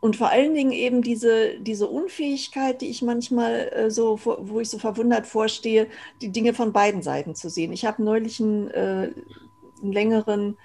und 0.01 0.17
vor 0.17 0.30
allen 0.30 0.54
Dingen 0.54 0.71
eben 0.71 1.01
diese, 1.01 1.60
diese 1.60 1.88
Unfähigkeit, 1.88 2.82
die 2.82 2.89
ich 2.89 3.01
manchmal 3.01 3.69
äh, 3.73 3.89
so, 3.89 4.19
wo 4.23 4.60
ich 4.60 4.69
so 4.69 4.78
verwundert 4.78 5.25
vorstehe, 5.25 5.88
die 6.21 6.32
Dinge 6.32 6.54
von 6.54 6.73
beiden 6.73 7.01
Seiten 7.01 7.36
zu 7.36 7.49
sehen. 7.49 7.73
Ich 7.73 7.86
habe 7.86 8.04
neulich 8.04 8.39
einen, 8.39 8.69
äh, 8.69 9.13
einen 9.82 9.91
längeren 9.91 10.58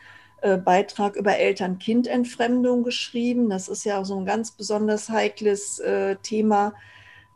Beitrag 0.58 1.16
über 1.16 1.36
Eltern-Kind-Entfremdung 1.36 2.82
geschrieben. 2.82 3.50
Das 3.50 3.68
ist 3.68 3.84
ja 3.84 4.04
so 4.04 4.18
ein 4.18 4.24
ganz 4.24 4.52
besonders 4.52 5.08
heikles 5.08 5.78
äh, 5.80 6.16
Thema, 6.16 6.74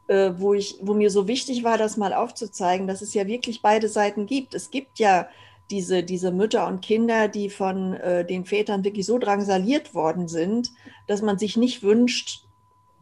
äh, 0.07 0.33
wo, 0.37 0.55
ich, 0.55 0.79
wo 0.81 0.95
mir 0.95 1.11
so 1.11 1.29
wichtig 1.29 1.65
war, 1.65 1.79
das 1.79 1.97
mal 1.97 2.13
aufzuzeigen, 2.13 2.87
dass 2.87 3.03
es 3.03 3.15
ja 3.15 3.27
wirklich 3.27 3.63
beide 3.63 3.89
Seiten 3.89 4.27
gibt. 4.27 4.55
Es 4.55 4.71
gibt 4.71 4.99
ja 4.99 5.29
diese, 5.71 6.03
diese 6.03 6.31
Mütter 6.31 6.67
und 6.67 6.83
Kinder, 6.83 7.29
die 7.29 7.51
von 7.51 7.95
äh, 7.95 8.25
den 8.25 8.45
Vätern 8.45 8.85
wirklich 8.85 9.07
so 9.07 9.19
drangsaliert 9.19 9.95
worden 9.95 10.29
sind, 10.29 10.73
dass 11.07 11.23
man 11.23 11.39
sich 11.39 11.57
nicht 11.57 11.83
wünscht, 11.83 12.45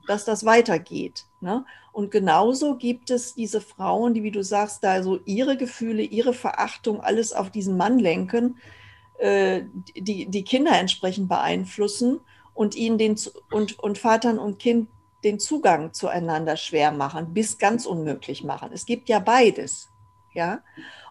dass 0.06 0.24
das 0.24 0.44
weitergeht. 0.44 1.26
Ne? 1.40 1.64
Und 1.92 2.10
genauso 2.10 2.76
gibt 2.76 3.10
es 3.10 3.34
diese 3.34 3.60
Frauen, 3.60 4.14
die, 4.14 4.22
wie 4.22 4.30
du 4.30 4.42
sagst, 4.42 4.82
da 4.82 5.02
so 5.02 5.20
ihre 5.24 5.56
Gefühle, 5.56 6.02
ihre 6.02 6.32
Verachtung, 6.32 7.00
alles 7.00 7.32
auf 7.32 7.50
diesen 7.50 7.76
Mann 7.76 7.98
lenken, 7.98 8.56
äh, 9.22 9.66
die, 9.96 10.26
die 10.26 10.42
Kinder 10.42 10.76
entsprechend 10.76 11.28
beeinflussen 11.28 12.18
und 12.54 12.74
ihnen 12.74 12.98
den 12.98 13.16
und, 13.52 13.78
und 13.78 13.98
Vatern 13.98 14.40
und 14.40 14.58
Kind 14.58 14.88
den 15.22 15.38
Zugang 15.38 15.92
zueinander 15.92 16.56
schwer 16.56 16.90
machen, 16.90 17.32
bis 17.32 17.58
ganz 17.58 17.86
unmöglich 17.86 18.42
machen. 18.42 18.70
Es 18.72 18.84
gibt 18.84 19.08
ja 19.08 19.20
beides. 19.20 19.88
Ja. 20.34 20.62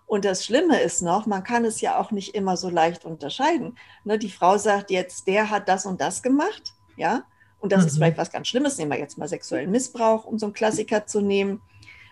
Und 0.06 0.26
das 0.26 0.44
Schlimme 0.44 0.82
ist 0.82 1.02
noch, 1.02 1.26
man 1.26 1.46
kann 1.46 1.64
es 1.64 1.80
ja 1.80 1.98
auch 1.98 2.12
nicht 2.12 2.36
immer 2.36 2.58
so 2.58 2.70
leicht 2.70 3.06
unterscheiden. 3.06 3.78
Ne, 4.04 4.20
die 4.20 4.30
Frau 4.30 4.58
sagt 4.58 4.92
jetzt, 4.92 5.28
der 5.28 5.50
hat 5.50 5.70
das 5.70 5.86
und 5.86 6.02
das 6.02 6.22
gemacht, 6.22 6.74
ja, 6.98 7.24
und 7.60 7.72
das 7.72 7.84
mhm. 7.84 7.88
ist 7.88 7.96
vielleicht 7.96 8.18
was 8.18 8.32
ganz 8.32 8.50
Schlimmes. 8.50 8.78
Nehmen 8.78 8.92
wir 8.92 9.00
jetzt 9.00 9.18
mal 9.18 9.30
sexuellen 9.30 9.72
Missbrauch, 9.72 10.26
um 10.26 10.38
so 10.38 10.48
einen 10.48 10.54
Klassiker 10.54 11.06
zu 11.06 11.22
nehmen. 11.22 11.62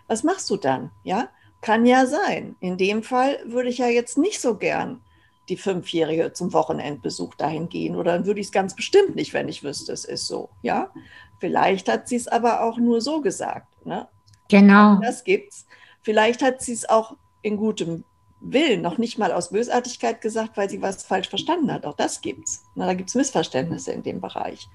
Was 0.07 0.23
machst 0.23 0.49
du 0.49 0.55
dann? 0.55 0.91
Ja, 1.03 1.27
kann 1.59 1.85
ja 1.85 2.05
sein. 2.05 2.55
In 2.61 2.77
dem 2.77 3.03
Fall 3.03 3.39
würde 3.43 3.67
ich 3.67 3.79
ja 3.79 3.87
jetzt 3.87 4.17
nicht 4.17 4.39
so 4.39 4.55
gern 4.55 5.01
die 5.49 5.57
Fünfjährige 5.57 6.33
zum 6.33 6.53
Wochenendbesuch 6.53 7.35
dahin 7.35 7.69
gehen. 7.69 7.95
Oder 7.95 8.13
dann 8.13 8.25
würde 8.25 8.39
ich 8.39 8.47
es 8.47 8.51
ganz 8.51 8.75
bestimmt 8.75 9.15
nicht, 9.15 9.33
wenn 9.33 9.49
ich 9.49 9.63
wüsste, 9.63 9.91
es 9.91 10.05
ist 10.05 10.27
so. 10.27 10.49
Ja, 10.61 10.91
vielleicht 11.39 11.89
hat 11.89 12.07
sie 12.07 12.15
es 12.15 12.27
aber 12.27 12.63
auch 12.63 12.77
nur 12.77 13.01
so 13.01 13.21
gesagt. 13.21 13.85
Ne? 13.85 14.07
Genau. 14.49 14.99
Das 15.01 15.23
gibt's. 15.23 15.65
Vielleicht 16.01 16.41
hat 16.41 16.61
sie 16.61 16.73
es 16.73 16.87
auch 16.87 17.17
in 17.41 17.57
gutem 17.57 18.03
Willen, 18.41 18.81
noch 18.81 18.97
nicht 18.97 19.17
mal 19.17 19.33
aus 19.33 19.49
Bösartigkeit 19.49 20.21
gesagt, 20.21 20.55
weil 20.55 20.69
sie 20.69 20.81
was 20.81 21.03
falsch 21.03 21.27
verstanden 21.27 21.73
hat. 21.73 21.85
Auch 21.85 21.95
das 21.95 22.21
gibt's. 22.21 22.63
Na, 22.75 22.85
da 22.85 22.93
gibt 22.93 23.09
es 23.09 23.15
Missverständnisse 23.15 23.91
in 23.91 24.03
dem 24.03 24.21
Bereich. 24.21 24.69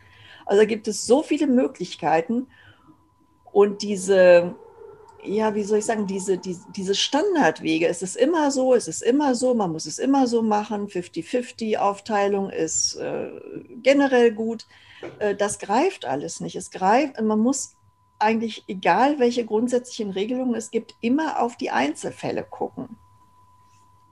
Also 0.45 0.67
gibt 0.67 0.87
es 0.89 1.07
so 1.07 1.23
viele 1.23 1.47
Möglichkeiten 1.47 2.47
und 3.53 3.81
diese 3.81 4.55
ja, 5.25 5.55
wie 5.55 5.65
soll 5.65 5.79
ich 5.79 5.85
sagen, 5.85 6.07
diese, 6.07 6.39
die, 6.39 6.59
diese 6.77 6.95
Standardwege, 6.95 7.89
es 7.89 8.03
ist 8.03 8.17
immer 8.17 8.51
so, 8.51 8.75
es 8.75 8.89
ist 8.89 9.03
immer 9.03 9.35
so, 9.35 9.55
man 9.55 9.73
muss 9.73 9.87
es 9.87 9.99
immer 9.99 10.27
so 10.27 10.43
machen, 10.43 10.89
50-50-Aufteilung 10.89 12.51
ist 12.51 12.97
äh, 12.97 13.31
generell 13.83 14.33
gut. 14.33 14.67
Äh, 15.19 15.35
das 15.35 15.59
greift 15.59 16.05
alles 16.05 16.41
nicht. 16.41 16.57
Es 16.57 16.71
greift, 16.71 17.21
man 17.21 17.41
muss 17.41 17.75
eigentlich, 18.19 18.65
egal 18.69 19.19
welche 19.19 19.45
grundsätzlichen 19.45 20.11
Regelungen 20.11 20.55
es 20.55 20.71
gibt, 20.71 20.95
immer 21.01 21.41
auf 21.41 21.57
die 21.57 21.71
Einzelfälle 21.71 22.45
gucken. 22.45 22.97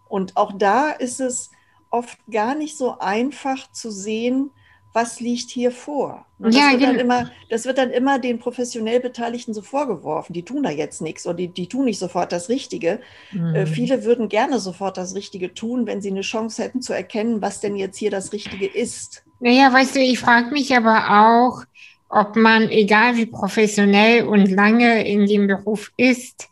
Und 0.08 0.36
auch 0.36 0.52
da 0.52 0.90
ist 0.90 1.20
es 1.20 1.50
oft 1.90 2.18
gar 2.30 2.54
nicht 2.54 2.76
so 2.76 2.98
einfach 2.98 3.70
zu 3.70 3.90
sehen, 3.90 4.50
was 4.92 5.20
liegt 5.20 5.50
hier 5.50 5.70
vor? 5.70 6.26
Und 6.38 6.54
das, 6.54 6.56
ja, 6.56 6.72
wird 6.72 6.82
dann 6.82 6.98
immer, 6.98 7.30
das 7.48 7.64
wird 7.64 7.78
dann 7.78 7.90
immer 7.90 8.18
den 8.18 8.38
professionell 8.38 9.00
Beteiligten 9.00 9.54
so 9.54 9.62
vorgeworfen. 9.62 10.32
Die 10.32 10.44
tun 10.44 10.62
da 10.62 10.70
jetzt 10.70 11.00
nichts 11.00 11.26
oder 11.26 11.36
die, 11.36 11.48
die 11.48 11.68
tun 11.68 11.86
nicht 11.86 11.98
sofort 11.98 12.32
das 12.32 12.48
Richtige. 12.48 13.00
Äh, 13.32 13.38
mhm. 13.38 13.54
Äh, 13.54 13.66
viele 13.66 14.04
würden 14.04 14.28
gerne 14.28 14.58
sofort 14.58 14.96
das 14.96 15.14
Richtige 15.14 15.54
tun, 15.54 15.86
wenn 15.86 16.02
sie 16.02 16.10
eine 16.10 16.20
Chance 16.20 16.62
hätten 16.62 16.82
zu 16.82 16.92
erkennen, 16.92 17.40
was 17.40 17.60
denn 17.60 17.76
jetzt 17.76 17.96
hier 17.96 18.10
das 18.10 18.32
Richtige 18.32 18.66
ist. 18.66 19.24
Naja, 19.40 19.72
weißt 19.72 19.96
du, 19.96 20.00
ich 20.00 20.18
frage 20.18 20.50
mich 20.50 20.76
aber 20.76 21.24
auch, 21.24 21.64
ob 22.08 22.36
man, 22.36 22.68
egal 22.68 23.16
wie 23.16 23.26
professionell 23.26 24.24
und 24.26 24.50
lange 24.50 25.06
in 25.08 25.26
dem 25.26 25.46
Beruf 25.46 25.90
ist, 25.96 26.48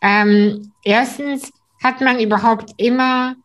ähm, 0.00 0.72
erstens 0.82 1.52
hat 1.82 2.00
man 2.00 2.18
überhaupt 2.18 2.70
immer 2.78 3.36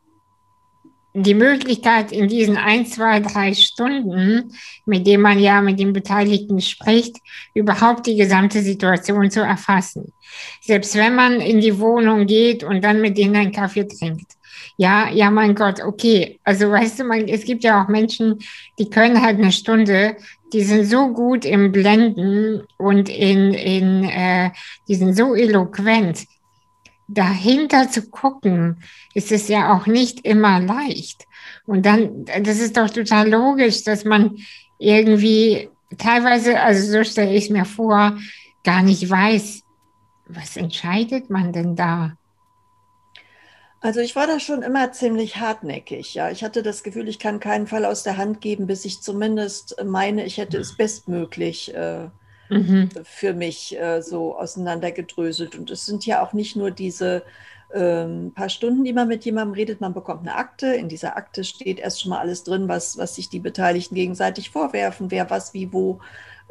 die 1.13 1.33
Möglichkeit, 1.33 2.11
in 2.11 2.27
diesen 2.27 2.55
ein, 2.57 2.85
zwei, 2.85 3.19
drei 3.19 3.53
Stunden, 3.53 4.53
mit 4.85 5.07
denen 5.07 5.23
man 5.23 5.39
ja 5.39 5.61
mit 5.61 5.79
den 5.79 5.93
Beteiligten 5.93 6.61
spricht, 6.61 7.17
überhaupt 7.53 8.05
die 8.05 8.15
gesamte 8.15 8.61
Situation 8.61 9.31
zu 9.31 9.41
erfassen. 9.41 10.13
Selbst 10.61 10.95
wenn 10.95 11.15
man 11.15 11.41
in 11.41 11.61
die 11.61 11.79
Wohnung 11.79 12.27
geht 12.27 12.63
und 12.63 12.83
dann 12.83 13.01
mit 13.01 13.17
denen 13.17 13.35
einen 13.35 13.51
Kaffee 13.51 13.87
trinkt. 13.87 14.33
Ja, 14.77 15.09
ja, 15.09 15.29
mein 15.29 15.55
Gott, 15.55 15.81
okay. 15.81 16.39
Also 16.43 16.71
weißt 16.71 16.99
du, 16.99 17.03
man, 17.03 17.27
es 17.27 17.43
gibt 17.43 17.63
ja 17.63 17.83
auch 17.83 17.89
Menschen, 17.89 18.39
die 18.77 18.89
können 18.89 19.21
halt 19.21 19.37
eine 19.37 19.51
Stunde, 19.51 20.15
die 20.53 20.63
sind 20.63 20.85
so 20.85 21.09
gut 21.09 21.43
im 21.43 21.71
Blenden 21.71 22.63
und 22.77 23.09
in, 23.09 23.53
in 23.53 24.03
äh, 24.05 24.51
die 24.87 24.95
sind 24.95 25.15
so 25.15 25.35
eloquent, 25.35 26.25
dahinter 27.09 27.89
zu 27.89 28.09
gucken, 28.09 28.83
ist 29.13 29.31
es 29.31 29.47
ja 29.47 29.73
auch 29.73 29.87
nicht 29.87 30.25
immer 30.25 30.59
leicht. 30.59 31.27
Und 31.65 31.85
dann, 31.85 32.25
das 32.25 32.59
ist 32.59 32.77
doch 32.77 32.89
total 32.89 33.29
logisch, 33.29 33.83
dass 33.83 34.05
man 34.05 34.37
irgendwie 34.77 35.69
teilweise, 35.97 36.59
also 36.59 36.91
so 36.91 37.03
stelle 37.03 37.33
ich 37.33 37.45
es 37.45 37.49
mir 37.49 37.65
vor, 37.65 38.17
gar 38.63 38.83
nicht 38.83 39.09
weiß, 39.09 39.61
was 40.27 40.55
entscheidet 40.55 41.29
man 41.29 41.51
denn 41.51 41.75
da? 41.75 42.13
Also 43.81 44.01
ich 44.01 44.15
war 44.15 44.27
da 44.27 44.39
schon 44.39 44.61
immer 44.61 44.91
ziemlich 44.91 45.37
hartnäckig. 45.37 46.13
Ja, 46.13 46.29
ich 46.29 46.43
hatte 46.43 46.63
das 46.63 46.83
Gefühl, 46.83 47.07
ich 47.07 47.17
kann 47.17 47.39
keinen 47.39 47.65
Fall 47.65 47.85
aus 47.85 48.03
der 48.03 48.17
Hand 48.17 48.41
geben, 48.41 48.67
bis 48.67 48.83
ich 48.83 49.01
zumindest 49.01 49.75
meine, 49.83 50.25
ich 50.25 50.37
hätte 50.37 50.57
es 50.57 50.75
bestmöglich 50.75 51.73
äh, 51.73 52.09
mhm. 52.49 52.89
für 53.03 53.33
mich 53.33 53.79
äh, 53.79 54.01
so 54.01 54.37
auseinandergedröselt. 54.37 55.55
Und 55.55 55.69
es 55.69 55.85
sind 55.85 56.05
ja 56.05 56.23
auch 56.23 56.33
nicht 56.33 56.55
nur 56.55 56.71
diese 56.71 57.23
ähm, 57.73 58.31
paar 58.33 58.49
Stunden, 58.49 58.83
die 58.83 58.93
man 58.93 59.07
mit 59.07 59.25
jemandem 59.25 59.53
redet, 59.53 59.81
man 59.81 59.93
bekommt 59.93 60.21
eine 60.21 60.35
Akte. 60.35 60.73
In 60.73 60.89
dieser 60.89 61.17
Akte 61.17 61.43
steht 61.43 61.79
erst 61.79 62.01
schon 62.01 62.09
mal 62.09 62.19
alles 62.19 62.43
drin, 62.43 62.67
was, 62.67 62.97
was 62.97 63.15
sich 63.15 63.29
die 63.29 63.39
Beteiligten 63.39 63.95
gegenseitig 63.95 64.49
vorwerfen, 64.49 65.11
wer 65.11 65.29
was 65.29 65.53
wie 65.53 65.71
wo 65.71 65.99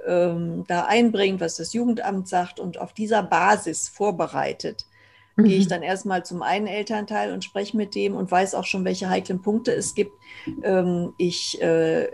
ähm, 0.06 0.64
da 0.68 0.84
einbringt, 0.84 1.40
was 1.40 1.56
das 1.56 1.72
Jugendamt 1.72 2.28
sagt. 2.28 2.60
Und 2.60 2.78
auf 2.78 2.92
dieser 2.92 3.22
Basis 3.22 3.88
vorbereitet 3.88 4.86
mhm. 5.34 5.44
gehe 5.44 5.58
ich 5.58 5.64
mhm. 5.64 5.70
dann 5.70 5.82
erstmal 5.82 6.24
zum 6.24 6.42
einen 6.42 6.68
Elternteil 6.68 7.32
und 7.32 7.44
spreche 7.44 7.76
mit 7.76 7.96
dem 7.96 8.14
und 8.14 8.30
weiß 8.30 8.54
auch 8.54 8.66
schon, 8.66 8.84
welche 8.84 9.08
heiklen 9.10 9.42
Punkte 9.42 9.72
es 9.72 9.94
gibt. 9.94 10.12
Ähm, 10.62 11.14
ich 11.18 11.60
äh, 11.60 12.08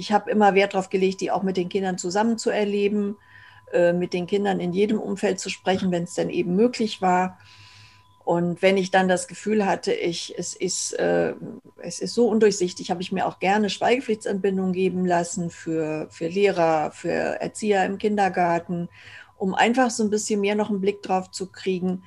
ich 0.00 0.12
habe 0.12 0.30
immer 0.30 0.54
Wert 0.54 0.72
darauf 0.72 0.88
gelegt, 0.88 1.20
die 1.20 1.30
auch 1.30 1.42
mit 1.42 1.58
den 1.58 1.68
Kindern 1.68 1.98
zusammen 1.98 2.38
zu 2.38 2.48
erleben, 2.48 3.18
äh, 3.70 3.92
mit 3.92 4.14
den 4.14 4.26
Kindern 4.26 4.58
in 4.58 4.72
jedem 4.72 4.98
Umfeld 4.98 5.38
zu 5.38 5.50
sprechen, 5.50 5.92
wenn 5.92 6.04
es 6.04 6.14
denn 6.14 6.30
eben 6.30 6.56
möglich 6.56 7.02
war. 7.02 7.38
Und 8.24 8.62
wenn 8.62 8.78
ich 8.78 8.90
dann 8.90 9.08
das 9.08 9.28
Gefühl 9.28 9.66
hatte, 9.66 9.92
ich, 9.92 10.34
es, 10.38 10.54
ist, 10.54 10.94
äh, 10.94 11.34
es 11.82 12.00
ist 12.00 12.14
so 12.14 12.28
undurchsichtig, 12.28 12.90
habe 12.90 13.02
ich 13.02 13.12
mir 13.12 13.26
auch 13.26 13.40
gerne 13.40 13.68
Schweigepflichtsanbindungen 13.68 14.72
geben 14.72 15.04
lassen 15.04 15.50
für, 15.50 16.06
für 16.10 16.28
Lehrer, 16.28 16.92
für 16.92 17.10
Erzieher 17.10 17.84
im 17.84 17.98
Kindergarten, 17.98 18.88
um 19.36 19.54
einfach 19.54 19.90
so 19.90 20.02
ein 20.02 20.10
bisschen 20.10 20.40
mehr 20.40 20.54
noch 20.54 20.70
einen 20.70 20.80
Blick 20.80 21.02
drauf 21.02 21.30
zu 21.30 21.46
kriegen, 21.46 22.04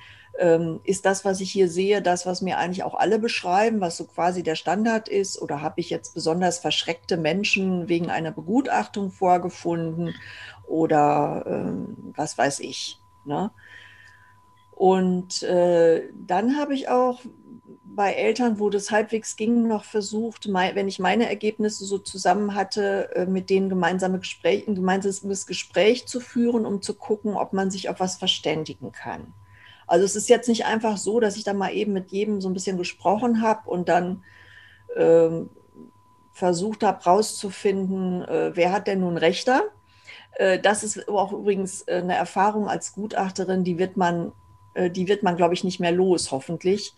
ist 0.84 1.06
das, 1.06 1.26
was 1.26 1.42
ich 1.42 1.52
hier 1.52 1.70
sehe, 1.70 2.02
das, 2.02 2.26
was 2.26 2.42
mir 2.42 2.58
eigentlich 2.58 2.84
auch 2.84 2.96
alle 2.96 3.20
beschreiben, 3.20 3.82
was 3.82 3.98
so 3.98 4.06
quasi 4.06 4.42
der 4.42 4.56
Standard 4.56 5.08
ist? 5.08 5.40
Oder 5.40 5.62
habe 5.62 5.80
ich 5.80 5.92
jetzt 5.92 6.16
besonders 6.16 6.58
verschreckte 6.58 7.18
Menschen 7.18 7.88
wegen 7.88 8.10
einer 8.10 8.32
Begutachtung 8.32 9.12
vorgefunden? 9.12 10.16
Oder 10.66 11.44
ähm, 11.46 12.14
was 12.16 12.38
weiß 12.38 12.62
ich? 12.62 13.00
Ne? 13.26 13.52
Und 14.72 15.44
äh, 15.44 16.10
dann 16.14 16.58
habe 16.58 16.74
ich 16.74 16.90
auch 16.90 17.22
bei 17.86 18.14
Eltern, 18.14 18.60
wo 18.60 18.72
das 18.72 18.90
halbwegs 18.90 19.36
ging, 19.36 19.68
noch 19.68 19.84
versucht, 19.84 20.52
wenn 20.52 20.88
ich 20.88 20.98
meine 20.98 21.30
Ergebnisse 21.30 21.86
so 21.86 22.00
zusammen 22.00 22.56
hatte, 22.56 23.16
äh, 23.16 23.26
mit 23.28 23.52
denen 23.52 23.70
gemeinsame 23.70 24.20
Gespräch, 24.20 24.68
ein 24.68 24.76
gemeinsames 24.76 25.46
Gespräch 25.46 26.08
zu 26.08 26.20
führen, 26.20 26.66
um 26.66 26.82
zu 26.82 26.96
gucken, 26.96 27.36
ob 27.36 27.54
man 27.54 27.70
sich 27.70 27.90
auf 27.90 28.00
was 28.00 28.18
verständigen 28.18 28.92
kann. 28.92 29.34
Also 29.94 30.06
es 30.06 30.16
ist 30.16 30.28
jetzt 30.28 30.50
nicht 30.50 30.66
einfach 30.66 30.98
so, 30.98 31.20
dass 31.20 31.38
ich 31.38 31.44
da 31.44 31.54
mal 31.54 31.72
eben 31.72 31.94
mit 31.94 32.12
jedem 32.12 32.42
so 32.42 32.50
ein 32.50 32.56
bisschen 32.56 32.80
gesprochen 32.80 33.44
habe 33.44 33.70
und 33.70 33.90
dann 33.90 34.24
ähm, 34.96 35.52
versucht 36.32 36.82
habe 36.82 37.04
rauszufinden, 37.04 38.24
äh, 38.24 38.56
wer 38.56 38.72
hat 38.72 38.88
denn 38.88 39.02
nun 39.02 39.18
Rechter. 39.18 39.62
Äh, 40.32 40.58
das 40.58 40.84
ist 40.84 41.08
auch 41.08 41.32
übrigens 41.32 41.84
äh, 41.84 41.98
eine 41.98 42.16
Erfahrung 42.16 42.68
als 42.68 42.94
Gutachterin, 42.94 43.64
die 43.64 43.78
wird 43.78 43.96
man, 43.96 44.32
äh, 44.74 44.90
die 44.90 45.08
wird 45.08 45.22
man, 45.22 45.38
glaube 45.38 45.54
ich, 45.54 45.64
nicht 45.64 45.80
mehr 45.80 45.92
los, 45.92 46.32
hoffentlich 46.32 46.96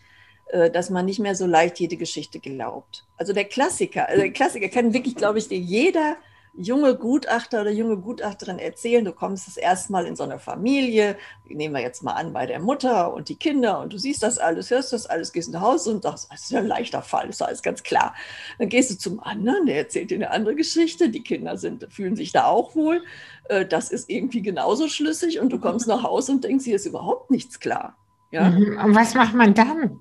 äh, 0.53 0.71
dass 0.71 0.89
man 0.89 1.03
nicht 1.03 1.19
mehr 1.19 1.35
so 1.35 1.45
leicht 1.45 1.81
jede 1.81 1.97
Geschichte 1.97 2.39
glaubt. 2.39 3.05
Also 3.17 3.33
der 3.33 3.43
Klassiker, 3.43 4.07
also 4.07 4.21
der 4.21 4.31
Klassiker 4.31 4.69
kann 4.69 4.93
wirklich, 4.93 5.17
glaube 5.17 5.39
ich, 5.39 5.49
jeder 5.49 6.15
junge 6.57 6.95
Gutachter 6.95 7.61
oder 7.61 7.71
junge 7.71 7.97
Gutachterin 7.97 8.59
erzählen, 8.59 9.03
du 9.03 9.11
kommst 9.11 9.47
das 9.47 9.57
erste 9.57 9.91
Mal 9.91 10.05
in 10.05 10.15
so 10.15 10.23
eine 10.23 10.39
Familie, 10.39 11.17
nehmen 11.47 11.75
wir 11.75 11.81
jetzt 11.81 12.03
mal 12.03 12.13
an 12.13 12.33
bei 12.33 12.45
der 12.45 12.59
Mutter 12.59 13.13
und 13.13 13.29
die 13.29 13.35
Kinder 13.35 13.79
und 13.81 13.91
du 13.93 13.97
siehst 13.97 14.23
das 14.23 14.37
alles, 14.37 14.71
hörst 14.71 14.93
das 14.93 15.05
alles, 15.05 15.33
gehst 15.33 15.51
nach 15.51 15.61
Hause 15.61 15.91
und 15.91 16.03
sagst, 16.03 16.31
das 16.31 16.43
ist 16.43 16.51
ja 16.51 16.59
ein 16.59 16.67
leichter 16.67 17.01
Fall, 17.01 17.29
ist 17.29 17.41
alles 17.41 17.61
ganz 17.61 17.83
klar. 17.83 18.15
Dann 18.57 18.69
gehst 18.69 18.89
du 18.89 18.97
zum 18.97 19.19
anderen, 19.19 19.65
der 19.65 19.77
erzählt 19.77 20.11
dir 20.11 20.15
eine 20.15 20.31
andere 20.31 20.55
Geschichte, 20.55 21.09
die 21.09 21.23
Kinder 21.23 21.57
sind, 21.57 21.87
fühlen 21.91 22.15
sich 22.15 22.31
da 22.31 22.45
auch 22.45 22.75
wohl, 22.75 23.03
äh, 23.49 23.65
das 23.65 23.91
ist 23.91 24.09
irgendwie 24.09 24.41
genauso 24.41 24.87
schlüssig 24.87 25.39
und 25.39 25.49
du 25.49 25.59
kommst 25.59 25.87
nach 25.87 26.03
Hause 26.03 26.33
und 26.33 26.43
denkst, 26.43 26.65
hier 26.65 26.77
ist 26.77 26.85
überhaupt 26.85 27.31
nichts 27.31 27.59
klar. 27.59 27.97
Ja? 28.31 28.49
Mhm. 28.49 28.79
Und 28.83 28.95
was 28.95 29.13
macht 29.13 29.33
man 29.33 29.53
dann? 29.53 29.99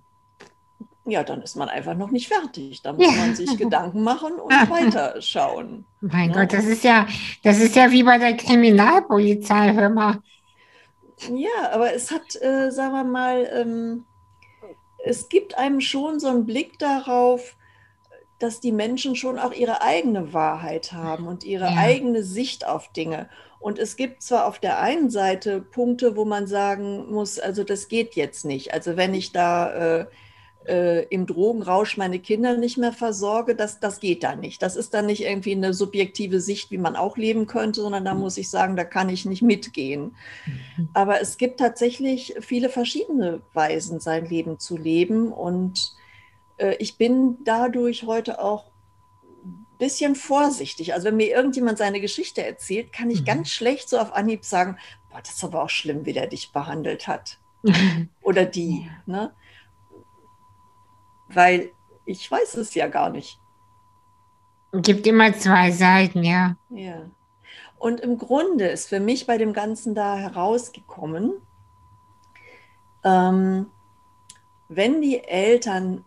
Ja, 1.06 1.22
dann 1.22 1.42
ist 1.42 1.56
man 1.56 1.68
einfach 1.68 1.94
noch 1.94 2.10
nicht 2.10 2.28
fertig. 2.28 2.80
Da 2.82 2.92
muss 2.92 3.06
ja. 3.06 3.12
man 3.12 3.34
sich 3.34 3.56
Gedanken 3.58 4.02
machen 4.02 4.34
und 4.34 4.50
weiterschauen. 4.70 5.84
Mein 6.00 6.30
ja. 6.30 6.40
Gott, 6.40 6.52
das 6.52 6.64
ist 6.64 6.84
ja, 6.84 7.06
das 7.42 7.60
ist 7.60 7.76
ja 7.76 7.90
wie 7.90 8.02
bei 8.02 8.18
der 8.18 8.36
Kriminalpolizei, 8.36 9.74
hör 9.74 9.90
mal. 9.90 10.22
Ja, 11.32 11.72
aber 11.72 11.94
es 11.94 12.10
hat, 12.10 12.40
äh, 12.42 12.70
sagen 12.70 12.92
wir 12.92 13.04
mal, 13.04 13.48
ähm, 13.52 14.04
es 15.04 15.28
gibt 15.28 15.58
einem 15.58 15.80
schon 15.80 16.18
so 16.18 16.28
einen 16.28 16.46
Blick 16.46 16.78
darauf, 16.78 17.56
dass 18.38 18.60
die 18.60 18.72
Menschen 18.72 19.14
schon 19.14 19.38
auch 19.38 19.52
ihre 19.52 19.82
eigene 19.82 20.32
Wahrheit 20.32 20.92
haben 20.92 21.26
und 21.26 21.44
ihre 21.44 21.66
ja. 21.66 21.76
eigene 21.76 22.22
Sicht 22.22 22.66
auf 22.66 22.88
Dinge. 22.92 23.28
Und 23.60 23.78
es 23.78 23.96
gibt 23.96 24.22
zwar 24.22 24.46
auf 24.46 24.58
der 24.58 24.80
einen 24.80 25.08
Seite 25.08 25.60
Punkte, 25.60 26.16
wo 26.16 26.24
man 26.24 26.46
sagen 26.46 27.10
muss, 27.10 27.38
also 27.38 27.64
das 27.64 27.88
geht 27.88 28.14
jetzt 28.16 28.44
nicht. 28.44 28.74
Also 28.74 28.96
wenn 28.96 29.14
ich 29.14 29.32
da 29.32 30.00
äh, 30.00 30.06
äh, 30.66 31.04
im 31.04 31.26
Drogenrausch 31.26 31.96
meine 31.96 32.18
Kinder 32.18 32.56
nicht 32.56 32.78
mehr 32.78 32.92
versorge, 32.92 33.54
das, 33.54 33.80
das 33.80 34.00
geht 34.00 34.22
da 34.22 34.34
nicht. 34.34 34.62
Das 34.62 34.76
ist 34.76 34.94
dann 34.94 35.06
nicht 35.06 35.22
irgendwie 35.22 35.52
eine 35.52 35.74
subjektive 35.74 36.40
Sicht, 36.40 36.70
wie 36.70 36.78
man 36.78 36.96
auch 36.96 37.16
leben 37.16 37.46
könnte, 37.46 37.82
sondern 37.82 38.04
da 38.04 38.14
mhm. 38.14 38.20
muss 38.20 38.38
ich 38.38 38.50
sagen, 38.50 38.76
da 38.76 38.84
kann 38.84 39.08
ich 39.08 39.24
nicht 39.24 39.42
mitgehen. 39.42 40.16
Mhm. 40.46 40.88
Aber 40.94 41.20
es 41.20 41.36
gibt 41.36 41.60
tatsächlich 41.60 42.34
viele 42.40 42.68
verschiedene 42.68 43.42
Weisen, 43.52 44.00
sein 44.00 44.26
Leben 44.26 44.58
zu 44.58 44.76
leben. 44.76 45.32
Und 45.32 45.94
äh, 46.56 46.76
ich 46.78 46.96
bin 46.96 47.38
dadurch 47.44 48.04
heute 48.04 48.42
auch 48.42 48.66
ein 49.44 49.66
bisschen 49.78 50.14
vorsichtig. 50.14 50.94
Also 50.94 51.08
wenn 51.08 51.16
mir 51.16 51.28
irgendjemand 51.34 51.78
seine 51.78 52.00
Geschichte 52.00 52.44
erzählt, 52.44 52.92
kann 52.92 53.10
ich 53.10 53.20
mhm. 53.20 53.26
ganz 53.26 53.50
schlecht 53.50 53.88
so 53.88 53.98
auf 53.98 54.14
Anhieb 54.14 54.44
sagen, 54.44 54.78
boah, 55.10 55.20
das 55.20 55.34
ist 55.34 55.44
aber 55.44 55.62
auch 55.62 55.70
schlimm, 55.70 56.06
wie 56.06 56.12
der 56.12 56.26
dich 56.26 56.52
behandelt 56.52 57.06
hat. 57.06 57.38
Oder 58.22 58.44
die. 58.44 58.90
Ne? 59.06 59.32
Weil 61.34 61.70
ich 62.04 62.30
weiß 62.30 62.56
es 62.56 62.74
ja 62.74 62.88
gar 62.88 63.10
nicht. 63.10 63.38
Gibt 64.72 65.06
immer 65.06 65.32
zwei 65.34 65.70
Seiten, 65.70 66.24
ja. 66.24 66.56
Ja. 66.70 67.02
Und 67.78 68.00
im 68.00 68.18
Grunde 68.18 68.66
ist 68.66 68.88
für 68.88 69.00
mich 69.00 69.26
bei 69.26 69.38
dem 69.38 69.52
Ganzen 69.52 69.94
da 69.94 70.16
herausgekommen, 70.16 71.34
ähm, 73.04 73.66
wenn 74.68 75.02
die 75.02 75.22
Eltern, 75.22 76.04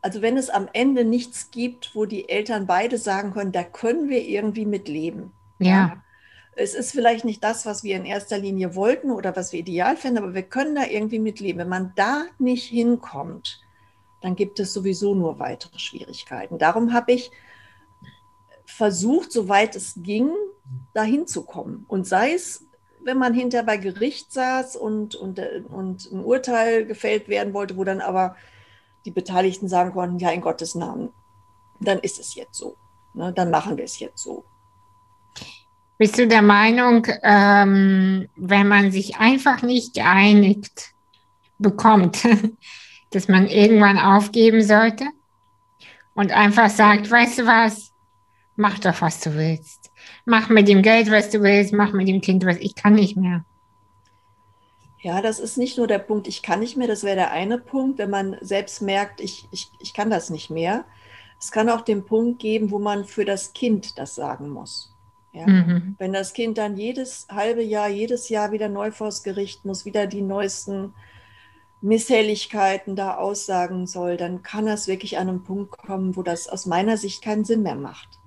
also 0.00 0.22
wenn 0.22 0.36
es 0.36 0.48
am 0.48 0.68
Ende 0.72 1.04
nichts 1.04 1.50
gibt, 1.50 1.94
wo 1.94 2.06
die 2.06 2.28
Eltern 2.28 2.66
beide 2.66 2.98
sagen 2.98 3.32
können, 3.32 3.52
da 3.52 3.64
können 3.64 4.08
wir 4.08 4.22
irgendwie 4.22 4.64
mitleben. 4.64 5.32
Ja. 5.58 5.68
ja. 5.68 6.02
Es 6.54 6.74
ist 6.74 6.92
vielleicht 6.92 7.24
nicht 7.24 7.42
das, 7.42 7.66
was 7.66 7.82
wir 7.82 7.96
in 7.96 8.04
erster 8.04 8.38
Linie 8.38 8.74
wollten 8.74 9.10
oder 9.10 9.34
was 9.34 9.52
wir 9.52 9.60
ideal 9.60 9.96
finden, 9.96 10.18
aber 10.18 10.34
wir 10.34 10.42
können 10.42 10.74
da 10.74 10.84
irgendwie 10.84 11.18
mitleben. 11.18 11.60
Wenn 11.60 11.68
man 11.68 11.92
da 11.96 12.24
nicht 12.38 12.64
hinkommt, 12.64 13.61
dann 14.22 14.36
gibt 14.36 14.60
es 14.60 14.72
sowieso 14.72 15.14
nur 15.14 15.38
weitere 15.38 15.78
Schwierigkeiten. 15.78 16.58
Darum 16.58 16.92
habe 16.92 17.12
ich 17.12 17.30
versucht, 18.64 19.32
soweit 19.32 19.76
es 19.76 19.94
ging, 19.96 20.30
dahin 20.94 21.26
zu 21.26 21.42
kommen. 21.42 21.84
Und 21.88 22.06
sei 22.06 22.32
es, 22.32 22.64
wenn 23.04 23.18
man 23.18 23.34
hinterher 23.34 23.66
bei 23.66 23.76
Gericht 23.76 24.32
saß 24.32 24.76
und, 24.76 25.14
und, 25.14 25.40
und 25.68 26.10
ein 26.10 26.24
Urteil 26.24 26.86
gefällt 26.86 27.28
werden 27.28 27.52
wollte, 27.52 27.76
wo 27.76 27.84
dann 27.84 28.00
aber 28.00 28.36
die 29.04 29.10
Beteiligten 29.10 29.68
sagen 29.68 29.92
konnten, 29.92 30.18
ja, 30.18 30.30
in 30.30 30.40
Gottes 30.40 30.74
Namen, 30.74 31.10
dann 31.80 31.98
ist 31.98 32.20
es 32.20 32.34
jetzt 32.34 32.54
so. 32.54 32.76
Ne, 33.14 33.32
dann 33.32 33.50
machen 33.50 33.76
wir 33.76 33.84
es 33.84 33.98
jetzt 33.98 34.22
so. 34.22 34.44
Bist 35.98 36.18
du 36.18 36.26
der 36.26 36.42
Meinung, 36.42 37.06
ähm, 37.22 38.28
wenn 38.36 38.68
man 38.68 38.90
sich 38.90 39.16
einfach 39.18 39.62
nicht 39.62 39.94
geeinigt 39.94 40.92
bekommt, 41.58 42.26
dass 43.14 43.28
man 43.28 43.46
irgendwann 43.46 43.98
aufgeben 43.98 44.62
sollte 44.62 45.04
und 46.14 46.32
einfach 46.32 46.70
sagt, 46.70 47.10
weißt 47.10 47.40
du 47.40 47.46
was, 47.46 47.92
mach 48.56 48.78
doch, 48.78 49.00
was 49.00 49.20
du 49.20 49.34
willst. 49.34 49.90
Mach 50.24 50.48
mit 50.48 50.68
dem 50.68 50.82
Geld, 50.82 51.10
was 51.10 51.30
du 51.30 51.42
willst, 51.42 51.72
mach 51.72 51.92
mit 51.92 52.08
dem 52.08 52.20
Kind, 52.20 52.44
was 52.44 52.56
ich 52.58 52.74
kann 52.74 52.94
nicht 52.94 53.16
mehr. 53.16 53.44
Ja, 55.00 55.20
das 55.20 55.40
ist 55.40 55.58
nicht 55.58 55.78
nur 55.78 55.88
der 55.88 55.98
Punkt, 55.98 56.28
ich 56.28 56.42
kann 56.42 56.60
nicht 56.60 56.76
mehr, 56.76 56.86
das 56.86 57.02
wäre 57.02 57.16
der 57.16 57.32
eine 57.32 57.58
Punkt, 57.58 57.98
wenn 57.98 58.10
man 58.10 58.36
selbst 58.40 58.82
merkt, 58.82 59.20
ich, 59.20 59.48
ich, 59.50 59.68
ich 59.80 59.94
kann 59.94 60.10
das 60.10 60.30
nicht 60.30 60.48
mehr. 60.48 60.84
Es 61.40 61.50
kann 61.50 61.68
auch 61.68 61.80
den 61.80 62.04
Punkt 62.04 62.38
geben, 62.38 62.70
wo 62.70 62.78
man 62.78 63.04
für 63.04 63.24
das 63.24 63.52
Kind 63.52 63.98
das 63.98 64.14
sagen 64.14 64.48
muss. 64.48 64.94
Ja? 65.32 65.46
Mhm. 65.46 65.96
Wenn 65.98 66.12
das 66.12 66.34
Kind 66.34 66.56
dann 66.56 66.76
jedes 66.76 67.26
halbe 67.28 67.64
Jahr, 67.64 67.88
jedes 67.88 68.28
Jahr 68.28 68.52
wieder 68.52 68.68
neu 68.68 68.92
vors 68.92 69.24
Gericht 69.24 69.64
muss, 69.64 69.84
wieder 69.84 70.06
die 70.06 70.22
neuesten 70.22 70.94
Misshelligkeiten 71.82 72.94
da 72.94 73.16
aussagen 73.16 73.86
soll, 73.86 74.16
dann 74.16 74.42
kann 74.42 74.66
das 74.66 74.86
wirklich 74.86 75.18
an 75.18 75.28
einen 75.28 75.42
Punkt 75.42 75.76
kommen, 75.76 76.16
wo 76.16 76.22
das 76.22 76.48
aus 76.48 76.64
meiner 76.64 76.96
Sicht 76.96 77.22
keinen 77.22 77.44
Sinn 77.44 77.62
mehr 77.62 77.74
macht. 77.74 78.20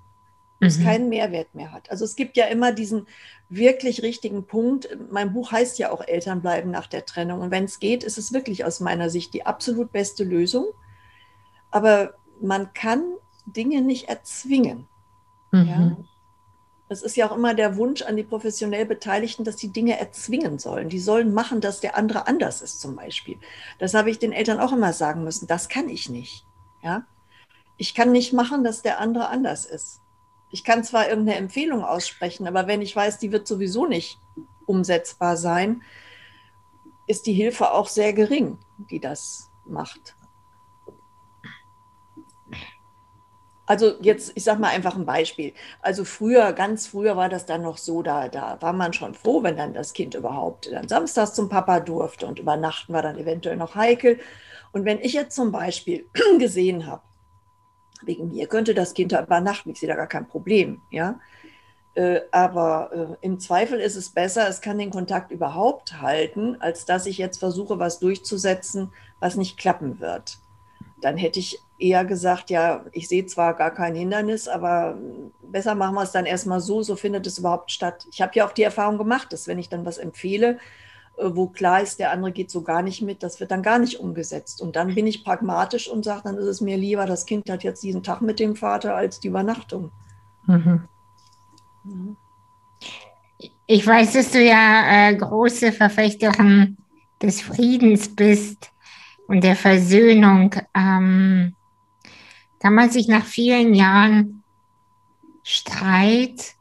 Mhm. 0.60 0.68
Es 0.68 0.84
keinen 0.84 1.10
Mehrwert 1.10 1.56
mehr 1.56 1.72
hat. 1.72 1.89
Also 1.89 2.03
es 2.03 2.18
gibt 2.18 2.36
ja 2.36 2.45
immer 2.45 2.74
diesen 2.74 3.08
wirklich 3.47 4.03
richtigen 4.03 4.45
Punkt. 4.45 4.89
Mein 5.10 5.34
Buch 5.34 5.53
heißt 5.53 5.80
ja 5.80 5.91
auch 5.91 6.01
Eltern 6.06 6.41
bleiben 6.41 6.70
nach 6.70 6.88
der 6.88 7.06
Trennung. 7.06 7.41
Und 7.41 7.51
wenn 7.51 7.64
es 7.64 7.80
geht, 7.80 8.03
ist 8.03 8.18
es 8.18 8.34
wirklich 8.34 8.66
aus 8.66 8.82
meiner 8.82 9.10
Sicht 9.10 9.34
die 9.34 9.45
absolut 9.45 9.93
beste 9.93 10.26
Lösung. 10.26 10.68
Aber 11.72 12.16
man 12.41 12.74
kann 12.74 13.03
Dinge 13.45 13.82
nicht 13.82 14.10
erzwingen. 14.10 14.88
Mhm. 15.51 15.66
Ja? 15.66 15.97
Es 16.88 17.01
ist 17.01 17.15
ja 17.17 17.29
auch 17.29 17.36
immer 17.36 17.55
der 17.55 17.77
Wunsch 17.77 18.03
an 18.03 18.15
die 18.15 18.23
professionell 18.23 18.86
Beteiligten, 18.86 19.43
dass 19.43 19.55
die 19.55 19.71
Dinge 19.71 19.99
erzwingen 19.99 20.59
sollen. 20.59 20.89
Die 20.89 20.99
sollen 20.99 21.33
machen, 21.33 21.59
dass 21.59 21.79
der 21.79 21.97
andere 21.97 22.27
anders 22.27 22.61
ist, 22.61 22.79
zum 22.79 22.95
Beispiel. 22.95 23.38
Das 23.79 23.95
habe 23.95 24.11
ich 24.11 24.19
den 24.19 24.31
Eltern 24.31 24.59
auch 24.59 24.71
immer 24.71 24.93
sagen 24.93 25.23
müssen. 25.23 25.47
Das 25.47 25.67
kann 25.67 25.89
ich 25.89 26.09
nicht. 26.09 26.45
Ja? 26.83 27.05
Ich 27.77 27.95
kann 27.95 28.11
nicht 28.11 28.33
machen, 28.33 28.63
dass 28.63 28.83
der 28.83 28.99
andere 28.99 29.29
anders 29.29 29.65
ist. 29.65 29.99
Ich 30.51 30.63
kann 30.63 30.83
zwar 30.83 31.09
irgendeine 31.09 31.39
Empfehlung 31.39 31.83
aussprechen, 31.83 32.47
aber 32.47 32.67
wenn 32.67 32.81
ich 32.81 32.95
weiß, 32.95 33.17
die 33.17 33.31
wird 33.31 33.47
sowieso 33.47 33.88
nicht 33.88 34.19
umsetzbar 34.67 35.38
sein, 35.38 35.81
ist 37.07 37.25
die 37.25 37.33
Hilfe 37.33 37.71
auch 37.71 37.88
sehr 37.88 38.13
gering, 38.13 38.59
die 38.89 38.99
das 38.99 39.49
macht. 39.65 40.14
Also 43.66 43.93
jetzt, 44.01 44.32
ich 44.36 44.43
sage 44.43 44.61
mal 44.61 44.70
einfach 44.70 44.95
ein 44.95 45.05
Beispiel. 45.05 45.53
Also 45.82 46.05
früher, 46.05 46.53
ganz 46.53 46.88
früher 46.88 47.18
war 47.18 47.30
das 47.30 47.45
dann 47.45 47.63
noch 47.63 47.78
so, 47.78 48.03
da, 48.03 48.28
da 48.30 48.57
war 48.61 48.74
man 48.74 48.93
schon 48.93 49.16
froh, 49.16 49.41
wenn 49.41 49.57
dann 49.57 49.74
das 49.74 49.93
Kind 49.93 50.13
überhaupt 50.13 50.72
dann 50.72 50.88
samstags 50.88 51.34
zum 51.34 51.49
Papa 51.49 51.80
durfte 51.80 52.28
und 52.28 52.39
übernachten 52.39 52.93
war 52.93 53.01
dann 53.01 53.18
eventuell 53.18 53.57
noch 53.57 53.76
heikel. 53.76 54.20
Und 54.72 54.86
wenn 54.86 54.99
ich 54.99 55.13
jetzt 55.13 55.36
zum 55.36 55.51
Beispiel 55.51 56.05
gesehen 56.39 56.86
habe, 56.86 57.01
wegen 58.03 58.30
mir 58.30 58.47
könnte 58.47 58.76
das 58.76 58.93
Kind 58.93 59.13
da 59.13 59.24
übernachten, 59.24 59.72
ich 59.72 59.80
sehe 59.80 59.89
da 59.89 59.95
gar 59.95 60.07
kein 60.07 60.28
Problem, 60.28 60.82
ja. 60.91 61.20
Äh, 61.95 62.22
aber 62.32 63.18
äh, 63.22 63.26
im 63.26 63.39
Zweifel 63.39 63.80
ist 63.80 63.95
es 63.95 64.09
besser, 64.09 64.49
es 64.49 64.59
kann 64.59 64.78
den 64.78 64.91
Kontakt 64.91 65.32
überhaupt 65.32 66.01
halten, 66.01 66.57
als 66.59 66.86
dass 66.86 67.05
ich 67.05 67.18
jetzt 67.18 67.38
versuche, 67.38 67.80
was 67.80 67.99
durchzusetzen, 67.99 68.91
was 69.22 69.38
nicht 69.38 69.57
klappen 69.57 70.01
wird. 70.01 70.38
Dann 71.01 71.16
hätte 71.16 71.39
ich 71.39 71.59
eher 71.78 72.05
gesagt, 72.05 72.49
ja, 72.49 72.86
ich 72.91 73.07
sehe 73.07 73.26
zwar 73.26 73.53
gar 73.53 73.71
kein 73.71 73.95
Hindernis, 73.95 74.47
aber 74.47 74.97
besser 75.41 75.76
machen 75.76 75.95
wir 75.95 76.03
es 76.03 76.11
dann 76.11 76.26
erstmal 76.26 76.61
so, 76.61 76.82
so 76.84 76.95
findet 76.95 77.28
es 77.28 77.39
überhaupt 77.39 77.71
statt. 77.71 78.05
Ich 78.11 78.21
habe 78.21 78.32
ja 78.36 78.47
auch 78.47 78.53
die 78.53 78.63
Erfahrung 78.63 78.97
gemacht, 78.97 79.34
dass 79.34 79.47
wenn 79.47 79.59
ich 79.59 79.69
dann 79.69 79.86
was 79.86 79.97
empfehle, 79.97 80.57
äh, 81.17 81.30
wo 81.34 81.47
klar 81.47 81.82
ist, 81.82 81.99
der 81.99 82.11
andere 82.11 82.32
geht 82.32 82.49
so 82.49 82.61
gar 82.61 82.82
nicht 82.82 83.01
mit, 83.01 83.23
das 83.23 83.39
wird 83.39 83.51
dann 83.51 83.61
gar 83.61 83.80
nicht 83.80 83.99
umgesetzt. 83.99 84.61
Und 84.61 84.76
dann 84.76 84.95
bin 84.95 85.07
ich 85.07 85.26
pragmatisch 85.26 85.89
und 85.89 86.03
sage, 86.03 86.21
dann 86.26 86.38
ist 86.38 86.45
es 86.45 86.61
mir 86.61 86.78
lieber, 86.78 87.05
das 87.05 87.26
Kind 87.26 87.49
hat 87.49 87.63
jetzt 87.63 87.84
diesen 87.84 88.03
Tag 88.03 88.21
mit 88.21 88.39
dem 88.39 88.55
Vater 88.55 88.95
als 88.95 89.19
die 89.19 89.28
Übernachtung. 89.28 89.91
Mhm. 90.45 90.88
Ich 93.67 93.86
weiß, 93.86 94.13
dass 94.13 94.32
du 94.32 94.41
ja 94.41 95.09
äh, 95.09 95.15
große 95.15 95.71
Verfechterin 95.71 96.78
des 97.21 97.41
Friedens 97.41 98.15
bist 98.15 98.71
und 99.28 99.43
der 99.43 99.55
Versöhnung. 99.55 100.55
Ähm, 100.73 101.55
kann 102.60 102.74
man 102.74 102.89
sich 102.89 103.08
nach 103.08 103.26
vielen 103.26 103.74
Jahren 103.74 104.43
Streit 105.43 106.56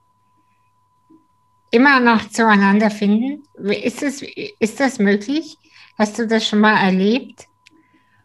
immer 1.70 2.00
noch 2.00 2.28
zueinander 2.28 2.90
finden? 2.90 3.42
Ist 3.54 4.02
das, 4.02 4.22
ist 4.22 4.80
das 4.80 4.98
möglich? 4.98 5.56
Hast 5.96 6.18
du 6.18 6.26
das 6.26 6.46
schon 6.46 6.60
mal 6.60 6.76
erlebt? 6.76 7.46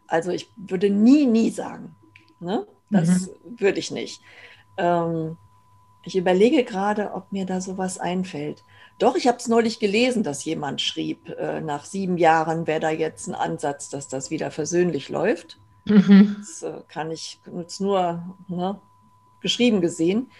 Also 0.06 0.30
ich 0.30 0.50
würde 0.56 0.90
nie, 0.90 1.26
nie 1.26 1.50
sagen. 1.50 1.94
Ne? 2.40 2.66
Das 2.90 3.28
mhm. 3.28 3.60
würde 3.60 3.78
ich 3.78 3.90
nicht. 3.90 4.20
Ähm, 4.76 5.36
ich 6.04 6.16
überlege 6.16 6.64
gerade, 6.64 7.12
ob 7.12 7.30
mir 7.30 7.46
da 7.46 7.60
sowas 7.60 7.98
einfällt. 7.98 8.64
Doch, 8.98 9.16
ich 9.16 9.28
habe 9.28 9.38
es 9.38 9.48
neulich 9.48 9.78
gelesen, 9.78 10.22
dass 10.22 10.44
jemand 10.44 10.80
schrieb, 10.80 11.28
äh, 11.28 11.60
nach 11.60 11.84
sieben 11.84 12.18
Jahren 12.18 12.66
wäre 12.66 12.80
da 12.80 12.90
jetzt 12.90 13.28
ein 13.28 13.34
Ansatz, 13.34 13.88
dass 13.88 14.08
das 14.08 14.30
wieder 14.30 14.50
versöhnlich 14.50 15.08
läuft. 15.08 15.59
Mhm. 15.84 16.36
Das 16.38 16.62
äh, 16.62 16.82
kann 16.88 17.10
ich 17.10 17.40
jetzt 17.56 17.80
nur 17.80 18.36
ne, 18.48 18.80
geschrieben 19.40 19.80
gesehen. 19.80 20.30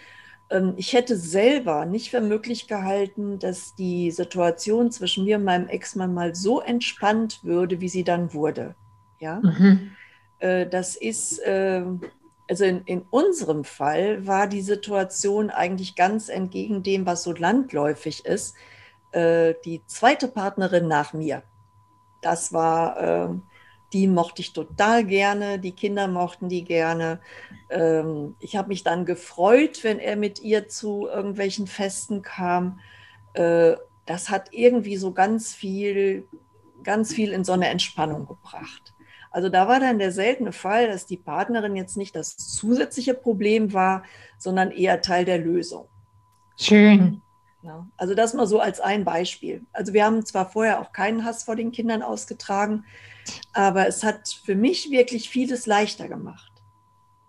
Ähm, 0.51 0.73
ich 0.77 0.93
hätte 0.93 1.17
selber 1.17 1.85
nicht 1.85 2.11
für 2.11 2.21
möglich 2.21 2.67
gehalten, 2.67 3.39
dass 3.39 3.73
die 3.75 4.11
Situation 4.11 4.91
zwischen 4.91 5.25
mir 5.25 5.37
und 5.37 5.45
meinem 5.45 5.67
Ex-Mann 5.67 6.13
mal 6.13 6.35
so 6.35 6.61
entspannt 6.61 7.39
würde, 7.43 7.79
wie 7.79 7.89
sie 7.89 8.03
dann 8.03 8.33
wurde. 8.33 8.75
Ja, 9.19 9.39
mhm. 9.39 9.91
äh, 10.39 10.67
das 10.67 10.95
ist, 10.95 11.39
äh, 11.39 11.83
also 12.49 12.65
in, 12.65 12.81
in, 12.85 13.01
unserem 13.09 13.63
Fall 13.63 14.25
war 14.27 14.47
die 14.47 14.61
Situation 14.61 15.49
eigentlich 15.49 15.95
ganz 15.95 16.27
entgegen 16.27 16.83
dem, 16.83 17.05
was 17.05 17.23
so 17.23 17.31
landläufig 17.31 18.25
ist. 18.25 18.55
Äh, 19.11 19.53
die 19.63 19.81
zweite 19.85 20.27
Partnerin 20.27 20.87
nach 20.87 21.13
mir, 21.13 21.43
das 22.21 22.51
war 22.51 22.99
ähm, 22.99 23.43
die 23.93 24.07
mochte 24.07 24.41
ich 24.41 24.53
total 24.53 25.03
gerne, 25.03 25.59
die 25.59 25.73
Kinder 25.73 26.07
mochten 26.07 26.49
die 26.49 26.63
gerne. 26.63 27.19
Ähm, 27.69 28.35
ich 28.39 28.55
habe 28.55 28.69
mich 28.69 28.83
dann 28.83 29.05
gefreut, 29.05 29.83
wenn 29.83 29.99
er 29.99 30.15
mit 30.15 30.41
ihr 30.41 30.69
zu 30.69 31.07
irgendwelchen 31.07 31.67
Festen 31.67 32.21
kam. 32.21 32.79
Äh, 33.33 33.75
das 34.05 34.29
hat 34.29 34.49
irgendwie 34.51 34.97
so 34.97 35.11
ganz 35.11 35.53
viel, 35.53 36.27
ganz 36.83 37.13
viel 37.13 37.31
in 37.31 37.43
so 37.43 37.53
eine 37.53 37.67
Entspannung 37.67 38.27
gebracht. 38.27 38.93
Also 39.29 39.47
da 39.47 39.67
war 39.67 39.79
dann 39.79 39.99
der 39.99 40.11
seltene 40.11 40.51
Fall, 40.51 40.87
dass 40.87 41.05
die 41.05 41.17
Partnerin 41.17 41.75
jetzt 41.75 41.95
nicht 41.95 42.15
das 42.15 42.37
zusätzliche 42.37 43.13
Problem 43.13 43.73
war, 43.73 44.03
sondern 44.37 44.71
eher 44.71 45.01
Teil 45.01 45.23
der 45.23 45.37
Lösung. 45.37 45.87
Schön. 46.57 47.21
Ja, 47.63 47.87
also 47.95 48.15
das 48.15 48.33
mal 48.33 48.47
so 48.47 48.59
als 48.59 48.79
ein 48.79 49.05
Beispiel. 49.05 49.65
Also 49.71 49.93
wir 49.93 50.03
haben 50.03 50.25
zwar 50.25 50.49
vorher 50.49 50.81
auch 50.81 50.91
keinen 50.91 51.23
Hass 51.23 51.43
vor 51.43 51.55
den 51.55 51.71
Kindern 51.71 52.01
ausgetragen, 52.01 52.85
aber 53.53 53.87
es 53.87 54.03
hat 54.03 54.29
für 54.29 54.55
mich 54.55 54.89
wirklich 54.91 55.29
vieles 55.29 55.65
leichter 55.65 56.07
gemacht. 56.07 56.51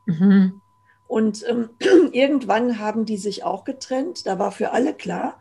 Mhm. 0.06 0.60
Und 1.06 1.44
ähm, 1.48 1.70
irgendwann 2.12 2.78
haben 2.78 3.04
die 3.04 3.18
sich 3.18 3.44
auch 3.44 3.64
getrennt. 3.64 4.26
Da 4.26 4.38
war 4.38 4.52
für 4.52 4.72
alle 4.72 4.94
klar, 4.94 5.38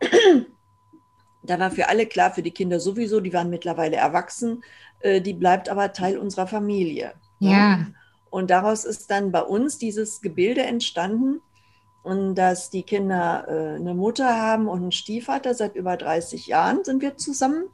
da 1.42 1.58
war 1.58 1.70
für 1.70 1.88
alle 1.88 2.06
klar, 2.06 2.32
für 2.32 2.42
die 2.42 2.50
Kinder 2.50 2.80
sowieso, 2.80 3.20
die 3.20 3.32
waren 3.32 3.50
mittlerweile 3.50 3.96
erwachsen, 3.96 4.62
äh, 5.00 5.20
die 5.20 5.34
bleibt 5.34 5.68
aber 5.68 5.92
Teil 5.92 6.18
unserer 6.18 6.46
Familie. 6.46 7.14
Ja. 7.38 7.86
Und 8.30 8.50
daraus 8.50 8.84
ist 8.84 9.10
dann 9.10 9.32
bei 9.32 9.42
uns 9.42 9.78
dieses 9.78 10.20
Gebilde 10.20 10.62
entstanden, 10.62 11.40
und 12.08 12.36
dass 12.36 12.70
die 12.70 12.84
Kinder 12.84 13.44
äh, 13.48 13.76
eine 13.76 13.92
Mutter 13.92 14.40
haben 14.40 14.66
und 14.66 14.80
einen 14.80 14.92
Stiefvater. 14.92 15.52
Seit 15.54 15.74
über 15.74 15.96
30 15.98 16.46
Jahren 16.46 16.82
sind 16.82 17.02
wir 17.02 17.18
zusammen. 17.18 17.64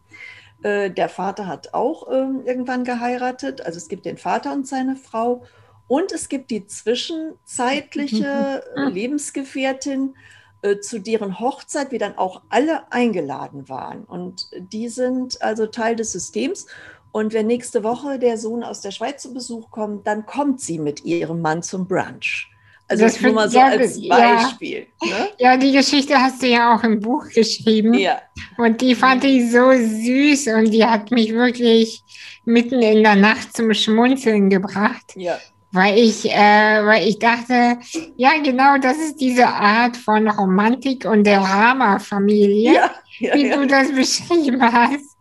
Äh, 0.65 0.91
der 0.91 1.11
Vater 1.11 1.47
hat 1.47 1.75
auch 1.75 2.09
äh, 2.09 2.27
irgendwann 2.47 2.85
geheiratet. 2.85 3.61
Also 3.61 3.77
es 3.77 3.89
gibt 3.89 4.07
den 4.07 4.17
Vater 4.17 4.53
und 4.53 4.67
seine 4.67 4.97
Frau. 4.97 5.45
Und 5.87 6.11
es 6.11 6.31
gibt 6.31 6.51
die 6.51 6.67
zwischenzeitliche 6.67 8.65
äh, 8.77 8.89
Lebensgefährtin, 8.89 10.17
äh, 10.63 10.79
zu 10.79 11.01
deren 11.01 11.39
Hochzeit 11.39 11.93
wir 11.93 11.99
dann 11.99 12.17
auch 12.17 12.41
alle 12.49 12.91
eingeladen 12.91 13.69
waren. 13.69 14.05
Und 14.05 14.49
die 14.57 14.89
sind 14.89 15.43
also 15.43 15.67
Teil 15.67 15.97
des 15.97 16.13
Systems. 16.13 16.67
Und 17.13 17.35
wenn 17.35 17.47
nächste 17.47 17.85
Woche 17.85 18.19
der 18.19 18.39
Sohn 18.39 18.65
aus 18.65 18.81
der 18.81 18.91
Schweiz 18.91 19.23
zu 19.23 19.35
Besuch 19.35 19.71
kommt, 19.71 20.07
dann 20.07 20.25
kommt 20.25 20.63
sie 20.63 20.79
mit 20.79 21.05
ihrem 21.05 21.43
Mann 21.43 21.63
zum 21.63 21.87
Brunch. 21.87 22.51
Also 22.87 23.05
das 23.05 23.21
nur 23.21 23.33
mal 23.33 23.49
so 23.49 23.59
ja, 23.59 23.67
als 23.67 24.09
Beispiel. 24.09 24.87
Ja. 25.03 25.09
Ne? 25.09 25.29
ja, 25.39 25.57
die 25.57 25.73
Geschichte 25.73 26.15
hast 26.17 26.43
du 26.43 26.47
ja 26.47 26.75
auch 26.75 26.85
im 26.85 27.01
Buch 27.01 27.27
geschrieben. 27.35 27.95
Ja. 27.95 28.21
Und 28.59 28.81
die 28.81 28.95
fand 28.95 29.25
ich 29.25 29.51
so 29.51 29.73
süß 29.73 30.49
und 30.49 30.71
die 30.71 30.85
hat 30.85 31.11
mich 31.11 31.33
wirklich 31.33 32.03
mitten 32.45 32.83
in 32.83 33.03
der 33.03 33.17
Nacht 33.17 33.57
zum 33.57 33.73
Schmunzeln 33.73 34.51
gebracht. 34.51 35.13
Ja. 35.17 35.39
Weil 35.73 35.99
ich, 35.99 36.31
äh, 36.31 36.85
weil 36.85 37.09
ich 37.09 37.19
dachte, 37.19 37.79
ja, 38.17 38.33
genau, 38.43 38.79
das 38.79 38.97
ist 38.99 39.17
diese 39.17 39.49
Art 39.49 39.97
von 39.97 40.29
Romantik 40.29 41.05
und 41.05 41.25
der 41.25 41.41
Rama-Familie, 41.41 42.75
ja, 42.75 42.91
ja, 43.19 43.35
wie 43.35 43.51
du 43.51 43.67
das 43.67 43.91
beschrieben 43.95 44.63
hast. 44.63 45.14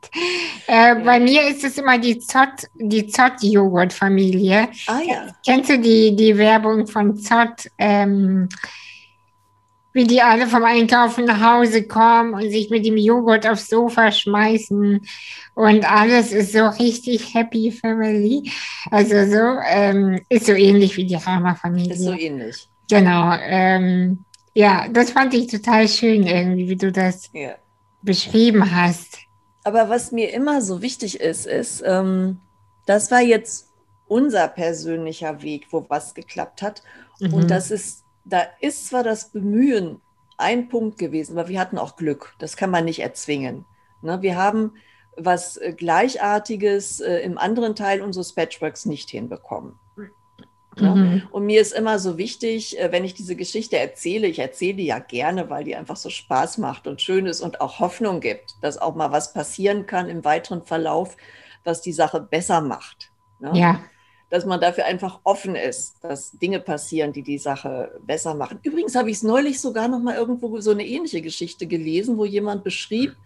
Äh, 0.67 0.95
bei 0.95 1.19
mir 1.19 1.47
ist 1.47 1.63
es 1.63 1.77
immer 1.77 1.97
die 1.97 2.19
Zott, 2.19 2.67
die 2.75 3.07
Zott-Joghurt-Familie. 3.07 4.69
Ah 4.87 5.01
ja. 5.05 5.27
Kennst 5.45 5.69
du 5.69 5.79
die, 5.79 6.15
die 6.15 6.37
Werbung 6.37 6.87
von 6.87 7.17
Zott? 7.17 7.69
Ähm, 7.77 8.49
wie 9.93 10.05
die 10.05 10.21
alle 10.21 10.47
vom 10.47 10.63
Einkaufen 10.63 11.25
nach 11.25 11.39
Hause 11.39 11.83
kommen 11.83 12.33
und 12.33 12.49
sich 12.49 12.69
mit 12.69 12.85
dem 12.85 12.97
Joghurt 12.97 13.47
aufs 13.47 13.69
Sofa 13.69 14.11
schmeißen 14.11 15.01
und 15.53 15.91
alles 15.91 16.31
ist 16.31 16.51
so 16.51 16.65
richtig 16.65 17.33
Happy 17.33 17.71
Family. 17.71 18.51
Also 18.89 19.25
so 19.25 19.59
ähm, 19.69 20.19
ist 20.29 20.47
so 20.47 20.53
ähnlich 20.53 20.97
wie 20.97 21.05
die 21.05 21.15
Rama-Familie. 21.15 21.93
Ist 21.93 22.01
so 22.01 22.13
ähnlich. 22.13 22.67
Genau. 22.89 23.33
Ähm, 23.39 24.25
ja, 24.55 24.87
das 24.89 25.11
fand 25.11 25.33
ich 25.35 25.47
total 25.47 25.87
schön 25.87 26.25
irgendwie, 26.25 26.69
wie 26.69 26.75
du 26.75 26.91
das 26.91 27.29
ja. 27.33 27.55
beschrieben 28.01 28.75
hast. 28.75 29.19
Aber 29.63 29.89
was 29.89 30.11
mir 30.11 30.33
immer 30.33 30.61
so 30.61 30.81
wichtig 30.81 31.19
ist, 31.19 31.45
ist, 31.45 31.83
ähm, 31.85 32.39
das 32.85 33.11
war 33.11 33.21
jetzt 33.21 33.69
unser 34.07 34.47
persönlicher 34.47 35.41
Weg, 35.41 35.67
wo 35.71 35.85
was 35.89 36.13
geklappt 36.13 36.61
hat. 36.61 36.83
Mhm. 37.19 37.33
Und 37.33 37.51
das 37.51 37.71
ist, 37.71 38.03
da 38.25 38.43
ist 38.59 38.87
zwar 38.87 39.03
das 39.03 39.29
Bemühen 39.29 40.01
ein 40.37 40.67
Punkt 40.69 40.97
gewesen, 40.97 41.37
aber 41.37 41.47
wir 41.47 41.59
hatten 41.59 41.77
auch 41.77 41.95
Glück. 41.95 42.35
Das 42.39 42.57
kann 42.57 42.69
man 42.69 42.85
nicht 42.85 42.99
erzwingen. 42.99 43.65
Ne? 44.01 44.21
Wir 44.21 44.35
haben 44.35 44.73
was 45.15 45.59
Gleichartiges 45.77 46.99
äh, 46.99 47.19
im 47.19 47.37
anderen 47.37 47.75
Teil 47.75 48.01
unseres 48.01 48.33
Patchworks 48.33 48.85
nicht 48.85 49.09
hinbekommen. 49.09 49.79
Ne? 50.79 50.95
Mhm. 50.95 51.23
Und 51.31 51.45
mir 51.45 51.61
ist 51.61 51.73
immer 51.73 51.99
so 51.99 52.17
wichtig, 52.17 52.79
äh, 52.79 52.91
wenn 52.91 53.03
ich 53.03 53.13
diese 53.13 53.35
Geschichte 53.35 53.77
erzähle, 53.77 54.27
ich 54.27 54.39
erzähle 54.39 54.75
die 54.75 54.85
ja 54.85 54.99
gerne, 54.99 55.49
weil 55.49 55.63
die 55.63 55.75
einfach 55.75 55.95
so 55.95 56.09
Spaß 56.09 56.57
macht 56.57 56.87
und 56.87 57.01
schön 57.01 57.25
ist 57.25 57.41
und 57.41 57.61
auch 57.61 57.79
Hoffnung 57.79 58.19
gibt, 58.19 58.55
dass 58.61 58.77
auch 58.77 58.95
mal 58.95 59.11
was 59.11 59.33
passieren 59.33 59.85
kann 59.85 60.09
im 60.09 60.23
weiteren 60.23 60.63
Verlauf, 60.63 61.15
was 61.63 61.81
die 61.81 61.93
Sache 61.93 62.19
besser 62.19 62.61
macht. 62.61 63.11
Ne? 63.39 63.51
Ja. 63.53 63.79
Dass 64.29 64.45
man 64.45 64.59
dafür 64.59 64.85
einfach 64.85 65.19
offen 65.23 65.55
ist, 65.55 66.03
dass 66.03 66.31
Dinge 66.31 66.59
passieren, 66.59 67.13
die 67.13 67.21
die 67.21 67.37
Sache 67.37 67.99
besser 68.01 68.33
machen. 68.33 68.59
Übrigens 68.63 68.95
habe 68.95 69.11
ich 69.11 69.17
es 69.17 69.23
neulich 69.23 69.61
sogar 69.61 69.87
noch 69.87 69.99
mal 69.99 70.15
irgendwo 70.15 70.59
so 70.59 70.71
eine 70.71 70.85
ähnliche 70.85 71.21
Geschichte 71.21 71.67
gelesen, 71.67 72.17
wo 72.17 72.25
jemand 72.25 72.63
beschrieb, 72.63 73.11
hm, 73.11 73.17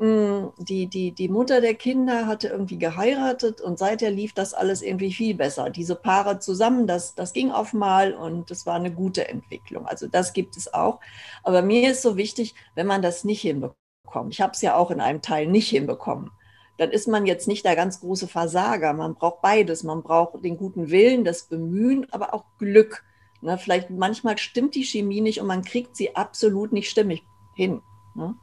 die, 0.00 0.86
die, 0.86 1.12
die 1.12 1.28
Mutter 1.28 1.60
der 1.60 1.74
Kinder 1.74 2.26
hatte 2.26 2.48
irgendwie 2.48 2.78
geheiratet 2.78 3.60
und 3.60 3.78
seither 3.78 4.10
lief 4.10 4.32
das 4.32 4.54
alles 4.54 4.80
irgendwie 4.80 5.12
viel 5.12 5.34
besser. 5.34 5.68
Diese 5.68 5.94
Paare 5.94 6.38
zusammen, 6.38 6.86
das, 6.86 7.14
das 7.14 7.34
ging 7.34 7.50
auf 7.50 7.74
mal 7.74 8.14
und 8.14 8.50
das 8.50 8.64
war 8.64 8.76
eine 8.76 8.90
gute 8.90 9.28
Entwicklung. 9.28 9.86
Also 9.86 10.06
das 10.06 10.32
gibt 10.32 10.56
es 10.56 10.72
auch. 10.72 11.00
Aber 11.42 11.60
mir 11.60 11.90
ist 11.90 12.00
so 12.00 12.16
wichtig, 12.16 12.54
wenn 12.74 12.86
man 12.86 13.02
das 13.02 13.24
nicht 13.24 13.42
hinbekommt, 13.42 14.32
ich 14.32 14.40
habe 14.40 14.52
es 14.54 14.62
ja 14.62 14.74
auch 14.74 14.90
in 14.90 15.02
einem 15.02 15.20
Teil 15.20 15.46
nicht 15.46 15.68
hinbekommen, 15.68 16.30
dann 16.78 16.92
ist 16.92 17.06
man 17.06 17.26
jetzt 17.26 17.46
nicht 17.46 17.66
der 17.66 17.76
ganz 17.76 18.00
große 18.00 18.26
Versager. 18.26 18.94
Man 18.94 19.14
braucht 19.14 19.42
beides. 19.42 19.82
Man 19.82 20.02
braucht 20.02 20.42
den 20.42 20.56
guten 20.56 20.90
Willen, 20.90 21.24
das 21.24 21.42
Bemühen, 21.42 22.06
aber 22.10 22.32
auch 22.32 22.44
Glück. 22.56 23.04
Ne, 23.42 23.58
vielleicht 23.58 23.90
manchmal 23.90 24.38
stimmt 24.38 24.74
die 24.74 24.84
Chemie 24.84 25.20
nicht 25.20 25.42
und 25.42 25.46
man 25.46 25.62
kriegt 25.62 25.94
sie 25.94 26.16
absolut 26.16 26.72
nicht 26.72 26.88
stimmig 26.88 27.22
hin. 27.54 27.82
Ne? 28.14 28.34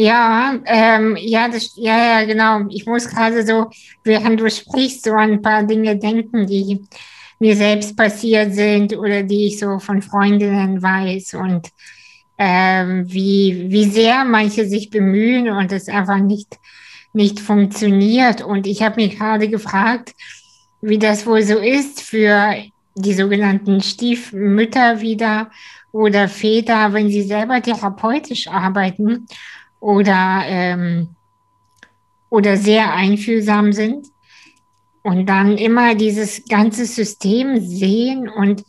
Ja, 0.00 0.58
ähm, 0.64 1.14
ja, 1.20 1.48
das, 1.48 1.72
ja, 1.76 2.20
ja, 2.20 2.24
genau. 2.24 2.60
Ich 2.70 2.86
muss 2.86 3.06
gerade 3.06 3.44
so, 3.44 3.68
während 4.02 4.40
du 4.40 4.48
sprichst, 4.48 5.04
so 5.04 5.12
an 5.12 5.32
ein 5.32 5.42
paar 5.42 5.62
Dinge 5.64 5.94
denken, 5.98 6.46
die 6.46 6.80
mir 7.38 7.54
selbst 7.54 7.98
passiert 7.98 8.54
sind 8.54 8.96
oder 8.96 9.22
die 9.22 9.48
ich 9.48 9.58
so 9.58 9.78
von 9.78 10.00
Freundinnen 10.00 10.82
weiß 10.82 11.34
und 11.34 11.68
ähm, 12.38 13.04
wie, 13.12 13.66
wie 13.68 13.84
sehr 13.90 14.24
manche 14.24 14.64
sich 14.66 14.88
bemühen 14.88 15.50
und 15.50 15.70
es 15.70 15.86
einfach 15.88 16.16
nicht, 16.18 16.58
nicht 17.12 17.38
funktioniert. 17.38 18.40
Und 18.40 18.66
ich 18.66 18.80
habe 18.82 19.02
mich 19.02 19.18
gerade 19.18 19.50
gefragt, 19.50 20.14
wie 20.80 20.98
das 20.98 21.26
wohl 21.26 21.42
so 21.42 21.58
ist 21.58 22.00
für 22.00 22.54
die 22.94 23.12
sogenannten 23.12 23.82
Stiefmütter 23.82 25.02
wieder 25.02 25.50
oder 25.92 26.26
Väter, 26.26 26.94
wenn 26.94 27.10
sie 27.10 27.22
selber 27.22 27.60
therapeutisch 27.60 28.48
arbeiten 28.48 29.26
oder, 29.80 30.42
ähm, 30.46 31.08
oder 32.28 32.56
sehr 32.56 32.94
einfühlsam 32.94 33.72
sind 33.72 34.06
und 35.02 35.26
dann 35.26 35.56
immer 35.56 35.94
dieses 35.94 36.44
ganze 36.48 36.84
System 36.84 37.60
sehen 37.60 38.28
und 38.28 38.64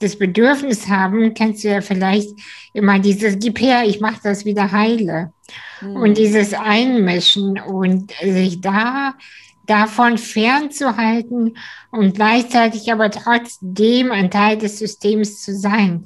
das 0.00 0.18
Bedürfnis 0.18 0.88
haben, 0.88 1.32
kennst 1.32 1.64
du 1.64 1.68
ja 1.68 1.80
vielleicht 1.80 2.30
immer 2.74 2.98
dieses 2.98 3.38
Gib 3.38 3.60
her, 3.60 3.84
ich 3.86 4.00
mache 4.00 4.20
das 4.22 4.44
wieder 4.44 4.70
heile. 4.72 5.32
Mhm. 5.80 5.96
Und 5.96 6.18
dieses 6.18 6.52
Einmischen 6.52 7.58
und 7.58 8.12
sich 8.22 8.60
da 8.60 9.14
davon 9.66 10.18
fernzuhalten 10.18 11.56
und 11.90 12.14
gleichzeitig 12.14 12.92
aber 12.92 13.10
trotzdem 13.10 14.12
ein 14.12 14.30
Teil 14.30 14.58
des 14.58 14.78
Systems 14.78 15.42
zu 15.42 15.56
sein. 15.56 16.04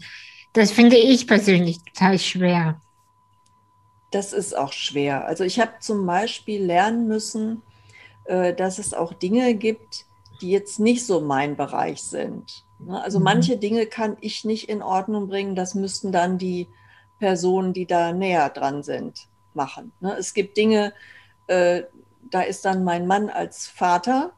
Das 0.52 0.70
finde 0.70 0.96
ich 0.96 1.26
persönlich 1.26 1.78
total 1.84 2.18
schwer. 2.18 2.80
Das 4.10 4.32
ist 4.32 4.56
auch 4.56 4.72
schwer. 4.72 5.26
Also 5.26 5.44
ich 5.44 5.60
habe 5.60 5.72
zum 5.80 6.06
Beispiel 6.06 6.64
lernen 6.64 7.06
müssen, 7.06 7.62
äh, 8.24 8.54
dass 8.54 8.78
es 8.78 8.94
auch 8.94 9.12
Dinge 9.12 9.54
gibt, 9.54 10.06
die 10.40 10.50
jetzt 10.50 10.80
nicht 10.80 11.06
so 11.06 11.20
mein 11.20 11.56
Bereich 11.56 12.02
sind. 12.02 12.64
Ne? 12.78 13.00
Also 13.02 13.18
mhm. 13.18 13.24
manche 13.24 13.56
Dinge 13.56 13.86
kann 13.86 14.16
ich 14.20 14.44
nicht 14.44 14.68
in 14.68 14.82
Ordnung 14.82 15.28
bringen. 15.28 15.54
Das 15.54 15.74
müssten 15.74 16.12
dann 16.12 16.38
die 16.38 16.68
Personen, 17.18 17.72
die 17.72 17.86
da 17.86 18.12
näher 18.12 18.48
dran 18.48 18.82
sind, 18.82 19.28
machen. 19.54 19.92
Ne? 20.00 20.16
Es 20.18 20.34
gibt 20.34 20.56
Dinge, 20.56 20.92
äh, 21.46 21.82
da 22.30 22.42
ist 22.42 22.64
dann 22.64 22.84
mein 22.84 23.06
Mann 23.06 23.28
als 23.28 23.66
Vater 23.66 24.32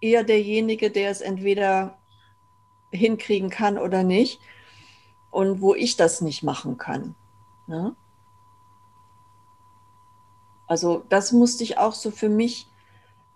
eher 0.00 0.24
derjenige, 0.24 0.90
der 0.90 1.10
es 1.10 1.20
entweder 1.20 1.98
hinkriegen 2.90 3.50
kann 3.50 3.78
oder 3.78 4.02
nicht. 4.02 4.40
Und 5.30 5.60
wo 5.60 5.74
ich 5.74 5.96
das 5.96 6.20
nicht 6.20 6.42
machen 6.42 6.76
kann. 6.76 7.14
Ne? 7.66 7.96
Also 10.72 11.04
das 11.10 11.32
musste 11.32 11.64
ich 11.64 11.76
auch 11.76 11.92
so 11.92 12.10
für 12.10 12.30
mich 12.30 12.66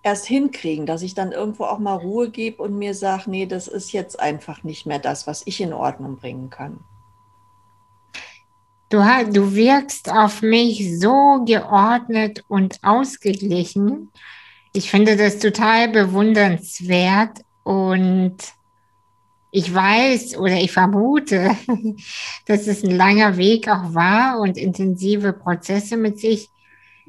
erst 0.03 0.25
hinkriegen, 0.25 0.87
dass 0.87 1.03
ich 1.03 1.13
dann 1.13 1.33
irgendwo 1.33 1.65
auch 1.65 1.79
mal 1.79 1.97
Ruhe 1.97 2.31
gebe 2.31 2.63
und 2.63 2.79
mir 2.79 2.95
sage, 2.95 3.25
nee, 3.31 3.45
das 3.45 3.69
ist 3.69 3.93
jetzt 3.93 4.19
einfach 4.19 4.63
nicht 4.63 4.87
mehr 4.87 5.01
das, 5.01 5.27
was 5.27 5.43
ich 5.45 5.61
in 5.61 5.75
Ordnung 5.75 6.17
bringen 6.17 6.49
kann. 6.49 6.81
Du, 8.89 9.03
du 9.31 9.55
wirkst 9.55 10.11
auf 10.11 10.41
mich 10.41 10.99
so 10.99 11.45
geordnet 11.45 12.43
und 12.49 12.79
ausgeglichen. 12.83 14.11
Ich 14.73 14.91
finde 14.91 15.19
das 15.19 15.39
total 15.39 15.89
bewundernswert 15.89 17.43
und 17.65 18.39
ich 19.51 19.75
weiß 19.75 20.39
oder 20.39 20.55
ich 20.55 20.73
vermute, 20.73 21.55
dass 22.47 22.67
es 22.67 22.83
ein 22.83 22.97
langer 22.97 23.37
Weg 23.37 23.69
auch 23.69 23.93
war 23.93 24.41
und 24.41 24.57
intensive 24.57 25.35
Prozesse 25.35 25.99
mit 25.99 26.19
sich 26.19 26.49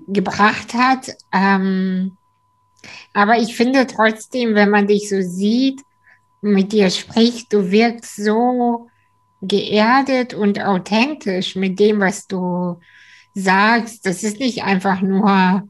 gebracht 0.08 0.74
hat. 0.74 1.16
Ähm, 1.34 2.18
aber 3.14 3.38
ich 3.38 3.56
finde 3.56 3.88
trotzdem, 3.88 4.56
wenn 4.56 4.70
man 4.70 4.88
dich 4.88 5.10
so 5.10 5.22
sieht, 5.22 5.82
mit 6.42 6.72
dir 6.72 6.90
spricht, 6.90 7.52
du 7.52 7.72
wirkst 7.72 8.16
so 8.16 8.90
geerdet 9.42 10.34
und 10.34 10.60
authentisch 10.62 11.56
mit 11.56 11.80
dem, 11.80 12.00
was 12.00 12.28
du 12.28 12.80
sagst. 13.34 14.06
Das 14.06 14.24
ist 14.24 14.40
nicht 14.40 14.64
einfach 14.64 15.02
nur 15.02 15.68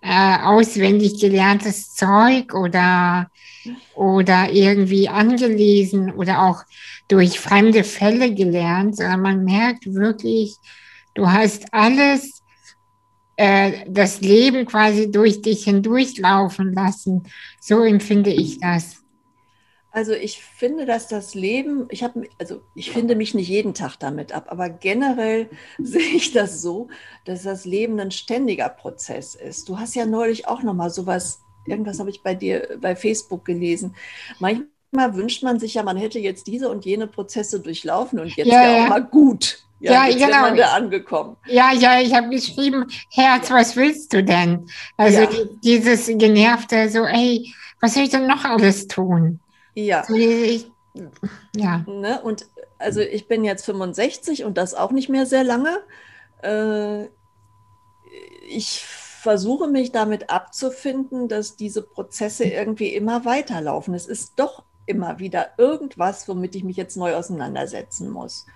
äh, 0.00 0.38
auswendig 0.42 1.20
gelerntes 1.20 1.94
Zeug 1.94 2.54
oder, 2.54 3.30
oder 3.94 4.50
irgendwie 4.52 5.08
angelesen 5.08 6.12
oder 6.12 6.42
auch 6.42 6.62
durch 7.08 7.38
fremde 7.38 7.84
Fälle 7.84 8.34
gelernt, 8.34 8.96
sondern 8.96 9.20
man 9.22 9.44
merkt 9.44 9.92
wirklich, 9.92 10.54
du 11.14 11.30
hast 11.30 11.72
alles 11.72 12.42
äh, 13.36 13.84
das 13.88 14.20
Leben 14.20 14.66
quasi 14.66 15.10
durch 15.10 15.42
dich 15.42 15.64
hindurchlaufen 15.64 16.72
lassen. 16.72 17.24
So 17.60 17.82
empfinde 17.82 18.30
ich 18.30 18.60
das. 18.60 19.02
Also 19.96 20.12
ich 20.12 20.42
finde, 20.42 20.84
dass 20.84 21.08
das 21.08 21.34
Leben, 21.34 21.86
ich 21.90 22.02
habe, 22.02 22.28
also 22.38 22.60
ich 22.74 22.90
finde 22.90 23.16
mich 23.16 23.32
nicht 23.32 23.48
jeden 23.48 23.72
Tag 23.72 23.96
damit 23.96 24.30
ab, 24.30 24.48
aber 24.50 24.68
generell 24.68 25.48
sehe 25.78 26.14
ich 26.14 26.32
das 26.32 26.60
so, 26.60 26.88
dass 27.24 27.44
das 27.44 27.64
Leben 27.64 27.98
ein 27.98 28.10
ständiger 28.10 28.68
Prozess 28.68 29.34
ist. 29.34 29.68
Du 29.68 29.78
hast 29.78 29.94
ja 29.94 30.04
neulich 30.04 30.48
auch 30.48 30.62
noch 30.62 30.74
mal 30.74 30.90
sowas, 30.90 31.40
irgendwas 31.66 31.98
habe 31.98 32.10
ich 32.10 32.22
bei 32.22 32.34
dir 32.34 32.78
bei 32.78 32.94
Facebook 32.94 33.46
gelesen. 33.46 33.96
Manchmal 34.38 35.14
wünscht 35.14 35.42
man 35.42 35.58
sich 35.58 35.74
ja, 35.74 35.82
man 35.82 35.96
hätte 35.96 36.18
jetzt 36.18 36.46
diese 36.46 36.68
und 36.68 36.84
jene 36.84 37.06
Prozesse 37.06 37.60
durchlaufen 37.60 38.18
und 38.18 38.36
jetzt 38.36 38.48
ja, 38.48 38.60
wäre 38.60 38.84
auch 38.84 38.88
mal 38.90 39.04
gut. 39.04 39.65
Ja, 39.80 40.06
ja 40.06 40.26
genau. 40.26 40.56
Da 40.56 40.72
angekommen. 40.72 41.36
Ja, 41.46 41.72
ja, 41.72 42.00
ich 42.00 42.14
habe 42.14 42.30
geschrieben, 42.30 42.86
Herz, 43.10 43.50
was 43.50 43.76
willst 43.76 44.12
du 44.12 44.24
denn? 44.24 44.68
Also 44.96 45.20
ja. 45.22 45.28
dieses 45.62 46.06
genervte, 46.06 46.88
so, 46.88 47.04
ey, 47.04 47.52
was 47.80 47.94
soll 47.94 48.04
ich 48.04 48.10
denn 48.10 48.26
noch 48.26 48.44
alles 48.44 48.86
tun? 48.88 49.40
Ja. 49.74 50.04
So, 50.04 50.14
ich, 50.14 50.70
ja. 51.54 51.84
Ne? 51.86 52.20
Und 52.22 52.46
also 52.78 53.00
ich 53.00 53.28
bin 53.28 53.44
jetzt 53.44 53.64
65 53.64 54.44
und 54.44 54.56
das 54.56 54.74
auch 54.74 54.92
nicht 54.92 55.08
mehr 55.08 55.26
sehr 55.26 55.44
lange. 55.44 55.78
Äh, 56.42 57.04
ich 58.48 58.84
versuche 58.84 59.68
mich 59.68 59.92
damit 59.92 60.30
abzufinden, 60.30 61.28
dass 61.28 61.56
diese 61.56 61.82
Prozesse 61.82 62.44
irgendwie 62.44 62.94
immer 62.94 63.24
weiterlaufen. 63.24 63.92
Es 63.92 64.06
ist 64.06 64.34
doch 64.36 64.62
immer 64.86 65.18
wieder 65.18 65.50
irgendwas, 65.58 66.28
womit 66.28 66.54
ich 66.54 66.64
mich 66.64 66.76
jetzt 66.76 66.96
neu 66.96 67.14
auseinandersetzen 67.14 68.08
muss. 68.08 68.46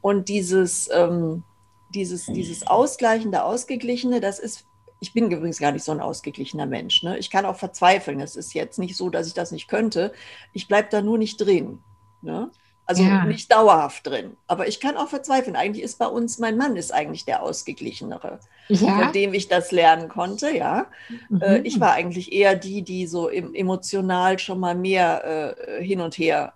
Und 0.00 0.28
dieses, 0.28 0.88
ähm, 0.92 1.42
dieses, 1.90 2.26
dieses 2.26 2.66
Ausgleichende, 2.66 3.44
Ausgeglichene, 3.44 4.20
das 4.20 4.38
ist, 4.38 4.64
ich 5.00 5.12
bin 5.12 5.30
übrigens 5.30 5.58
gar 5.58 5.72
nicht 5.72 5.84
so 5.84 5.92
ein 5.92 6.00
ausgeglichener 6.00 6.66
Mensch. 6.66 7.02
Ne? 7.02 7.18
Ich 7.18 7.30
kann 7.30 7.46
auch 7.46 7.56
verzweifeln. 7.56 8.20
Es 8.20 8.36
ist 8.36 8.54
jetzt 8.54 8.78
nicht 8.78 8.96
so, 8.96 9.10
dass 9.10 9.26
ich 9.26 9.34
das 9.34 9.50
nicht 9.50 9.68
könnte. 9.68 10.12
Ich 10.52 10.68
bleibe 10.68 10.88
da 10.90 11.02
nur 11.02 11.18
nicht 11.18 11.38
drin. 11.38 11.80
Ne? 12.22 12.50
Also 12.90 13.04
ja. 13.04 13.24
nicht 13.24 13.52
dauerhaft 13.52 14.04
drin. 14.06 14.36
Aber 14.48 14.66
ich 14.66 14.80
kann 14.80 14.96
auch 14.96 15.06
verzweifeln. 15.06 15.54
Eigentlich 15.54 15.84
ist 15.84 16.00
bei 16.00 16.06
uns, 16.06 16.40
mein 16.40 16.56
Mann 16.56 16.74
ist 16.74 16.92
eigentlich 16.92 17.24
der 17.24 17.40
Ausgeglichenere, 17.40 18.40
ja. 18.68 18.98
von 18.98 19.12
dem 19.12 19.32
ich 19.32 19.46
das 19.46 19.70
lernen 19.70 20.08
konnte, 20.08 20.50
ja. 20.50 20.86
Mhm. 21.28 21.40
Äh, 21.40 21.58
ich 21.58 21.78
war 21.78 21.92
eigentlich 21.92 22.32
eher 22.32 22.56
die, 22.56 22.82
die 22.82 23.06
so 23.06 23.28
emotional 23.28 24.40
schon 24.40 24.58
mal 24.58 24.74
mehr 24.74 25.56
äh, 25.78 25.84
hin 25.84 26.00
und 26.00 26.18
her 26.18 26.54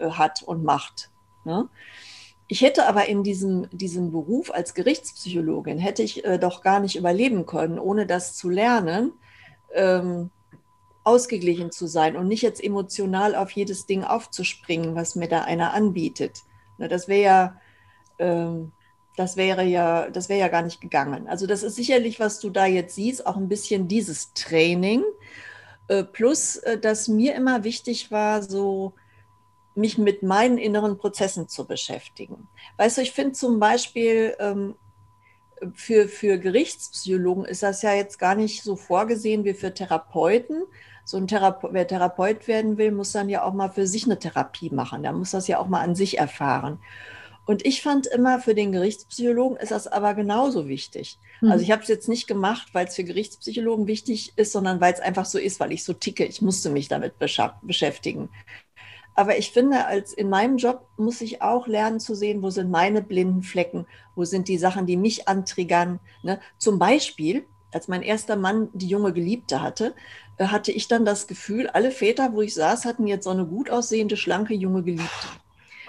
äh, 0.00 0.10
hat 0.10 0.42
und 0.42 0.64
macht. 0.64 1.10
Ne? 1.44 1.66
Ich 2.52 2.62
hätte 2.62 2.88
aber 2.88 3.06
in 3.06 3.22
diesem, 3.22 3.68
diesem 3.70 4.10
Beruf 4.10 4.50
als 4.52 4.74
Gerichtspsychologin, 4.74 5.78
hätte 5.78 6.02
ich 6.02 6.24
äh, 6.24 6.36
doch 6.36 6.62
gar 6.62 6.80
nicht 6.80 6.96
überleben 6.96 7.46
können, 7.46 7.78
ohne 7.78 8.06
das 8.06 8.34
zu 8.34 8.48
lernen, 8.50 9.12
ähm, 9.72 10.30
ausgeglichen 11.04 11.70
zu 11.70 11.86
sein 11.86 12.16
und 12.16 12.26
nicht 12.26 12.42
jetzt 12.42 12.62
emotional 12.62 13.36
auf 13.36 13.52
jedes 13.52 13.86
Ding 13.86 14.02
aufzuspringen, 14.02 14.96
was 14.96 15.14
mir 15.14 15.28
da 15.28 15.42
einer 15.42 15.74
anbietet. 15.74 16.42
Na, 16.76 16.88
das 16.88 17.06
wäre 17.06 17.22
ja, 17.22 17.60
ähm, 18.18 18.72
das 19.16 19.36
wäre 19.36 19.62
ja, 19.62 20.10
das 20.10 20.28
wäre 20.28 20.40
ja 20.40 20.48
gar 20.48 20.62
nicht 20.62 20.80
gegangen. 20.80 21.28
Also 21.28 21.46
das 21.46 21.62
ist 21.62 21.76
sicherlich, 21.76 22.18
was 22.18 22.40
du 22.40 22.50
da 22.50 22.66
jetzt 22.66 22.96
siehst, 22.96 23.26
auch 23.26 23.36
ein 23.36 23.48
bisschen 23.48 23.86
dieses 23.86 24.32
Training. 24.34 25.04
Äh, 25.86 26.02
plus, 26.02 26.56
äh, 26.56 26.80
dass 26.80 27.06
mir 27.06 27.36
immer 27.36 27.62
wichtig 27.62 28.10
war, 28.10 28.42
so 28.42 28.94
mich 29.80 29.98
mit 29.98 30.22
meinen 30.22 30.58
inneren 30.58 30.98
Prozessen 30.98 31.48
zu 31.48 31.66
beschäftigen. 31.66 32.48
Weißt 32.76 32.98
du, 32.98 33.02
ich 33.02 33.12
finde 33.12 33.32
zum 33.32 33.58
Beispiel, 33.58 34.36
ähm, 34.38 34.74
für, 35.74 36.08
für 36.08 36.38
Gerichtspsychologen 36.38 37.44
ist 37.44 37.62
das 37.62 37.82
ja 37.82 37.92
jetzt 37.92 38.18
gar 38.18 38.34
nicht 38.34 38.62
so 38.62 38.76
vorgesehen 38.76 39.44
wie 39.44 39.54
für 39.54 39.74
Therapeuten. 39.74 40.62
So 41.04 41.16
ein 41.16 41.26
Therape 41.26 41.68
wer 41.72 41.86
Therapeut 41.86 42.46
werden 42.48 42.78
will, 42.78 42.92
muss 42.92 43.12
dann 43.12 43.28
ja 43.28 43.42
auch 43.42 43.52
mal 43.52 43.70
für 43.70 43.86
sich 43.86 44.04
eine 44.04 44.18
Therapie 44.18 44.70
machen. 44.70 45.02
Der 45.02 45.12
muss 45.12 45.32
das 45.32 45.48
ja 45.48 45.58
auch 45.58 45.68
mal 45.68 45.80
an 45.80 45.94
sich 45.94 46.18
erfahren. 46.18 46.78
Und 47.46 47.66
ich 47.66 47.82
fand 47.82 48.06
immer, 48.06 48.38
für 48.38 48.54
den 48.54 48.70
Gerichtspsychologen 48.70 49.56
ist 49.56 49.72
das 49.72 49.88
aber 49.88 50.14
genauso 50.14 50.68
wichtig. 50.68 51.18
Mhm. 51.40 51.50
Also 51.50 51.64
ich 51.64 51.72
habe 51.72 51.82
es 51.82 51.88
jetzt 51.88 52.08
nicht 52.08 52.28
gemacht, 52.28 52.68
weil 52.74 52.86
es 52.86 52.94
für 52.94 53.02
Gerichtspsychologen 53.02 53.86
wichtig 53.86 54.34
ist, 54.36 54.52
sondern 54.52 54.80
weil 54.80 54.92
es 54.92 55.00
einfach 55.00 55.24
so 55.24 55.38
ist, 55.38 55.58
weil 55.58 55.72
ich 55.72 55.82
so 55.82 55.92
ticke. 55.92 56.24
Ich 56.24 56.42
musste 56.42 56.70
mich 56.70 56.86
damit 56.86 57.14
beschäftigen. 57.18 58.28
Aber 59.20 59.36
ich 59.36 59.50
finde, 59.50 59.84
als 59.84 60.14
in 60.14 60.30
meinem 60.30 60.56
Job 60.56 60.86
muss 60.96 61.20
ich 61.20 61.42
auch 61.42 61.66
lernen 61.66 62.00
zu 62.00 62.14
sehen, 62.14 62.40
wo 62.42 62.48
sind 62.48 62.70
meine 62.70 63.02
blinden 63.02 63.42
Flecken, 63.42 63.86
wo 64.14 64.24
sind 64.24 64.48
die 64.48 64.56
Sachen, 64.56 64.86
die 64.86 64.96
mich 64.96 65.28
antriggern. 65.28 66.00
Ne? 66.22 66.40
Zum 66.56 66.78
Beispiel, 66.78 67.44
als 67.70 67.86
mein 67.86 68.00
erster 68.00 68.36
Mann 68.36 68.70
die 68.72 68.86
junge 68.86 69.12
Geliebte 69.12 69.60
hatte, 69.60 69.94
äh, 70.38 70.46
hatte 70.46 70.72
ich 70.72 70.88
dann 70.88 71.04
das 71.04 71.26
Gefühl, 71.26 71.68
alle 71.68 71.90
Väter, 71.90 72.32
wo 72.32 72.40
ich 72.40 72.54
saß, 72.54 72.86
hatten 72.86 73.06
jetzt 73.06 73.24
so 73.24 73.30
eine 73.30 73.44
gut 73.44 73.68
aussehende, 73.68 74.16
schlanke 74.16 74.54
junge 74.54 74.82
Geliebte. 74.82 75.26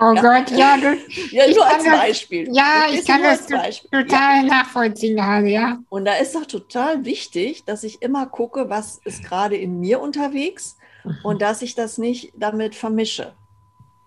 Oh 0.02 0.12
ja. 0.12 0.22
Gott, 0.22 0.52
ja, 0.52 0.76
du, 0.76 0.98
ja 1.32 1.48
nur 1.48 1.66
als 1.66 1.86
Beispiel. 1.86 2.48
Das, 2.48 2.58
ja, 2.58 2.84
ich 2.92 3.06
kann 3.06 3.24
das 3.24 3.48
total 3.48 4.10
ja. 4.10 4.44
nachvollziehen 4.44 5.16
ja. 5.48 5.80
Und 5.88 6.04
da 6.04 6.16
ist 6.16 6.36
doch 6.36 6.46
total 6.46 7.06
wichtig, 7.06 7.64
dass 7.64 7.86
ich 7.86 8.02
immer 8.02 8.26
gucke, 8.26 8.70
was 8.70 9.00
ist 9.06 9.24
gerade 9.24 9.56
in 9.56 9.80
mir 9.80 10.02
unterwegs 10.02 10.76
und 11.24 11.42
dass 11.42 11.62
ich 11.62 11.76
das 11.76 11.98
nicht 11.98 12.34
damit 12.36 12.76
vermische. 12.76 13.34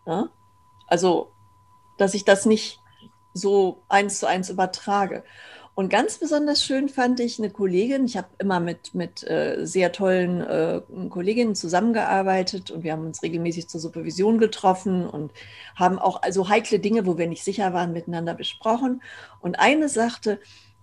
Ja? 0.07 0.29
Also, 0.87 1.33
dass 1.99 2.15
ich 2.15 2.25
das 2.25 2.47
nicht 2.47 2.81
so 3.33 3.83
eins 3.89 4.21
zu 4.21 4.27
eins 4.27 4.51
übertrage. 4.51 5.25
Und 5.77 5.89
ganz 5.89 6.19
besonders 6.19 6.65
schön 6.65 6.89
fand 6.89 7.19
ich 7.19 7.41
eine 7.41 7.51
Kollegin, 7.51 8.05
ich 8.05 8.17
habe 8.17 8.29
immer 8.39 8.61
mit, 8.61 8.95
mit 8.95 9.29
äh, 9.29 9.67
sehr 9.67 9.91
tollen 9.91 10.41
äh, 10.41 10.81
Kolleginnen 11.11 11.57
zusammengearbeitet 11.57 12.71
und 12.71 12.85
wir 12.85 12.93
haben 12.93 13.05
uns 13.07 13.25
regelmäßig 13.25 13.69
zur 13.69 13.81
Supervision 13.81 14.39
getroffen 14.39 15.05
und 15.05 15.33
haben 15.75 15.99
auch 15.99 16.23
also 16.23 16.49
heikle 16.49 16.79
Dinge, 16.79 17.07
wo 17.07 17.19
wir 17.19 17.27
nicht 17.27 17.43
sicher 17.43 17.73
waren, 17.73 17.93
miteinander 17.93 18.35
besprochen. 18.35 19.03
Und 19.41 19.59
eine 19.59 19.89
sagte, 19.89 20.39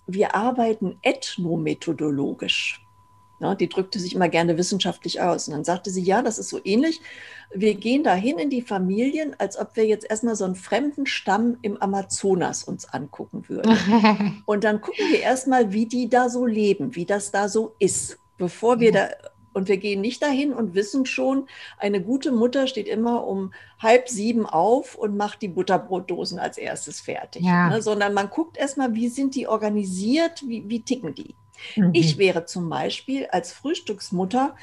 wir 0.08 0.36
arbeiten 0.36 1.00
ethnomethodologisch. 1.04 2.86
Ja, 3.42 3.56
die 3.56 3.70
drückte 3.70 4.00
sich 4.00 4.14
immer 4.14 4.30
gerne 4.30 4.58
wissenschaftlich 4.58 5.20
aus. 5.20 5.48
Und 5.48 5.56
dann 5.56 5.64
sagte 5.64 5.90
sie, 5.90 6.04
ja, 6.04 6.22
das 6.22 6.38
ist 6.38 6.50
so 6.50 6.60
ähnlich. 6.64 7.02
Wir 7.54 7.74
gehen 7.74 8.04
dahin 8.04 8.38
in 8.38 8.52
die 8.52 8.62
Familien, 8.62 9.36
als 9.40 9.58
ob 9.58 9.76
wir 9.76 9.86
jetzt 9.86 10.08
erstmal 10.08 10.36
so 10.36 10.46
einen 10.46 10.56
fremden 10.56 11.08
Stamm 11.08 11.58
im 11.64 11.82
Amazonas 11.82 12.64
uns 12.64 12.86
angucken 12.94 13.46
würden. 13.48 14.44
Und 14.46 14.64
dann 14.64 14.80
gucken 14.80 15.06
wir 15.10 15.22
erstmal, 15.22 15.74
wie 15.74 15.88
die 15.88 16.08
da 16.08 16.30
so 16.30 16.46
leben, 16.46 16.96
wie 16.96 17.06
das 17.06 17.32
da 17.32 17.50
so 17.50 17.74
ist, 17.80 18.20
bevor 18.38 18.80
wir 18.80 18.92
da 18.92 19.10
und 19.54 19.68
wir 19.68 19.78
gehen 19.78 20.00
nicht 20.00 20.22
dahin 20.24 20.54
und 20.54 20.76
wissen 20.76 21.06
schon, 21.06 21.48
eine 21.78 22.02
gute 22.02 22.32
Mutter 22.32 22.68
steht 22.68 22.88
immer 22.88 23.28
um 23.28 23.54
halb 23.80 24.08
sieben 24.08 24.46
auf 24.46 24.96
und 24.96 25.18
macht 25.18 25.42
die 25.42 25.50
Butterbrotdosen 25.50 26.40
als 26.40 26.58
erstes 26.58 27.02
fertig. 27.02 27.44
Ja. 27.44 27.70
Ne? 27.70 27.82
Sondern 27.82 28.14
man 28.14 28.30
guckt 28.30 28.58
erstmal, 28.58 28.94
wie 28.96 29.10
sind 29.10 29.36
die 29.36 29.48
organisiert, 29.48 30.42
wie, 30.48 30.64
wie 30.70 30.82
ticken 30.82 31.14
die. 31.16 31.36
Mhm. 31.76 31.92
Ich 31.94 32.18
wäre 32.18 32.46
zum 32.46 32.70
Beispiel 32.70 33.28
als 33.28 33.52
Frühstücksmutter 33.52 34.56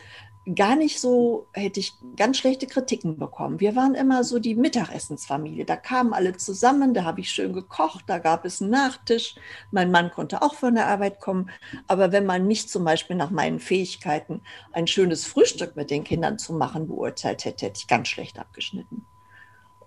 gar 0.54 0.76
nicht 0.76 1.00
so, 1.00 1.48
hätte 1.52 1.80
ich 1.80 1.94
ganz 2.16 2.38
schlechte 2.38 2.66
Kritiken 2.66 3.18
bekommen. 3.18 3.60
Wir 3.60 3.76
waren 3.76 3.94
immer 3.94 4.24
so 4.24 4.38
die 4.38 4.54
Mittagessensfamilie. 4.54 5.64
Da 5.64 5.76
kamen 5.76 6.12
alle 6.12 6.36
zusammen, 6.36 6.94
da 6.94 7.04
habe 7.04 7.20
ich 7.20 7.30
schön 7.30 7.52
gekocht, 7.52 8.04
da 8.06 8.18
gab 8.18 8.44
es 8.44 8.62
einen 8.62 8.70
Nachtisch. 8.70 9.36
Mein 9.70 9.90
Mann 9.90 10.10
konnte 10.10 10.42
auch 10.42 10.54
von 10.54 10.74
der 10.74 10.86
Arbeit 10.86 11.20
kommen. 11.20 11.50
Aber 11.86 12.12
wenn 12.12 12.26
man 12.26 12.46
mich 12.46 12.68
zum 12.68 12.84
Beispiel 12.84 13.16
nach 13.16 13.30
meinen 13.30 13.58
Fähigkeiten, 13.58 14.42
ein 14.72 14.86
schönes 14.86 15.26
Frühstück 15.26 15.76
mit 15.76 15.90
den 15.90 16.04
Kindern 16.04 16.38
zu 16.38 16.52
machen, 16.52 16.88
beurteilt 16.88 17.44
hätte, 17.44 17.66
hätte 17.66 17.80
ich 17.80 17.86
ganz 17.86 18.08
schlecht 18.08 18.38
abgeschnitten. 18.38 19.04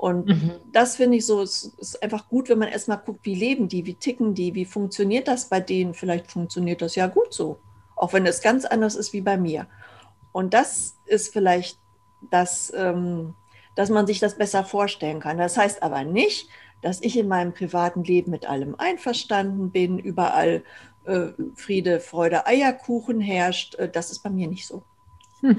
Und 0.01 0.29
mhm. 0.29 0.53
das 0.71 0.95
finde 0.95 1.17
ich 1.17 1.27
so, 1.27 1.43
es 1.43 1.75
ist 1.77 2.01
einfach 2.01 2.27
gut, 2.27 2.49
wenn 2.49 2.57
man 2.57 2.69
erstmal 2.69 2.97
guckt, 2.97 3.19
wie 3.21 3.35
leben 3.35 3.67
die, 3.67 3.85
wie 3.85 3.93
ticken 3.93 4.33
die, 4.33 4.55
wie 4.55 4.65
funktioniert 4.65 5.27
das 5.27 5.45
bei 5.47 5.59
denen. 5.59 5.93
Vielleicht 5.93 6.31
funktioniert 6.31 6.81
das 6.81 6.95
ja 6.95 7.05
gut 7.05 7.31
so, 7.31 7.59
auch 7.95 8.11
wenn 8.11 8.25
es 8.25 8.41
ganz 8.41 8.65
anders 8.65 8.95
ist 8.95 9.13
wie 9.13 9.21
bei 9.21 9.37
mir. 9.37 9.67
Und 10.31 10.55
das 10.55 10.95
ist 11.05 11.31
vielleicht 11.31 11.77
das, 12.31 12.73
ähm, 12.75 13.35
dass 13.75 13.91
man 13.91 14.07
sich 14.07 14.17
das 14.17 14.39
besser 14.39 14.63
vorstellen 14.63 15.19
kann. 15.19 15.37
Das 15.37 15.55
heißt 15.55 15.83
aber 15.83 16.03
nicht, 16.03 16.49
dass 16.81 16.99
ich 17.03 17.15
in 17.15 17.27
meinem 17.27 17.53
privaten 17.53 18.03
Leben 18.03 18.31
mit 18.31 18.49
allem 18.49 18.73
einverstanden 18.79 19.69
bin, 19.69 19.99
überall 19.99 20.63
äh, 21.05 21.27
Friede, 21.53 21.99
Freude, 21.99 22.47
Eierkuchen 22.47 23.21
herrscht. 23.21 23.75
Äh, 23.75 23.87
das 23.87 24.09
ist 24.09 24.23
bei 24.23 24.31
mir 24.31 24.47
nicht 24.47 24.65
so. 24.65 24.81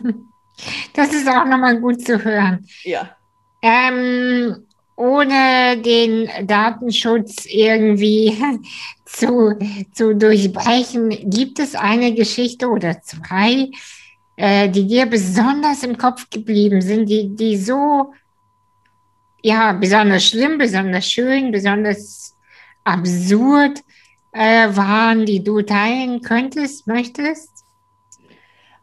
Das 0.93 1.14
ist 1.14 1.26
auch 1.26 1.47
nochmal 1.47 1.80
gut 1.80 2.05
zu 2.05 2.22
hören. 2.22 2.66
Ja. 2.82 3.16
Ähm, 3.63 4.67
ohne 4.97 5.79
den 5.79 6.29
Datenschutz 6.47 7.47
irgendwie 7.47 8.37
zu, 9.05 9.59
zu 9.93 10.15
durchbrechen, 10.15 11.31
gibt 11.31 11.59
es 11.59 11.75
eine 11.75 12.15
Geschichte 12.15 12.69
oder 12.69 13.01
zwei, 13.03 13.71
äh, 14.37 14.69
die 14.69 14.87
dir 14.87 15.07
besonders 15.07 15.83
im 15.83 15.97
Kopf 15.97 16.29
geblieben 16.31 16.81
sind, 16.81 17.09
die, 17.09 17.35
die 17.35 17.57
so, 17.57 18.13
ja, 19.43 19.73
besonders 19.73 20.25
schlimm, 20.25 20.59
besonders 20.59 21.07
schön, 21.11 21.51
besonders 21.51 22.37
absurd 22.85 23.83
äh, 24.33 24.69
waren, 24.75 25.27
die 25.27 25.43
du 25.43 25.63
teilen 25.63 26.21
könntest, 26.21 26.87
möchtest? 26.87 27.52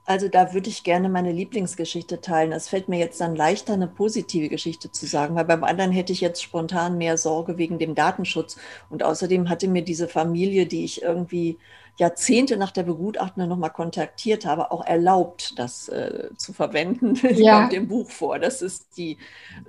Also 0.10 0.28
da 0.28 0.55
würde 0.55 0.70
ich 0.70 0.84
gerne 0.84 1.07
meine 1.07 1.32
Lieblingsgeschichte 1.32 2.20
teilen. 2.20 2.51
Es 2.51 2.68
fällt 2.68 2.89
mir 2.89 2.97
jetzt 2.97 3.22
dann 3.22 3.36
leichter, 3.36 3.74
eine 3.74 3.86
positive 3.86 4.49
Geschichte 4.49 4.91
zu 4.91 5.05
sagen, 5.05 5.36
weil 5.36 5.45
beim 5.45 5.64
anderen 5.64 5.91
hätte 5.91 6.12
ich 6.12 6.20
jetzt 6.20 6.41
spontan 6.41 6.97
mehr 6.97 7.16
Sorge 7.16 7.60
wegen 7.60 7.78
dem 7.78 7.93
Datenschutz. 7.93 8.57
Und 8.89 9.03
außerdem 9.03 9.49
hatte 9.49 9.68
mir 9.68 9.84
diese 9.84 10.07
Familie, 10.07 10.66
die 10.66 10.84
ich 10.84 11.03
irgendwie 11.03 11.60
Jahrzehnte 11.99 12.57
nach 12.57 12.72
der 12.72 12.84
Begutachtende 12.84 13.47
nochmal 13.47 13.70
kontaktiert 13.70 14.45
habe, 14.45 14.72
auch 14.72 14.84
erlaubt, 14.84 15.60
das 15.60 15.89
äh, 15.89 16.30
zu 16.38 16.53
verwenden. 16.53 17.14
Ja. 17.39 17.60
kommt 17.62 17.74
im 17.74 17.88
Buch 17.88 18.10
vor. 18.10 18.39
Das 18.39 18.62
ist 18.62 18.97
die, 18.97 19.18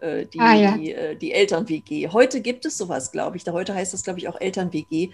äh, 0.00 0.24
die, 0.24 0.40
ah, 0.40 0.54
ja. 0.54 0.76
die, 0.78 0.92
äh, 0.92 1.16
die 1.16 1.32
Eltern-WG. 1.32 2.08
Heute 2.08 2.40
gibt 2.40 2.64
es 2.64 2.78
sowas, 2.78 3.12
glaube 3.12 3.36
ich. 3.36 3.44
Da 3.44 3.52
heute 3.52 3.74
heißt 3.74 3.92
das, 3.92 4.02
glaube 4.04 4.18
ich, 4.18 4.28
auch 4.28 4.40
Eltern-WG. 4.40 5.10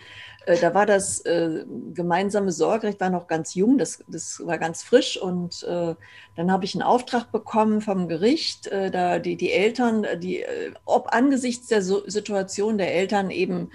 Äh, 0.47 0.59
da 0.61 0.73
war 0.75 0.87
das 0.87 1.21
äh, 1.21 1.65
gemeinsame 1.93 2.53
Sorgerecht, 2.53 3.01
war 3.01 3.11
noch 3.11 3.27
ganz 3.27 3.55
jung, 3.55 3.79
das, 3.79 4.03
das 4.07 4.41
war 4.47 4.59
ganz 4.59 4.83
frisch. 4.83 5.21
Und 5.21 5.65
äh, 5.65 5.95
dann 6.37 6.53
habe 6.53 6.65
ich 6.65 6.75
einen 6.75 6.83
Auftrag 6.83 7.31
bekommen 7.33 7.81
vom 7.81 8.09
Gericht, 8.09 8.71
da 8.71 9.19
die, 9.19 9.37
die 9.37 9.53
Eltern, 9.53 10.07
die, 10.19 10.45
ob 10.85 11.13
angesichts 11.13 11.69
der 11.69 11.83
so 11.83 12.09
Situation 12.09 12.79
der 12.79 12.95
Eltern 12.95 13.31
eben 13.31 13.71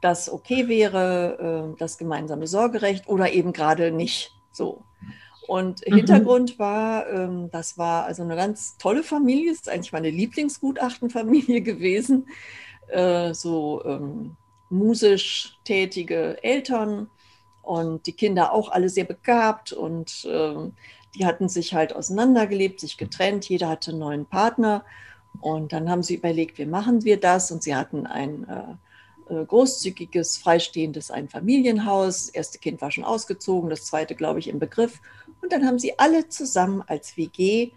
das 0.00 0.30
okay 0.30 0.68
wäre, 0.68 1.74
das 1.78 1.96
gemeinsame 1.96 2.46
Sorgerecht 2.46 3.08
oder 3.08 3.32
eben 3.32 3.52
gerade 3.52 3.90
nicht 3.90 4.32
so. 4.50 4.82
Und 5.46 5.86
mhm. 5.88 5.96
Hintergrund 5.96 6.58
war, 6.58 7.08
ähm, 7.08 7.50
das 7.50 7.78
war 7.78 8.04
also 8.04 8.22
eine 8.22 8.36
ganz 8.36 8.76
tolle 8.78 9.02
Familie, 9.02 9.50
ist 9.50 9.68
eigentlich 9.68 9.92
meine 9.92 10.10
Lieblingsgutachtenfamilie 10.10 11.60
gewesen. 11.62 12.26
so 13.32 13.82
ähm, 13.84 14.36
musisch 14.72 15.58
tätige 15.64 16.42
Eltern 16.42 17.08
und 17.62 18.06
die 18.06 18.12
Kinder 18.12 18.52
auch 18.52 18.70
alle 18.70 18.88
sehr 18.88 19.04
begabt 19.04 19.72
und 19.72 20.24
äh, 20.24 20.70
die 21.14 21.26
hatten 21.26 21.48
sich 21.48 21.74
halt 21.74 21.94
auseinandergelebt, 21.94 22.80
sich 22.80 22.96
getrennt, 22.96 23.48
jeder 23.48 23.68
hatte 23.68 23.90
einen 23.90 24.00
neuen 24.00 24.26
Partner 24.26 24.84
und 25.40 25.72
dann 25.72 25.90
haben 25.90 26.02
sie 26.02 26.16
überlegt, 26.16 26.58
wie 26.58 26.66
machen 26.66 27.04
wir 27.04 27.20
das 27.20 27.50
und 27.50 27.62
sie 27.62 27.74
hatten 27.74 28.06
ein 28.06 28.48
äh, 28.48 29.32
äh, 29.32 29.44
großzügiges, 29.44 30.38
freistehendes 30.38 31.10
Einfamilienhaus. 31.10 32.26
Das 32.26 32.28
erste 32.30 32.58
Kind 32.58 32.80
war 32.80 32.90
schon 32.90 33.04
ausgezogen, 33.04 33.70
das 33.70 33.84
zweite, 33.84 34.14
glaube 34.14 34.40
ich, 34.40 34.48
im 34.48 34.58
Begriff. 34.58 35.00
Und 35.40 35.52
dann 35.52 35.66
haben 35.66 35.78
sie 35.78 35.98
alle 35.98 36.28
zusammen 36.28 36.82
als 36.86 37.16
WG 37.16 37.72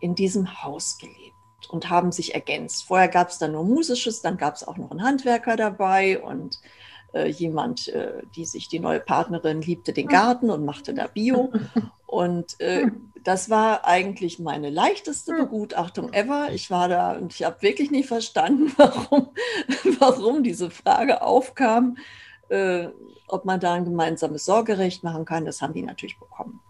in 0.00 0.14
diesem 0.14 0.62
Haus 0.62 0.98
gelebt 0.98 1.25
und 1.70 1.90
haben 1.90 2.12
sich 2.12 2.34
ergänzt. 2.34 2.84
Vorher 2.84 3.08
gab 3.08 3.28
es 3.28 3.38
dann 3.38 3.52
nur 3.52 3.64
Musisches, 3.64 4.22
dann 4.22 4.36
gab 4.36 4.54
es 4.54 4.66
auch 4.66 4.76
noch 4.76 4.90
einen 4.90 5.02
Handwerker 5.02 5.56
dabei 5.56 6.20
und 6.22 6.60
äh, 7.12 7.28
jemand, 7.28 7.88
äh, 7.88 8.22
die 8.34 8.44
sich 8.44 8.68
die 8.68 8.80
neue 8.80 9.00
Partnerin 9.00 9.62
liebte 9.62 9.92
den 9.92 10.06
Garten 10.06 10.50
und 10.50 10.64
machte 10.64 10.94
da 10.94 11.06
Bio. 11.06 11.52
Und 12.08 12.60
äh, 12.60 12.86
das 13.24 13.50
war 13.50 13.84
eigentlich 13.84 14.38
meine 14.38 14.70
leichteste 14.70 15.34
Begutachtung 15.34 16.12
ever. 16.12 16.52
Ich 16.52 16.70
war 16.70 16.88
da 16.88 17.14
und 17.14 17.34
ich 17.34 17.42
habe 17.42 17.60
wirklich 17.62 17.90
nicht 17.90 18.06
verstanden, 18.06 18.72
warum, 18.76 19.30
warum 19.98 20.44
diese 20.44 20.70
Frage 20.70 21.22
aufkam, 21.22 21.96
äh, 22.48 22.86
ob 23.26 23.44
man 23.44 23.58
da 23.58 23.74
ein 23.74 23.84
gemeinsames 23.84 24.44
Sorgerecht 24.44 25.02
machen 25.02 25.24
kann. 25.24 25.44
Das 25.44 25.60
haben 25.60 25.74
die 25.74 25.82
natürlich 25.82 26.20
bekommen. 26.20 26.60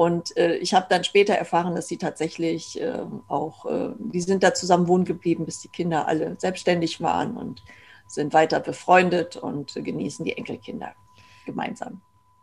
Und 0.00 0.34
äh, 0.38 0.56
ich 0.56 0.72
habe 0.72 0.86
dann 0.88 1.04
später 1.04 1.34
erfahren, 1.34 1.74
dass 1.74 1.86
sie 1.86 1.98
tatsächlich 1.98 2.80
äh, 2.80 3.02
auch, 3.28 3.66
äh, 3.66 3.90
die 3.98 4.22
sind 4.22 4.42
da 4.42 4.54
zusammen 4.54 4.88
wohnen 4.88 5.04
geblieben, 5.04 5.44
bis 5.44 5.60
die 5.60 5.68
Kinder 5.68 6.08
alle 6.08 6.36
selbstständig 6.38 7.02
waren 7.02 7.36
und 7.36 7.62
sind 8.06 8.32
weiter 8.32 8.60
befreundet 8.60 9.36
und 9.36 9.74
genießen 9.74 10.24
die 10.24 10.38
Enkelkinder. 10.38 10.94
gemeinsam. 11.44 12.00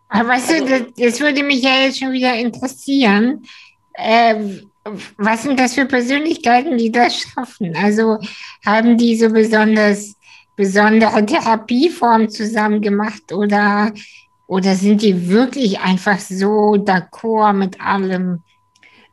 Aber 0.08 0.30
weißt 0.30 0.52
also, 0.52 0.66
du, 0.66 0.70
das, 0.70 0.94
das, 0.98 1.20
würde 1.20 1.42
mich 1.42 1.64
ja 1.64 1.80
jetzt 1.80 1.98
schon 1.98 2.12
wieder 2.12 2.36
interessieren. 2.36 3.42
Äh, 3.94 4.36
was 5.18 5.42
sind 5.42 5.60
das 5.60 5.74
für 5.74 5.88
Persönlichkeiten, 5.88 6.78
die 6.78 6.92
das 6.92 7.22
schaffen? 7.22 7.76
Also 7.76 8.20
haben 8.68 9.00
die 9.00 9.18
so 9.18 9.32
besonders 9.32 10.14
besondere 10.56 11.26
Therapieformen 11.26 12.30
zusammen 12.30 12.82
gemacht 12.82 13.34
oder, 13.34 13.94
oder 14.48 14.76
sind 14.76 15.02
die 15.02 15.30
wirklich 15.30 15.80
einfach 15.80 16.20
so 16.20 16.76
d'accord 16.76 17.54
mit 17.54 17.82
allem? 17.82 18.44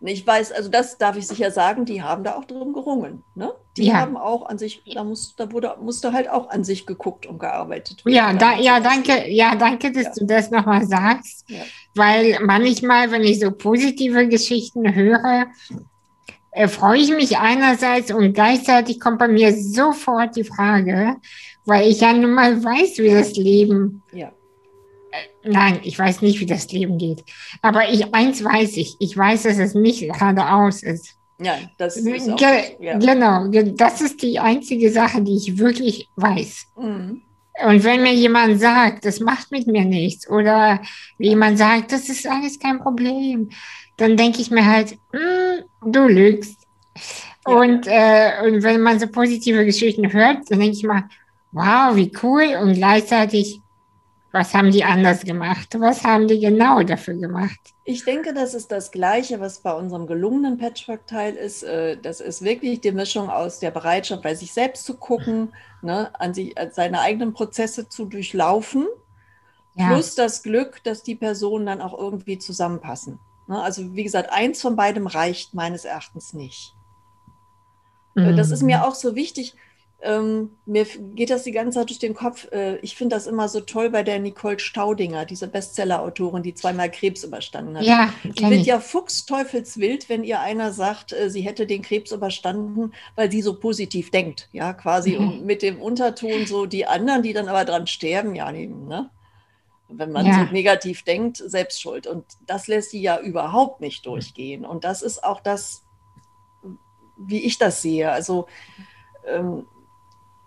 Ich 0.01 0.27
weiß, 0.27 0.53
also 0.53 0.69
das 0.69 0.99
darf 0.99 1.17
ich 1.17 1.27
sicher 1.27 1.51
sagen, 1.51 1.87
die 1.87 2.03
haben 2.03 2.25
da 2.25 2.37
auch 2.37 2.45
drum 2.45 2.75
gerungen. 2.75 3.25
Ne? 3.35 3.53
Die 3.77 3.87
ja. 3.87 3.95
haben 3.95 4.17
auch 4.17 4.47
an 4.47 4.59
sich, 4.59 4.83
da, 4.93 5.03
muss, 5.03 5.35
da 5.35 5.51
wurde, 5.51 5.77
musste 5.81 6.13
halt 6.13 6.29
auch 6.29 6.51
an 6.51 6.63
sich 6.63 6.85
geguckt 6.85 7.27
und 7.27 7.39
gearbeitet 7.39 8.05
werden. 8.05 8.15
Ja, 8.15 8.33
da, 8.35 8.57
ja, 8.59 8.81
danke, 8.81 9.31
ja, 9.31 9.55
danke, 9.55 9.93
dass 9.93 10.05
ja. 10.05 10.13
du 10.19 10.27
das 10.27 10.51
nochmal 10.51 10.87
sagst. 10.87 11.45
Ja. 11.49 11.63
Weil 11.95 12.39
manchmal, 12.43 13.11
wenn 13.13 13.23
ich 13.23 13.41
so 13.41 13.51
positive 13.51 14.29
Geschichten 14.29 14.95
höre, 14.95 15.47
äh, 16.51 16.69
freue 16.69 16.99
ich 16.99 17.11
mich 17.11 17.39
einerseits 17.39 18.13
und 18.13 18.35
gleichzeitig 18.35 19.01
kommt 19.01 19.19
bei 19.19 19.29
mir 19.29 19.55
sofort 19.55 20.37
die 20.37 20.45
Frage, 20.45 21.17
weil 21.65 21.89
ich 21.89 22.01
ja 22.01 22.13
nun 22.13 22.35
mal 22.35 22.63
weiß, 22.63 22.99
wie 22.99 23.11
das 23.11 23.35
Leben 23.37 24.03
ja. 24.13 24.31
Nein, 25.45 25.81
ich 25.83 25.99
weiß 25.99 26.23
nicht, 26.23 26.41
wie 26.41 26.47
das 26.47 26.71
Leben 26.73 26.99
geht. 26.99 27.25
Aber 27.63 27.89
ich, 27.89 28.15
eins 28.15 28.43
weiß 28.43 28.77
ich. 28.77 28.97
Ich 28.99 29.17
weiß, 29.17 29.45
dass 29.45 29.59
es 29.59 29.75
nicht 29.75 30.01
geradeaus 30.01 30.83
ist. 30.83 31.17
Ja, 31.39 31.59
das 31.79 31.97
ist 31.97 32.31
auch, 32.31 32.37
Ge 32.37 32.77
ja. 32.81 32.99
Genau, 32.99 33.49
das 33.49 34.01
ist 34.01 34.23
die 34.23 34.39
einzige 34.39 34.91
Sache, 34.91 35.21
die 35.23 35.37
ich 35.37 35.59
wirklich 35.59 36.09
weiß. 36.17 36.67
Mhm. 36.77 37.23
Und 37.63 37.85
wenn 37.85 38.03
mir 38.03 38.13
jemand 38.13 38.61
sagt, 38.61 39.05
das 39.05 39.21
macht 39.21 39.51
mit 39.53 39.67
mir 39.67 39.85
nichts, 39.85 40.29
oder 40.29 40.81
jemand 41.19 41.59
sagt, 41.59 41.93
das 41.93 42.09
ist 42.09 42.27
alles 42.27 42.59
kein 42.59 42.81
Problem, 42.81 43.51
dann 43.97 44.17
denke 44.17 44.41
ich 44.41 44.51
mir 44.51 44.67
halt, 44.67 44.97
mm, 45.13 45.91
du 45.93 46.07
lügst. 46.09 46.59
Ja. 47.47 47.55
Und, 47.55 47.87
äh, 47.87 48.33
und 48.45 48.63
wenn 48.63 48.81
man 48.81 48.99
so 48.99 49.07
positive 49.07 49.65
Geschichten 49.65 50.13
hört, 50.13 50.51
dann 50.51 50.61
denke 50.61 50.77
ich 50.77 50.83
mal, 50.83 51.05
wow, 51.53 51.95
wie 51.95 52.11
cool. 52.23 52.57
Und 52.61 52.75
gleichzeitig, 52.75 53.61
was 54.35 54.53
haben 54.53 54.73
die 54.73 54.83
anders 54.83 55.23
gemacht? 55.23 55.77
Was 55.79 56.03
haben 56.03 56.27
die 56.27 56.41
genau 56.41 56.83
dafür 56.83 57.15
gemacht? 57.15 57.61
Ich 57.85 58.05
denke, 58.05 58.35
das 58.35 58.53
ist 58.53 58.73
das 58.73 58.91
Gleiche, 58.91 59.39
was 59.39 59.61
bei 59.61 59.73
unserem 59.73 60.09
gelungenen 60.09 60.59
Patchwork-Teil 60.59 61.35
ist. 61.37 61.63
Äh, 61.63 61.97
das 61.99 62.21
ist 62.21 62.43
wirklich 62.43 62.81
die 62.81 62.91
Mischung 62.91 63.31
aus 63.31 63.61
der 63.61 63.71
Bereitschaft, 63.71 64.23
bei 64.23 64.35
sich 64.35 64.53
selbst 64.53 64.87
zu 64.87 64.97
gucken, 64.97 65.55
ne, 65.83 66.11
an, 66.19 66.35
sich, 66.35 66.59
an 66.59 66.73
seine 66.73 67.01
eigenen 67.01 67.33
Prozesse 67.33 67.89
zu 67.89 68.07
durchlaufen, 68.07 68.89
ja. 69.77 69.87
plus 69.87 70.17
das 70.17 70.43
Glück, 70.43 70.83
dass 70.83 71.05
die 71.05 71.15
Personen 71.15 71.67
dann 71.67 71.81
auch 71.81 71.97
irgendwie 71.97 72.39
zusammenpassen. 72.39 73.21
Ne, 73.47 73.63
also 73.63 73.95
wie 73.95 74.03
gesagt, 74.03 74.33
eins 74.33 74.61
von 74.61 74.75
beidem 74.75 75.07
reicht 75.07 75.55
meines 75.55 75.85
Erachtens 75.85 76.33
nicht. 76.33 76.75
Mhm. 78.17 78.37
Das 78.37 78.51
ist 78.51 78.63
mir 78.65 78.79
mhm. 78.79 78.83
auch 78.83 78.97
so 78.97 79.15
wichtig 79.15 79.55
ähm, 80.05 80.51
mir 80.67 80.85
geht 81.15 81.31
das 81.31 81.45
die 81.45 81.51
ganze 81.51 81.79
Zeit 81.79 81.89
durch 81.89 81.99
den 81.99 82.13
Kopf. 82.13 82.47
Äh, 82.53 82.77
ich 82.77 82.95
finde 82.95 83.17
das 83.17 83.27
immer 83.27 83.49
so 83.49 83.61
toll 83.61 83.89
bei 83.89 84.03
der 84.03 84.19
Nicole 84.19 84.59
Staudinger, 84.59 85.25
diese 85.25 85.49
Bestseller-Autorin, 85.49 86.43
die 86.43 86.53
zweimal 86.53 86.91
Krebs 86.91 87.25
überstanden 87.25 87.79
hat. 87.79 87.85
Ja, 87.85 88.13
die 88.23 88.43
wird 88.43 88.61
ich. 88.61 88.67
ja 88.67 88.81
fuchsteufelswild, 88.81 90.11
wenn 90.11 90.23
ihr 90.23 90.41
einer 90.41 90.73
sagt, 90.73 91.15
äh, 91.15 91.31
sie 91.31 91.41
hätte 91.41 91.67
den 91.67 91.81
Krebs 91.81 92.13
überstanden, 92.13 92.93
weil 93.17 93.31
sie 93.31 93.41
so 93.41 93.59
positiv 93.59 94.11
denkt. 94.11 94.51
Ja, 94.53 94.75
quasi 94.75 95.19
mhm. 95.19 95.47
mit 95.47 95.63
dem 95.63 95.81
Unterton 95.81 96.45
so 96.47 96.67
die 96.67 96.85
anderen, 96.85 97.23
die 97.23 97.33
dann 97.33 97.49
aber 97.49 97.65
dran 97.65 97.87
sterben, 97.87 98.35
ja, 98.35 98.53
ne? 98.53 99.09
Wenn 99.89 100.13
man 100.13 100.27
ja. 100.27 100.47
so 100.47 100.53
negativ 100.53 101.03
denkt, 101.05 101.39
selbst 101.39 101.81
schuld. 101.81 102.07
Und 102.07 102.27
das 102.47 102.67
lässt 102.67 102.91
sie 102.91 103.01
ja 103.01 103.19
überhaupt 103.19 103.81
nicht 103.81 104.05
durchgehen. 104.05 104.67
Und 104.67 104.85
das 104.85 105.01
ist 105.01 105.25
auch 105.25 105.41
das, 105.41 105.83
wie 107.17 107.43
ich 107.43 107.59
das 107.59 107.81
sehe. 107.81 108.11
Also 108.11 108.49
ähm, 109.27 109.67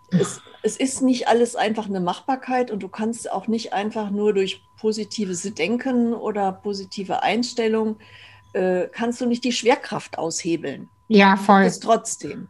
es, 0.10 0.42
es, 0.64 0.78
ist 0.78 1.02
nicht 1.02 1.28
alles 1.28 1.56
einfach 1.56 1.88
eine 1.88 2.00
Machbarkeit 2.00 2.72
und 2.72 2.82
du 2.82 2.88
kannst 2.88 3.32
auch 3.32 3.48
nicht 3.48 3.74
einfach 3.74 4.10
nur 4.10 4.34
durch 4.34 4.62
positives 4.80 5.42
Denken 5.54 6.14
oder 6.14 6.52
positive 6.52 7.24
Einstellung, 7.24 7.98
äh, 8.54 8.88
kannst 8.92 9.20
du 9.22 9.26
nicht 9.26 9.44
die 9.44 9.52
Schwerkraft 9.52 10.18
aushebeln. 10.18 10.90
Ja, 11.08 11.38
voll. 11.38 11.64
Das 11.64 11.80
trotzdem. 11.80 12.50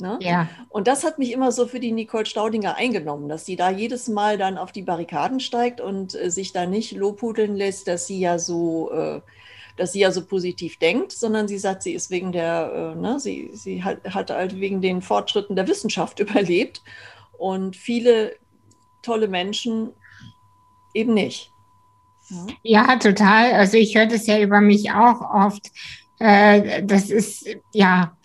Ne? 0.00 0.18
Ja. 0.20 0.48
Und 0.70 0.88
das 0.88 1.04
hat 1.04 1.18
mich 1.18 1.32
immer 1.32 1.52
so 1.52 1.66
für 1.66 1.78
die 1.78 1.92
Nicole 1.92 2.26
Staudinger 2.26 2.76
eingenommen, 2.76 3.28
dass 3.28 3.46
sie 3.46 3.56
da 3.56 3.70
jedes 3.70 4.08
Mal 4.08 4.38
dann 4.38 4.58
auf 4.58 4.72
die 4.72 4.82
Barrikaden 4.82 5.40
steigt 5.40 5.80
und 5.80 6.14
äh, 6.14 6.30
sich 6.30 6.52
da 6.52 6.66
nicht 6.66 6.92
lobhudeln 6.92 7.54
lässt, 7.54 7.86
dass 7.86 8.06
sie 8.06 8.18
ja 8.18 8.38
so 8.38 8.90
äh, 8.92 9.20
dass 9.76 9.92
sie 9.92 10.00
ja 10.00 10.10
so 10.12 10.24
positiv 10.24 10.78
denkt, 10.78 11.12
sondern 11.12 11.48
sie 11.48 11.58
sagt, 11.58 11.82
sie 11.82 11.94
ist 11.94 12.10
wegen 12.10 12.32
der, 12.32 12.94
äh, 12.96 13.00
ne, 13.00 13.18
sie, 13.18 13.50
sie 13.52 13.82
hat, 13.82 13.98
hat 14.04 14.30
halt 14.30 14.60
wegen 14.60 14.80
den 14.80 15.02
Fortschritten 15.02 15.56
der 15.56 15.68
Wissenschaft 15.68 16.20
überlebt 16.20 16.82
und 17.38 17.76
viele 17.76 18.36
tolle 19.02 19.28
Menschen 19.28 19.90
eben 20.94 21.14
nicht. 21.14 21.50
Ja, 22.30 22.46
ja 22.62 22.96
total. 22.96 23.52
Also 23.52 23.76
ich 23.76 23.96
höre 23.96 24.06
das 24.06 24.26
ja 24.26 24.40
über 24.40 24.60
mich 24.60 24.90
auch 24.92 25.20
oft. 25.20 25.70
Äh, 26.18 26.82
das 26.84 27.10
ist 27.10 27.46
ja, 27.72 28.16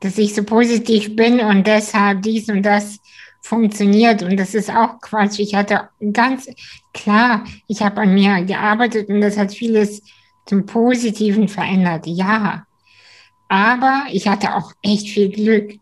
dass 0.00 0.18
ich 0.18 0.34
so 0.34 0.42
positiv 0.42 1.16
bin 1.16 1.40
und 1.40 1.66
deshalb 1.66 2.22
dies 2.22 2.48
und 2.48 2.62
das 2.62 2.98
funktioniert. 3.40 4.22
Und 4.22 4.36
das 4.36 4.54
ist 4.54 4.70
auch 4.70 5.00
Quatsch. 5.00 5.38
Ich 5.38 5.54
hatte 5.54 5.88
ganz 6.12 6.48
klar, 6.92 7.44
ich 7.66 7.82
habe 7.82 8.02
an 8.02 8.14
mir 8.14 8.42
gearbeitet 8.44 9.08
und 9.08 9.20
das 9.20 9.38
hat 9.38 9.52
vieles 9.52 10.02
zum 10.48 10.66
Positiven 10.66 11.48
verändert, 11.48 12.06
ja. 12.06 12.66
Aber 13.48 14.06
ich 14.10 14.26
hatte 14.26 14.54
auch 14.54 14.72
echt 14.82 15.08
viel 15.08 15.30
Glück 15.30 15.78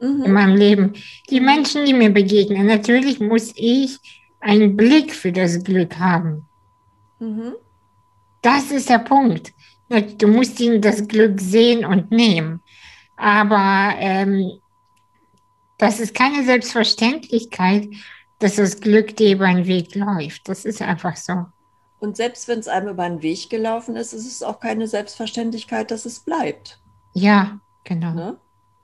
mhm. 0.00 0.24
in 0.24 0.32
meinem 0.32 0.56
Leben. 0.56 0.92
Die 1.30 1.40
Menschen, 1.40 1.84
die 1.84 1.94
mir 1.94 2.10
begegnen, 2.10 2.66
natürlich 2.66 3.20
muss 3.20 3.52
ich 3.56 3.98
einen 4.40 4.76
Blick 4.76 5.14
für 5.14 5.32
das 5.32 5.62
Glück 5.64 5.98
haben. 5.98 6.46
Mhm. 7.18 7.54
Das 8.42 8.70
ist 8.70 8.88
der 8.88 8.98
Punkt. 8.98 9.52
Du 10.18 10.28
musst 10.28 10.60
ihnen 10.60 10.80
das 10.80 11.06
Glück 11.08 11.40
sehen 11.40 11.84
und 11.84 12.10
nehmen. 12.10 12.60
Aber 13.16 13.94
ähm, 13.98 14.60
das 15.76 16.00
ist 16.00 16.14
keine 16.14 16.44
Selbstverständlichkeit, 16.44 17.88
dass 18.38 18.56
das 18.56 18.80
Glück 18.80 19.16
dir 19.16 19.34
über 19.34 19.46
den 19.46 19.66
Weg 19.66 19.94
läuft. 19.94 20.48
Das 20.48 20.64
ist 20.64 20.80
einfach 20.80 21.16
so. 21.16 21.46
Und 22.00 22.16
selbst 22.16 22.48
wenn 22.48 22.58
es 22.58 22.68
einem 22.68 22.88
über 22.88 23.08
den 23.08 23.22
Weg 23.22 23.50
gelaufen 23.50 23.94
ist, 23.94 24.14
ist 24.14 24.26
es 24.26 24.42
auch 24.42 24.58
keine 24.58 24.88
Selbstverständlichkeit, 24.88 25.90
dass 25.90 26.06
es 26.06 26.20
bleibt. 26.20 26.80
Ja, 27.12 27.60
genau. 27.84 28.12
Ne? 28.14 28.36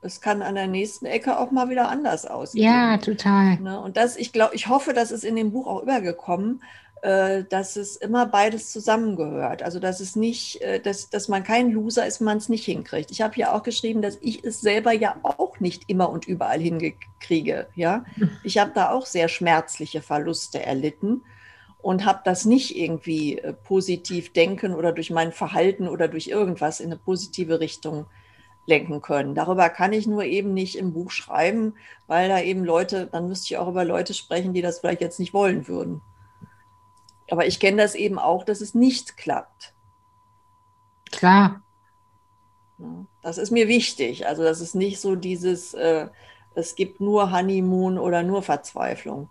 Es 0.02 0.20
kann 0.20 0.42
an 0.42 0.54
der 0.54 0.66
nächsten 0.66 1.06
Ecke 1.06 1.38
auch 1.38 1.50
mal 1.50 1.70
wieder 1.70 1.88
anders 1.88 2.26
aussehen. 2.26 2.62
Ja, 2.62 2.98
total. 2.98 3.58
Ne? 3.58 3.80
Und 3.80 3.96
das, 3.96 4.16
ich 4.16 4.32
glaube, 4.32 4.54
ich 4.54 4.68
hoffe, 4.68 4.92
das 4.92 5.10
ist 5.10 5.24
in 5.24 5.34
dem 5.34 5.50
Buch 5.50 5.66
auch 5.66 5.82
übergekommen, 5.82 6.62
äh, 7.02 7.44
dass 7.44 7.76
es 7.76 7.96
immer 7.96 8.26
beides 8.26 8.70
zusammengehört. 8.70 9.62
Also 9.62 9.80
dass 9.80 10.00
es 10.00 10.14
nicht, 10.14 10.60
äh, 10.60 10.78
dass, 10.78 11.08
dass 11.08 11.28
man 11.28 11.42
kein 11.42 11.70
Loser 11.70 12.06
ist, 12.06 12.20
wenn 12.20 12.26
man 12.26 12.38
es 12.38 12.50
nicht 12.50 12.66
hinkriegt. 12.66 13.10
Ich 13.10 13.22
habe 13.22 13.36
ja 13.36 13.52
auch 13.54 13.62
geschrieben, 13.62 14.02
dass 14.02 14.18
ich 14.20 14.44
es 14.44 14.60
selber 14.60 14.92
ja 14.92 15.16
auch 15.22 15.58
nicht 15.58 15.84
immer 15.88 16.10
und 16.10 16.26
überall 16.26 16.60
hingekriege. 16.60 17.66
Ja, 17.74 18.04
ich 18.44 18.58
habe 18.58 18.72
da 18.74 18.90
auch 18.90 19.06
sehr 19.06 19.28
schmerzliche 19.28 20.02
Verluste 20.02 20.62
erlitten 20.62 21.22
und 21.86 22.04
habe 22.04 22.22
das 22.24 22.44
nicht 22.44 22.76
irgendwie 22.76 23.38
äh, 23.38 23.52
positiv 23.52 24.32
denken 24.32 24.74
oder 24.74 24.90
durch 24.90 25.12
mein 25.12 25.30
Verhalten 25.30 25.86
oder 25.86 26.08
durch 26.08 26.26
irgendwas 26.26 26.80
in 26.80 26.86
eine 26.86 26.96
positive 26.96 27.60
Richtung 27.60 28.06
lenken 28.66 29.02
können. 29.02 29.36
Darüber 29.36 29.68
kann 29.70 29.92
ich 29.92 30.08
nur 30.08 30.24
eben 30.24 30.52
nicht 30.52 30.74
im 30.74 30.92
Buch 30.92 31.12
schreiben, 31.12 31.76
weil 32.08 32.28
da 32.28 32.40
eben 32.40 32.64
Leute, 32.64 33.06
dann 33.06 33.28
müsste 33.28 33.44
ich 33.44 33.58
auch 33.58 33.68
über 33.68 33.84
Leute 33.84 34.14
sprechen, 34.14 34.52
die 34.52 34.62
das 34.62 34.80
vielleicht 34.80 35.00
jetzt 35.00 35.20
nicht 35.20 35.32
wollen 35.32 35.68
würden. 35.68 36.02
Aber 37.30 37.46
ich 37.46 37.60
kenne 37.60 37.80
das 37.80 37.94
eben 37.94 38.18
auch, 38.18 38.42
dass 38.42 38.60
es 38.60 38.74
nicht 38.74 39.16
klappt. 39.16 39.72
Klar. 41.12 41.62
Das 43.22 43.38
ist 43.38 43.52
mir 43.52 43.68
wichtig. 43.68 44.26
Also 44.26 44.42
das 44.42 44.60
ist 44.60 44.74
nicht 44.74 45.00
so 45.00 45.14
dieses, 45.14 45.72
äh, 45.74 46.08
es 46.56 46.74
gibt 46.74 47.00
nur 47.00 47.30
Honeymoon 47.30 47.96
oder 47.96 48.24
nur 48.24 48.42
Verzweiflung. 48.42 49.28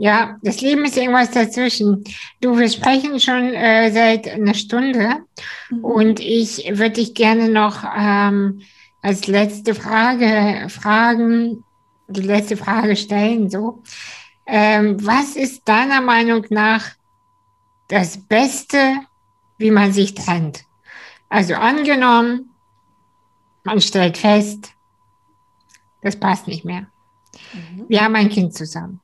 Ja, 0.00 0.38
das 0.42 0.60
Leben 0.60 0.84
ist 0.84 0.96
irgendwas 0.96 1.32
dazwischen. 1.32 2.04
Du, 2.40 2.56
wir 2.56 2.70
sprechen 2.70 3.18
schon 3.18 3.52
äh, 3.52 3.90
seit 3.90 4.28
einer 4.28 4.54
Stunde 4.54 5.24
mhm. 5.70 5.84
und 5.84 6.20
ich 6.20 6.64
würde 6.70 6.92
dich 6.92 7.14
gerne 7.14 7.48
noch 7.48 7.82
ähm, 7.96 8.62
als 9.02 9.26
letzte 9.26 9.74
Frage 9.74 10.68
fragen, 10.68 11.64
die 12.06 12.20
letzte 12.20 12.56
Frage 12.56 12.94
stellen. 12.94 13.50
So, 13.50 13.82
ähm, 14.46 15.04
was 15.04 15.34
ist 15.34 15.68
deiner 15.68 16.00
Meinung 16.00 16.46
nach 16.50 16.92
das 17.88 18.18
Beste, 18.18 19.00
wie 19.58 19.72
man 19.72 19.92
sich 19.92 20.14
trennt? 20.14 20.64
Also 21.28 21.54
angenommen, 21.54 22.50
man 23.64 23.80
stellt 23.80 24.16
fest, 24.16 24.70
das 26.02 26.14
passt 26.14 26.46
nicht 26.46 26.64
mehr. 26.64 26.86
Mhm. 27.52 27.86
Wir 27.88 28.04
haben 28.04 28.14
ein 28.14 28.28
Kind 28.28 28.54
zusammen 28.54 29.00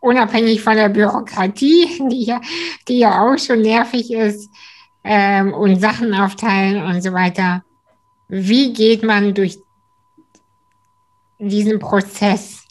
unabhängig 0.00 0.62
von 0.62 0.76
der 0.76 0.88
Bürokratie, 0.88 2.08
die 2.10 2.24
ja, 2.24 2.40
die 2.88 2.98
ja 2.98 3.22
auch 3.22 3.38
schon 3.38 3.62
nervig 3.62 4.12
ist, 4.12 4.50
ähm, 5.04 5.52
und 5.54 5.80
Sachen 5.80 6.14
aufteilen 6.14 6.82
und 6.84 7.02
so 7.02 7.12
weiter. 7.12 7.64
Wie 8.28 8.72
geht 8.72 9.02
man 9.02 9.34
durch 9.34 9.58
diesen 11.38 11.78
Prozess 11.78 12.64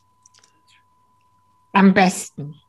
am 1.72 1.94
besten? 1.94 2.60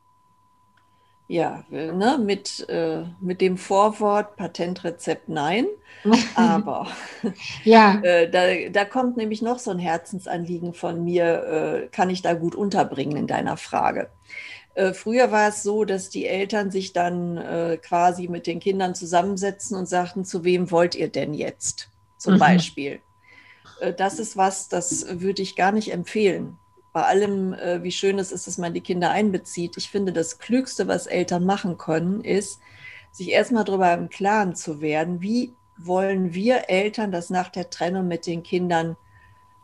Ja, 1.29 1.64
ne, 1.70 2.18
mit, 2.22 2.68
äh, 2.68 3.03
mit 3.20 3.41
dem 3.41 3.57
Vorwort 3.59 4.37
Patentrezept 4.37 5.29
nein. 5.29 5.66
Aber 6.37 6.87
ja. 7.64 8.01
äh, 8.03 8.31
da, 8.31 8.70
da 8.70 8.85
kommt 8.85 9.16
nämlich 9.16 9.43
noch 9.43 9.59
so 9.59 9.72
ein 9.72 9.81
Herzensanliegen 9.81 10.72
von 10.72 11.05
mir, 11.05 11.85
äh, 11.85 11.89
kann 11.89 12.11
ich 12.11 12.22
da 12.22 12.35
gut 12.35 12.55
unterbringen 12.55 13.16
in 13.16 13.27
deiner 13.27 13.57
Frage. 13.57 14.09
Äh, 14.74 14.93
früher 14.93 15.33
war 15.33 15.49
es 15.49 15.64
so, 15.64 15.85
dass 15.85 16.11
die 16.11 16.27
Eltern 16.27 16.70
sich 16.70 16.93
dann 16.93 17.39
äh, 17.39 17.79
quasi 17.79 18.29
mit 18.29 18.47
den 18.47 18.61
Kindern 18.61 18.95
zusammensetzen 18.95 19.77
und 19.77 19.89
sagten, 19.89 20.24
zu 20.24 20.45
wem 20.45 20.70
wollt 20.70 20.95
ihr 20.95 21.09
denn 21.09 21.35
jetzt 21.35 21.89
zum 22.18 22.35
mhm. 22.35 22.39
Beispiel? 22.39 23.01
Äh, 23.81 23.93
das 23.95 24.20
ist 24.20 24.37
was, 24.37 24.68
das 24.68 25.20
würde 25.20 25.43
ich 25.43 25.57
gar 25.57 25.72
nicht 25.72 25.93
empfehlen 25.93 26.57
bei 26.97 27.03
allem, 27.03 27.53
äh, 27.53 27.82
wie 27.82 27.92
schön 27.92 28.18
es 28.18 28.32
ist, 28.32 28.47
dass 28.47 28.57
man 28.57 28.72
die 28.72 28.80
Kinder 28.80 29.11
einbezieht, 29.11 29.76
ich 29.76 29.90
finde, 29.90 30.14
das 30.14 30.38
Klügste, 30.38 30.88
was 30.88 31.07
Eltern 31.07 31.44
machen 31.44 31.76
können, 31.76 32.22
ist, 32.22 32.59
sich 33.12 33.32
erstmal 33.32 33.64
darüber 33.64 33.92
im 33.92 34.09
Klaren 34.09 34.55
zu 34.55 34.80
werden, 34.80 35.20
wie 35.20 35.53
wollen 35.76 36.32
wir 36.32 36.70
Eltern 36.70 37.12
das 37.12 37.28
nach 37.28 37.51
der 37.51 37.68
Trennung 37.68 38.09
mit 38.09 38.26
den 38.26 38.42
Kindern 38.42 38.97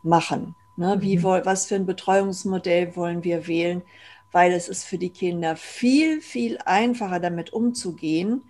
machen? 0.02 0.56
Ne? 0.76 0.98
Wie, 1.00 1.16
mhm. 1.16 1.22
was 1.22 1.64
für 1.64 1.76
ein 1.76 1.86
Betreuungsmodell 1.86 2.96
wollen 2.96 3.24
wir 3.24 3.46
wählen? 3.46 3.80
Weil 4.30 4.52
es 4.52 4.68
ist 4.68 4.84
für 4.84 4.98
die 4.98 5.08
Kinder 5.08 5.56
viel, 5.56 6.20
viel 6.20 6.58
einfacher, 6.66 7.18
damit 7.18 7.50
umzugehen, 7.54 8.42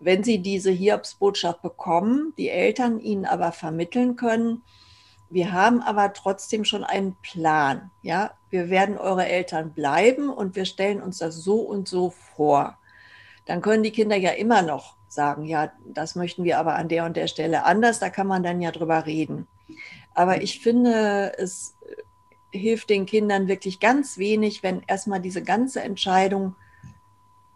wenn 0.00 0.24
sie 0.24 0.40
diese 0.40 0.72
Hiobsbotschaft 0.72 1.62
bekommen, 1.62 2.32
die 2.36 2.48
Eltern 2.48 2.98
ihnen 2.98 3.24
aber 3.24 3.52
vermitteln 3.52 4.16
können, 4.16 4.62
wir 5.28 5.52
haben 5.52 5.82
aber 5.82 6.12
trotzdem 6.12 6.64
schon 6.64 6.84
einen 6.84 7.16
Plan. 7.16 7.90
Ja, 8.02 8.32
wir 8.50 8.70
werden 8.70 8.96
eure 8.96 9.26
Eltern 9.26 9.72
bleiben 9.72 10.30
und 10.30 10.56
wir 10.56 10.64
stellen 10.64 11.02
uns 11.02 11.18
das 11.18 11.36
so 11.36 11.60
und 11.60 11.88
so 11.88 12.10
vor. 12.10 12.78
Dann 13.44 13.62
können 13.62 13.82
die 13.82 13.92
Kinder 13.92 14.16
ja 14.16 14.30
immer 14.30 14.62
noch 14.62 14.96
sagen, 15.08 15.44
ja, 15.44 15.72
das 15.86 16.14
möchten 16.14 16.44
wir 16.44 16.58
aber 16.58 16.74
an 16.74 16.88
der 16.88 17.04
und 17.04 17.16
der 17.16 17.26
Stelle 17.26 17.64
anders. 17.64 17.98
Da 17.98 18.10
kann 18.10 18.26
man 18.26 18.42
dann 18.42 18.60
ja 18.60 18.70
drüber 18.70 19.06
reden. 19.06 19.46
Aber 20.14 20.42
ich 20.42 20.60
finde, 20.60 21.32
es 21.38 21.76
hilft 22.50 22.90
den 22.90 23.06
Kindern 23.06 23.48
wirklich 23.48 23.80
ganz 23.80 24.18
wenig, 24.18 24.62
wenn 24.62 24.82
erstmal 24.86 25.20
diese 25.20 25.42
ganze 25.42 25.82
Entscheidung 25.82 26.54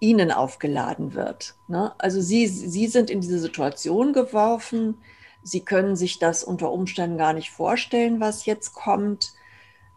ihnen 0.00 0.32
aufgeladen 0.32 1.14
wird. 1.14 1.54
Ne? 1.68 1.92
Also 1.98 2.20
sie, 2.20 2.46
sie 2.46 2.86
sind 2.86 3.10
in 3.10 3.20
diese 3.20 3.38
Situation 3.38 4.12
geworfen 4.12 4.98
Sie 5.42 5.60
können 5.60 5.96
sich 5.96 6.18
das 6.18 6.44
unter 6.44 6.70
Umständen 6.70 7.18
gar 7.18 7.32
nicht 7.32 7.50
vorstellen, 7.50 8.20
was 8.20 8.46
jetzt 8.46 8.74
kommt. 8.74 9.32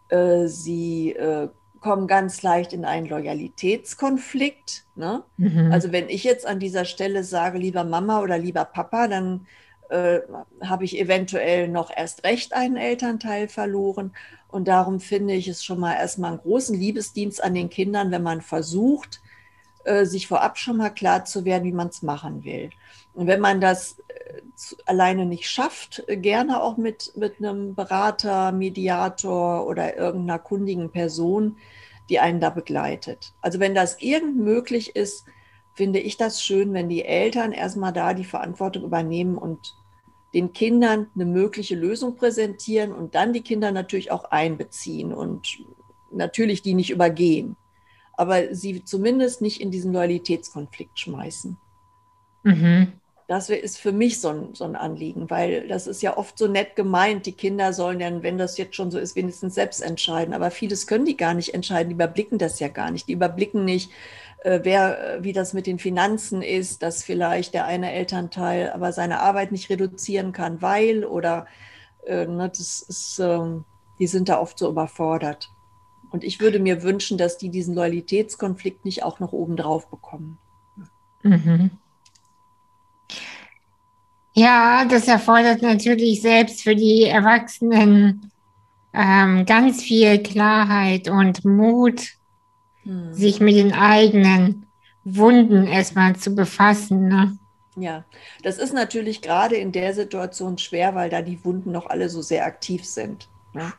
Äh, 0.10 0.48
sie 0.48 1.12
äh, 1.12 1.50
kommen 1.82 2.08
ganz 2.08 2.42
leicht 2.42 2.74
in 2.74 2.86
einen 2.86 3.08
Loyalitätskonflikt. 3.08 4.86
Ne? 4.96 5.24
Mhm. 5.38 5.70
Also 5.72 5.92
wenn 5.92 6.10
ich 6.10 6.24
jetzt 6.24 6.48
an 6.48 6.60
dieser 6.60 6.86
Stelle 6.86 7.24
sage, 7.24 7.58
lieber 7.58 7.84
Mama 7.84 8.22
oder 8.22 8.38
lieber 8.38 8.66
Papa, 8.66 9.08
dann 9.08 9.46
äh, 9.90 10.22
habe 10.64 10.86
ich 10.86 10.98
eventuell 10.98 11.68
noch 11.68 11.92
erst 11.96 12.24
recht 12.24 12.54
einen 12.54 12.78
Elternteil 12.78 13.48
verloren. 13.48 14.14
Und 14.48 14.68
darum 14.68 15.00
finde 15.00 15.34
ich 15.34 15.48
es 15.48 15.64
schon 15.64 15.80
mal 15.80 15.96
erstmal 15.96 16.32
einen 16.32 16.42
großen 16.42 16.78
Liebesdienst 16.78 17.44
an 17.44 17.54
den 17.54 17.70
Kindern, 17.70 18.12
wenn 18.12 18.24
man 18.24 18.42
versucht, 18.42 19.22
äh, 19.84 20.06
sich 20.06 20.28
vorab 20.28 20.58
schon 20.58 20.78
mal 20.78 20.90
klar 20.90 21.26
zu 21.26 21.44
werden, 21.44 21.66
wie 21.66 21.74
man 21.74 21.90
es 21.90 22.02
machen 22.02 22.44
will. 22.44 22.70
Und 23.14 23.28
wenn 23.28 23.40
man 23.40 23.62
das 23.62 24.00
äh, 24.08 24.42
alleine 24.86 25.26
nicht 25.26 25.50
schafft, 25.50 26.04
äh, 26.08 26.18
gerne 26.18 26.62
auch 26.62 26.78
mit, 26.78 27.14
mit 27.16 27.38
einem 27.38 27.76
Berater, 27.76 28.52
Mediator 28.52 29.68
oder 29.68 29.98
irgendeiner 29.98 30.40
kundigen 30.40 30.92
Person, 30.92 31.58
die 32.10 32.20
einen 32.20 32.40
da 32.40 32.50
begleitet. 32.50 33.34
Also 33.42 33.60
wenn 33.60 33.76
das 33.76 34.02
irgend 34.02 34.38
möglich 34.38 34.96
ist, 34.96 35.26
finde 35.74 36.00
ich 36.00 36.18
das 36.18 36.44
schön, 36.44 36.74
wenn 36.74 36.90
die 36.90 37.06
Eltern 37.06 37.52
erstmal 37.52 37.94
da 37.94 38.14
die 38.14 38.26
Verantwortung 38.26 38.84
übernehmen 38.84 39.38
und 39.38 39.76
den 40.34 40.54
Kindern 40.54 41.08
eine 41.16 41.26
mögliche 41.26 41.76
Lösung 41.76 42.16
präsentieren 42.16 42.92
und 42.92 43.16
dann 43.16 43.34
die 43.34 43.42
Kinder 43.42 43.72
natürlich 43.72 44.12
auch 44.12 44.26
einbeziehen 44.26 45.14
und 45.14 45.60
natürlich 46.12 46.62
die 46.62 46.74
nicht 46.74 46.90
übergehen, 46.90 47.56
aber 48.14 48.54
sie 48.54 48.84
zumindest 48.84 49.42
nicht 49.42 49.62
in 49.62 49.72
diesen 49.72 49.94
Loyalitätskonflikt 49.94 51.00
schmeißen. 51.00 51.58
Mhm. 52.44 52.94
Das 53.28 53.50
ist 53.50 53.78
für 53.78 53.92
mich 53.92 54.20
so 54.20 54.30
ein, 54.30 54.54
so 54.54 54.66
ein 54.66 54.76
Anliegen, 54.76 55.30
weil 55.30 55.68
das 55.68 55.88
ist 55.88 56.02
ja 56.02 56.18
oft 56.18 56.38
so 56.38 56.48
nett 56.48 56.76
gemeint. 56.76 57.26
Die 57.26 57.32
Kinder 57.32 57.72
sollen 57.72 58.00
dann, 58.00 58.22
wenn 58.22 58.38
das 58.38 58.58
jetzt 58.58 58.76
schon 58.76 58.92
so 58.92 59.00
ist, 59.00 59.16
wenigstens 59.16 59.56
selbst 59.56 59.82
entscheiden. 59.82 60.34
Aber 60.34 60.52
vieles 60.52 60.88
können 60.88 61.06
die 61.06 61.18
gar 61.18 61.34
nicht 61.34 61.54
entscheiden. 61.54 61.90
Die 61.90 61.96
überblicken 61.96 62.38
das 62.38 62.60
ja 62.60 62.68
gar 62.68 62.92
nicht. 62.92 63.08
Die 63.08 63.14
überblicken 63.14 63.64
nicht, 63.64 63.92
äh, 64.44 64.60
wer, 64.64 65.20
wie 65.22 65.34
das 65.34 65.54
mit 65.54 65.68
den 65.68 65.80
Finanzen 65.80 66.42
ist, 66.42 66.84
dass 66.84 67.04
vielleicht 67.04 67.54
der 67.54 67.66
eine 67.66 67.94
Elternteil 67.94 68.72
aber 68.72 68.92
seine 68.92 69.22
Arbeit 69.22 69.52
nicht 69.52 69.70
reduzieren 69.70 70.34
kann, 70.34 70.62
weil 70.62 71.06
oder 71.06 71.48
äh, 72.06 72.26
ne, 72.26 72.50
das 72.50 72.82
ist, 72.82 73.20
äh, 73.20 73.40
die 74.00 74.08
sind 74.08 74.28
da 74.30 74.40
oft 74.40 74.60
so 74.60 74.70
überfordert. 74.70 75.50
Und 76.12 76.24
ich 76.24 76.40
würde 76.42 76.60
mir 76.60 76.84
wünschen, 76.84 77.18
dass 77.18 77.38
die 77.38 77.50
diesen 77.50 77.74
Loyalitätskonflikt 77.74 78.86
nicht 78.86 79.04
auch 79.04 79.20
noch 79.20 79.32
obendrauf 79.32 79.90
bekommen. 79.90 80.38
Mhm. 81.24 81.72
Ja, 84.34 84.86
das 84.86 85.08
erfordert 85.08 85.62
natürlich 85.62 86.22
selbst 86.22 86.64
für 86.64 86.76
die 86.76 87.04
Erwachsenen 87.04 88.32
ähm, 88.94 89.46
ganz 89.46 89.84
viel 89.84 90.22
Klarheit 90.22 91.08
und 91.08 91.46
Mut, 91.46 92.02
hm. 92.84 93.14
sich 93.14 93.40
mit 93.40 93.56
den 93.56 93.74
eigenen 93.74 94.66
Wunden 95.04 95.68
erstmal 95.68 96.16
zu 96.16 96.34
befassen. 96.34 97.08
Ne? 97.08 97.38
Ja, 97.76 98.06
das 98.44 98.58
ist 98.58 98.74
natürlich 98.74 99.22
gerade 99.22 99.56
in 99.56 99.72
der 99.72 99.94
Situation 99.94 100.58
schwer, 100.58 100.96
weil 100.96 101.10
da 101.10 101.22
die 101.22 101.44
Wunden 101.44 101.72
noch 101.72 101.88
alle 101.88 102.10
so 102.10 102.22
sehr 102.22 102.46
aktiv 102.46 102.86
sind. 102.86 103.30
Ne? 103.54 103.74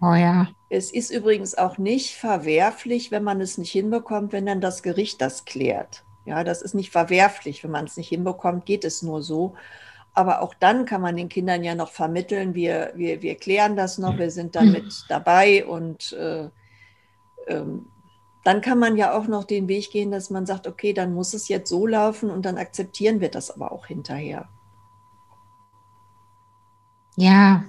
Oh 0.00 0.14
ja. 0.14 0.48
Es 0.68 0.90
ist 0.90 1.10
übrigens 1.10 1.54
auch 1.54 1.78
nicht 1.78 2.14
verwerflich, 2.14 3.10
wenn 3.10 3.22
man 3.22 3.40
es 3.40 3.58
nicht 3.58 3.72
hinbekommt, 3.72 4.32
wenn 4.32 4.46
dann 4.46 4.60
das 4.60 4.82
Gericht 4.82 5.20
das 5.20 5.44
klärt. 5.44 6.04
Ja, 6.24 6.42
das 6.42 6.62
ist 6.62 6.74
nicht 6.74 6.90
verwerflich, 6.90 7.62
wenn 7.64 7.70
man 7.70 7.84
es 7.84 7.96
nicht 7.96 8.08
hinbekommt, 8.08 8.64
geht 8.66 8.84
es 8.84 9.02
nur 9.02 9.22
so. 9.22 9.54
Aber 10.14 10.42
auch 10.42 10.54
dann 10.54 10.86
kann 10.86 11.00
man 11.00 11.16
den 11.16 11.28
Kindern 11.28 11.64
ja 11.64 11.74
noch 11.74 11.90
vermitteln, 11.90 12.54
wir, 12.54 12.92
wir, 12.94 13.20
wir 13.20 13.34
klären 13.34 13.76
das 13.76 13.98
noch, 13.98 14.16
wir 14.16 14.30
sind 14.30 14.54
damit 14.54 15.04
dabei 15.08 15.66
und 15.66 16.12
äh, 16.12 16.48
ähm, 17.48 17.86
dann 18.44 18.60
kann 18.60 18.78
man 18.78 18.96
ja 18.96 19.18
auch 19.18 19.26
noch 19.26 19.44
den 19.44 19.68
Weg 19.68 19.90
gehen, 19.90 20.10
dass 20.10 20.30
man 20.30 20.46
sagt, 20.46 20.66
okay, 20.66 20.92
dann 20.92 21.14
muss 21.14 21.34
es 21.34 21.48
jetzt 21.48 21.68
so 21.68 21.86
laufen 21.86 22.30
und 22.30 22.44
dann 22.44 22.58
akzeptieren 22.58 23.20
wir 23.20 23.30
das 23.30 23.50
aber 23.50 23.72
auch 23.72 23.86
hinterher. 23.86 24.48
Ja. 27.16 27.64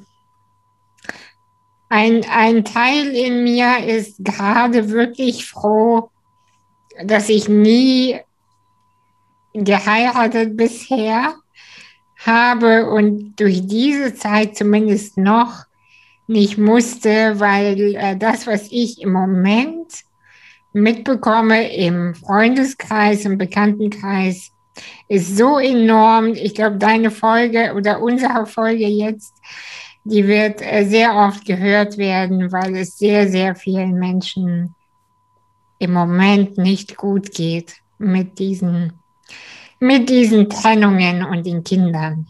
Ein, 1.87 2.25
ein 2.29 2.65
Teil 2.65 3.07
in 3.15 3.43
mir 3.43 3.85
ist 3.85 4.17
gerade 4.23 4.89
wirklich 4.89 5.49
froh, 5.49 6.09
dass 7.03 7.29
ich 7.29 7.47
nie 7.47 8.19
geheiratet 9.63 10.57
bisher 10.57 11.35
habe 12.25 12.89
und 12.89 13.39
durch 13.39 13.65
diese 13.65 14.13
Zeit 14.15 14.57
zumindest 14.57 15.17
noch 15.17 15.65
nicht 16.27 16.57
musste, 16.57 17.39
weil 17.39 17.95
äh, 17.95 18.17
das, 18.17 18.47
was 18.47 18.67
ich 18.71 19.01
im 19.01 19.11
Moment 19.11 19.91
mitbekomme 20.73 21.73
im 21.73 22.15
Freundeskreis, 22.15 23.25
im 23.25 23.37
Bekanntenkreis, 23.37 24.51
ist 25.07 25.37
so 25.37 25.59
enorm. 25.59 26.33
Ich 26.33 26.55
glaube, 26.55 26.77
deine 26.77 27.11
Folge 27.11 27.73
oder 27.75 28.01
unsere 28.01 28.45
Folge 28.45 28.87
jetzt, 28.87 29.33
die 30.03 30.27
wird 30.27 30.61
äh, 30.61 30.85
sehr 30.85 31.15
oft 31.15 31.45
gehört 31.45 31.97
werden, 31.97 32.51
weil 32.51 32.75
es 32.75 32.97
sehr, 32.97 33.29
sehr 33.29 33.55
vielen 33.55 33.93
Menschen 33.93 34.75
im 35.79 35.93
Moment 35.93 36.57
nicht 36.57 36.97
gut 36.97 37.31
geht 37.31 37.75
mit 37.97 38.39
diesen 38.39 38.93
mit 39.79 40.09
diesen 40.09 40.49
Trennungen 40.49 41.25
und 41.25 41.45
den 41.45 41.63
Kindern. 41.63 42.27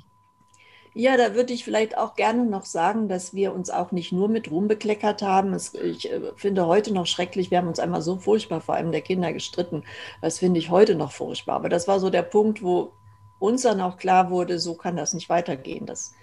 Ja, 0.97 1.17
da 1.17 1.35
würde 1.35 1.51
ich 1.51 1.65
vielleicht 1.65 1.97
auch 1.97 2.15
gerne 2.15 2.45
noch 2.45 2.63
sagen, 2.63 3.09
dass 3.09 3.33
wir 3.33 3.53
uns 3.53 3.69
auch 3.69 3.91
nicht 3.91 4.13
nur 4.13 4.29
mit 4.29 4.49
Ruhm 4.49 4.69
bekleckert 4.69 5.21
haben. 5.21 5.53
Es, 5.53 5.73
ich 5.73 6.09
äh, 6.09 6.21
finde 6.37 6.67
heute 6.67 6.93
noch 6.93 7.05
schrecklich, 7.05 7.51
wir 7.51 7.57
haben 7.57 7.67
uns 7.67 7.79
einmal 7.79 8.01
so 8.01 8.15
furchtbar 8.15 8.61
vor 8.61 8.75
allem 8.75 8.93
der 8.93 9.01
Kinder 9.01 9.33
gestritten. 9.33 9.83
Das 10.21 10.39
finde 10.39 10.57
ich 10.57 10.69
heute 10.69 10.95
noch 10.95 11.11
furchtbar. 11.11 11.57
Aber 11.57 11.67
das 11.67 11.89
war 11.89 11.99
so 11.99 12.09
der 12.09 12.21
Punkt, 12.21 12.63
wo 12.63 12.93
uns 13.39 13.63
dann 13.63 13.81
auch 13.81 13.97
klar 13.97 14.29
wurde, 14.29 14.57
so 14.57 14.73
kann 14.75 14.95
das 14.95 15.13
nicht 15.13 15.27
weitergehen. 15.27 15.85
Das, 15.85 16.13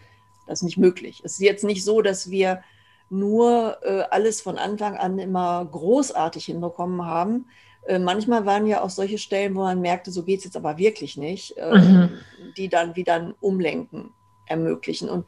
das 0.47 0.61
ist 0.61 0.65
nicht 0.65 0.79
möglich. 0.79 1.21
Es 1.23 1.33
ist 1.35 1.41
jetzt 1.41 1.65
nicht 1.65 1.85
so, 1.85 2.01
dass 2.01 2.31
wir 2.31 2.63
nur 3.11 3.77
äh, 3.83 4.05
alles 4.11 4.41
von 4.41 4.57
Anfang 4.57 4.97
an 4.97 5.19
immer 5.19 5.67
großartig 5.71 6.47
hinbekommen 6.47 7.05
haben. 7.05 7.47
Äh, 7.87 7.99
manchmal 7.99 8.47
waren 8.47 8.67
ja 8.67 8.83
auch 8.83 8.91
solche 8.91 9.19
Stellen, 9.19 9.55
wo 9.55 9.61
man 9.61 9.81
merkte, 9.81 10.11
so 10.11 10.23
geht 10.23 10.39
es 10.39 10.45
jetzt 10.45 10.57
aber 10.57 10.79
wirklich 10.79 11.17
nicht, 11.17 11.57
äh, 11.57 11.79
mhm. 11.79 12.11
die 12.57 12.69
dann 12.69 12.97
wieder 12.97 13.15
ein 13.15 13.35
Umlenken 13.41 14.13
ermöglichen. 14.47 15.09
Und 15.09 15.27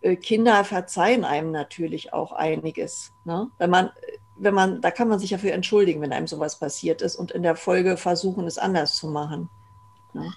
äh, 0.00 0.16
Kinder 0.16 0.64
verzeihen 0.64 1.24
einem 1.24 1.52
natürlich 1.52 2.12
auch 2.12 2.32
einiges. 2.32 3.12
Ne? 3.24 3.48
Wenn 3.58 3.70
man, 3.70 3.90
wenn 4.36 4.54
man, 4.54 4.80
da 4.80 4.90
kann 4.90 5.08
man 5.08 5.18
sich 5.18 5.30
ja 5.30 5.38
für 5.38 5.52
entschuldigen, 5.52 6.00
wenn 6.00 6.12
einem 6.12 6.26
sowas 6.26 6.58
passiert 6.58 7.02
ist 7.02 7.16
und 7.16 7.30
in 7.30 7.42
der 7.42 7.56
Folge 7.56 7.96
versuchen, 7.96 8.46
es 8.46 8.58
anders 8.58 8.96
zu 8.96 9.06
machen. 9.06 9.48
Ne? 10.12 10.32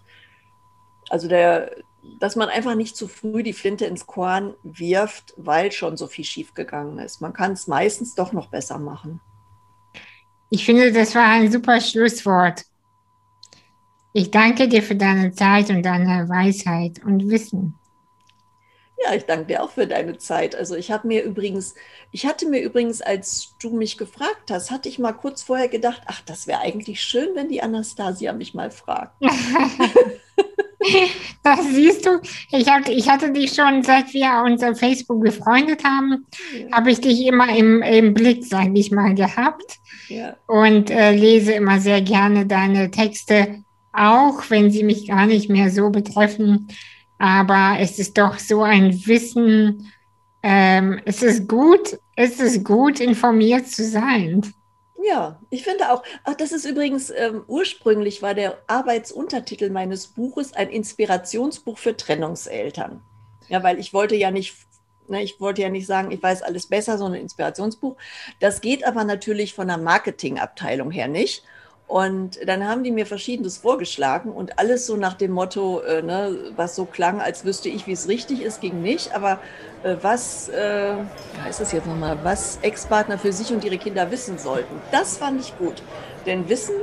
Also 1.09 1.27
der, 1.27 1.71
dass 2.19 2.35
man 2.35 2.49
einfach 2.49 2.75
nicht 2.75 2.95
zu 2.95 3.07
früh 3.07 3.41
die 3.41 3.53
Flinte 3.53 3.85
ins 3.85 4.05
Korn 4.05 4.53
wirft, 4.63 5.33
weil 5.37 5.71
schon 5.71 5.97
so 5.97 6.07
viel 6.07 6.25
schiefgegangen 6.25 6.99
ist. 6.99 7.21
Man 7.21 7.33
kann 7.33 7.53
es 7.53 7.67
meistens 7.67 8.13
doch 8.15 8.31
noch 8.31 8.47
besser 8.47 8.77
machen. 8.77 9.19
Ich 10.55 10.63
finde, 10.63 10.93
das 10.93 11.13
war 11.15 11.25
ein 11.25 11.51
super 11.51 11.81
Schlusswort. 11.81 12.63
Ich 14.13 14.31
danke 14.31 14.69
dir 14.69 14.81
für 14.81 14.95
deine 14.95 15.33
Zeit 15.33 15.69
und 15.69 15.83
deine 15.83 16.29
Weisheit 16.29 17.03
und 17.03 17.29
Wissen. 17.29 17.75
Ja, 19.03 19.13
ich 19.13 19.25
danke 19.25 19.47
dir 19.47 19.61
auch 19.61 19.71
für 19.71 19.85
deine 19.85 20.17
Zeit. 20.17 20.55
Also 20.55 20.75
ich 20.75 20.91
habe 20.91 21.09
mir 21.09 21.23
übrigens, 21.23 21.75
ich 22.13 22.25
hatte 22.25 22.47
mir 22.47 22.61
übrigens, 22.61 23.01
als 23.01 23.53
du 23.61 23.69
mich 23.71 23.97
gefragt 23.97 24.49
hast, 24.49 24.71
hatte 24.71 24.87
ich 24.87 24.97
mal 24.97 25.11
kurz 25.11 25.43
vorher 25.43 25.67
gedacht, 25.67 26.03
ach, 26.05 26.21
das 26.21 26.47
wäre 26.47 26.61
eigentlich 26.61 27.01
schön, 27.01 27.35
wenn 27.35 27.49
die 27.49 27.61
Anastasia 27.61 28.31
mich 28.31 28.53
mal 28.53 28.71
fragt. 28.71 29.21
das 31.43 31.59
siehst 31.73 32.05
du, 32.05 32.19
ich, 32.51 32.67
hab, 32.69 32.87
ich 32.87 33.09
hatte 33.09 33.31
dich 33.31 33.53
schon, 33.53 33.83
seit 33.83 34.13
wir 34.13 34.43
unser 34.45 34.75
Facebook 34.75 35.23
befreundet 35.23 35.83
haben, 35.83 36.25
ja. 36.57 36.77
habe 36.77 36.91
ich 36.91 37.01
dich 37.01 37.25
immer 37.25 37.55
im, 37.55 37.81
im 37.81 38.13
Blick, 38.13 38.45
sage 38.45 38.71
ich 38.75 38.91
mal, 38.91 39.13
gehabt. 39.15 39.79
Ja. 40.07 40.35
Und 40.47 40.91
äh, 40.91 41.15
lese 41.15 41.53
immer 41.53 41.79
sehr 41.79 42.01
gerne 42.01 42.45
deine 42.45 42.91
Texte, 42.91 43.63
auch 43.91 44.43
wenn 44.49 44.71
sie 44.71 44.83
mich 44.83 45.07
gar 45.07 45.25
nicht 45.25 45.49
mehr 45.49 45.69
so 45.69 45.89
betreffen 45.89 46.67
aber 47.17 47.77
es 47.79 47.99
ist 47.99 48.17
doch 48.17 48.39
so 48.39 48.63
ein 48.63 49.05
Wissen, 49.05 49.91
ähm, 50.43 50.99
es 51.05 51.23
ist 51.23 51.47
gut, 51.47 51.97
es 52.15 52.39
ist 52.39 52.63
gut, 52.63 52.99
informiert 52.99 53.67
zu 53.67 53.83
sein. 53.83 54.41
Ja, 55.07 55.39
ich 55.51 55.63
finde 55.63 55.91
auch, 55.91 56.03
ach, 56.23 56.33
das 56.33 56.51
ist 56.51 56.65
übrigens 56.65 57.11
ähm, 57.11 57.43
ursprünglich 57.47 58.23
war 58.23 58.33
der 58.33 58.57
Arbeitsuntertitel 58.65 59.69
meines 59.69 60.07
Buches 60.07 60.53
ein 60.53 60.69
Inspirationsbuch 60.69 61.77
für 61.77 61.95
Trennungseltern. 61.95 63.01
Ja, 63.47 63.61
weil 63.61 63.77
ich 63.77 63.93
wollte 63.93 64.15
ja 64.15 64.31
nicht, 64.31 64.55
ne, 65.07 65.21
ich 65.21 65.39
wollte 65.39 65.61
ja 65.61 65.69
nicht 65.69 65.85
sagen, 65.85 66.09
ich 66.09 66.23
weiß 66.23 66.41
alles 66.41 66.67
besser, 66.67 66.97
sondern 66.97 67.21
Inspirationsbuch. 67.21 67.97
Das 68.39 68.61
geht 68.61 68.83
aber 68.83 69.03
natürlich 69.03 69.53
von 69.53 69.67
der 69.67 69.77
Marketingabteilung 69.77 70.89
her 70.89 71.07
nicht. 71.07 71.43
Und 71.87 72.39
dann 72.47 72.67
haben 72.67 72.83
die 72.83 72.91
mir 72.91 73.05
Verschiedenes 73.05 73.57
vorgeschlagen 73.57 74.31
und 74.31 74.57
alles 74.57 74.87
so 74.87 74.97
nach 74.97 75.13
dem 75.13 75.31
Motto, 75.31 75.81
äh, 75.81 76.01
ne, 76.01 76.35
was 76.55 76.75
so 76.75 76.85
klang, 76.85 77.21
als 77.21 77.45
wüsste 77.45 77.69
ich, 77.69 77.85
wie 77.85 77.91
es 77.91 78.07
richtig 78.07 78.41
ist, 78.41 78.59
ging 78.59 78.81
nicht. 78.81 79.13
Aber 79.15 79.39
äh, 79.83 79.95
was, 80.01 80.49
äh, 80.49 80.95
heißt 81.43 81.61
das 81.61 81.71
jetzt 81.71 81.85
nochmal, 81.85 82.17
was 82.23 82.57
Ex-Partner 82.63 83.19
für 83.19 83.31
sich 83.31 83.53
und 83.53 83.63
ihre 83.63 83.77
Kinder 83.77 84.09
wissen 84.09 84.39
sollten, 84.39 84.81
das 84.91 85.17
fand 85.17 85.39
ich 85.39 85.55
gut. 85.59 85.83
Denn 86.25 86.49
Wissen 86.49 86.75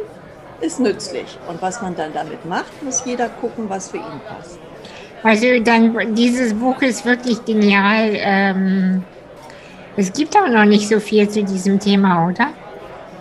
ist 0.60 0.78
nützlich. 0.78 1.36
Und 1.48 1.60
was 1.60 1.82
man 1.82 1.96
dann 1.96 2.12
damit 2.12 2.44
macht, 2.44 2.82
muss 2.84 3.04
jeder 3.04 3.28
gucken, 3.28 3.68
was 3.68 3.90
für 3.90 3.96
ihn 3.96 4.20
passt. 4.28 4.58
Also 5.24 5.46
dann, 5.64 6.14
dieses 6.14 6.54
Buch 6.54 6.80
ist 6.80 7.04
wirklich 7.04 7.44
genial. 7.44 8.10
Ähm, 8.14 9.04
es 9.96 10.12
gibt 10.12 10.36
auch 10.36 10.48
noch 10.48 10.64
nicht 10.64 10.88
so 10.88 11.00
viel 11.00 11.28
zu 11.28 11.42
diesem 11.42 11.80
Thema, 11.80 12.28
oder? 12.28 12.48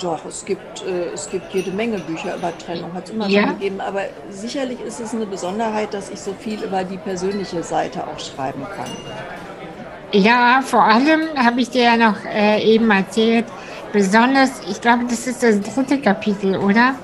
Doch, 0.01 0.25
es 0.25 0.43
gibt, 0.45 0.83
äh, 0.83 1.13
es 1.13 1.29
gibt 1.29 1.53
jede 1.53 1.71
Menge 1.71 1.99
Bücher 1.99 2.35
über 2.35 2.57
Trennung, 2.57 2.91
hat 2.93 3.05
es 3.05 3.11
immer 3.11 3.27
ja? 3.27 3.43
schon 3.43 3.59
gegeben. 3.59 3.81
Aber 3.81 4.01
sicherlich 4.29 4.79
ist 4.81 4.99
es 4.99 5.13
eine 5.13 5.27
Besonderheit, 5.27 5.93
dass 5.93 6.09
ich 6.09 6.19
so 6.19 6.33
viel 6.33 6.63
über 6.63 6.83
die 6.83 6.97
persönliche 6.97 7.61
Seite 7.61 8.07
auch 8.07 8.19
schreiben 8.19 8.65
kann. 8.75 8.89
Ja, 10.13 10.61
vor 10.63 10.83
allem 10.83 11.21
habe 11.37 11.61
ich 11.61 11.69
dir 11.69 11.83
ja 11.83 11.97
noch 11.97 12.17
äh, 12.25 12.61
eben 12.63 12.89
erzählt, 12.89 13.45
besonders, 13.93 14.61
ich 14.69 14.81
glaube, 14.81 15.05
das 15.07 15.27
ist 15.27 15.43
das 15.43 15.61
dritte 15.61 15.99
Kapitel, 15.99 16.57
oder? 16.57 16.95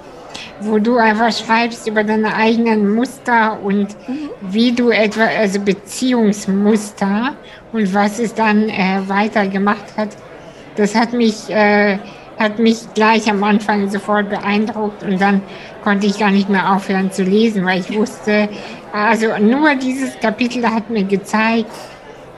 Wo 0.59 0.79
du 0.79 0.97
einfach 0.97 1.31
schreibst 1.31 1.87
über 1.87 2.03
deine 2.03 2.33
eigenen 2.33 2.95
Muster 2.95 3.59
und 3.63 3.95
mhm. 4.07 4.29
wie 4.41 4.71
du 4.71 4.89
etwa, 4.89 5.25
also 5.25 5.59
Beziehungsmuster 5.59 7.35
und 7.71 7.93
was 7.93 8.17
es 8.17 8.33
dann 8.33 8.69
äh, 8.69 9.01
weiter 9.07 9.47
gemacht 9.47 9.85
hat. 9.95 10.09
Das 10.75 10.93
hat 10.95 11.13
mich 11.13 11.49
äh, 11.49 11.97
hat 12.37 12.59
mich 12.59 12.93
gleich 12.93 13.29
am 13.29 13.43
Anfang 13.43 13.89
sofort 13.89 14.29
beeindruckt 14.29 15.03
und 15.03 15.19
dann 15.19 15.41
konnte 15.83 16.07
ich 16.07 16.19
gar 16.19 16.31
nicht 16.31 16.49
mehr 16.49 16.73
aufhören 16.73 17.11
zu 17.11 17.23
lesen, 17.23 17.65
weil 17.65 17.79
ich 17.79 17.97
wusste, 17.97 18.49
also 18.93 19.37
nur 19.39 19.75
dieses 19.75 20.19
Kapitel 20.19 20.69
hat 20.69 20.89
mir 20.89 21.03
gezeigt, 21.03 21.71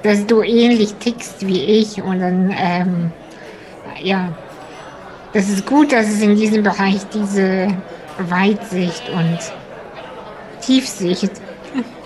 dass 0.04 0.26
du 0.26 0.42
ähnlich 0.42 0.94
tickst 0.96 1.46
wie 1.46 1.62
ich 1.64 2.02
und 2.02 2.20
dann, 2.20 2.56
ähm, 2.58 3.12
ja, 4.02 4.30
das 5.34 5.50
ist 5.50 5.66
gut, 5.66 5.92
dass 5.92 6.08
es 6.08 6.22
in 6.22 6.36
diesem 6.36 6.64
Bereich 6.64 7.02
diese 7.14 7.68
Weitsicht 8.18 9.10
und 9.10 9.38
Tiefsicht 10.62 11.32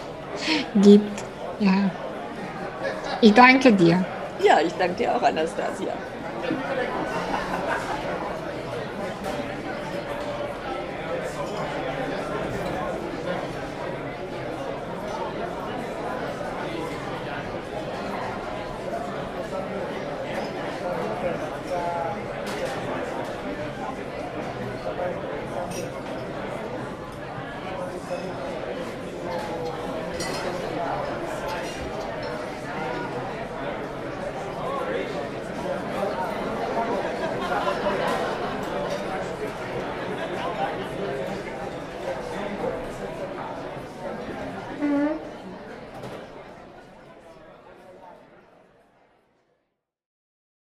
gibt. 0.75 1.23
Ja. 1.59 1.91
Ich 3.21 3.33
danke 3.33 3.71
dir. 3.71 4.03
Ja, 4.43 4.59
ich 4.65 4.73
danke 4.73 4.95
dir 4.95 5.15
auch, 5.15 5.21
Anastasia. 5.21 5.93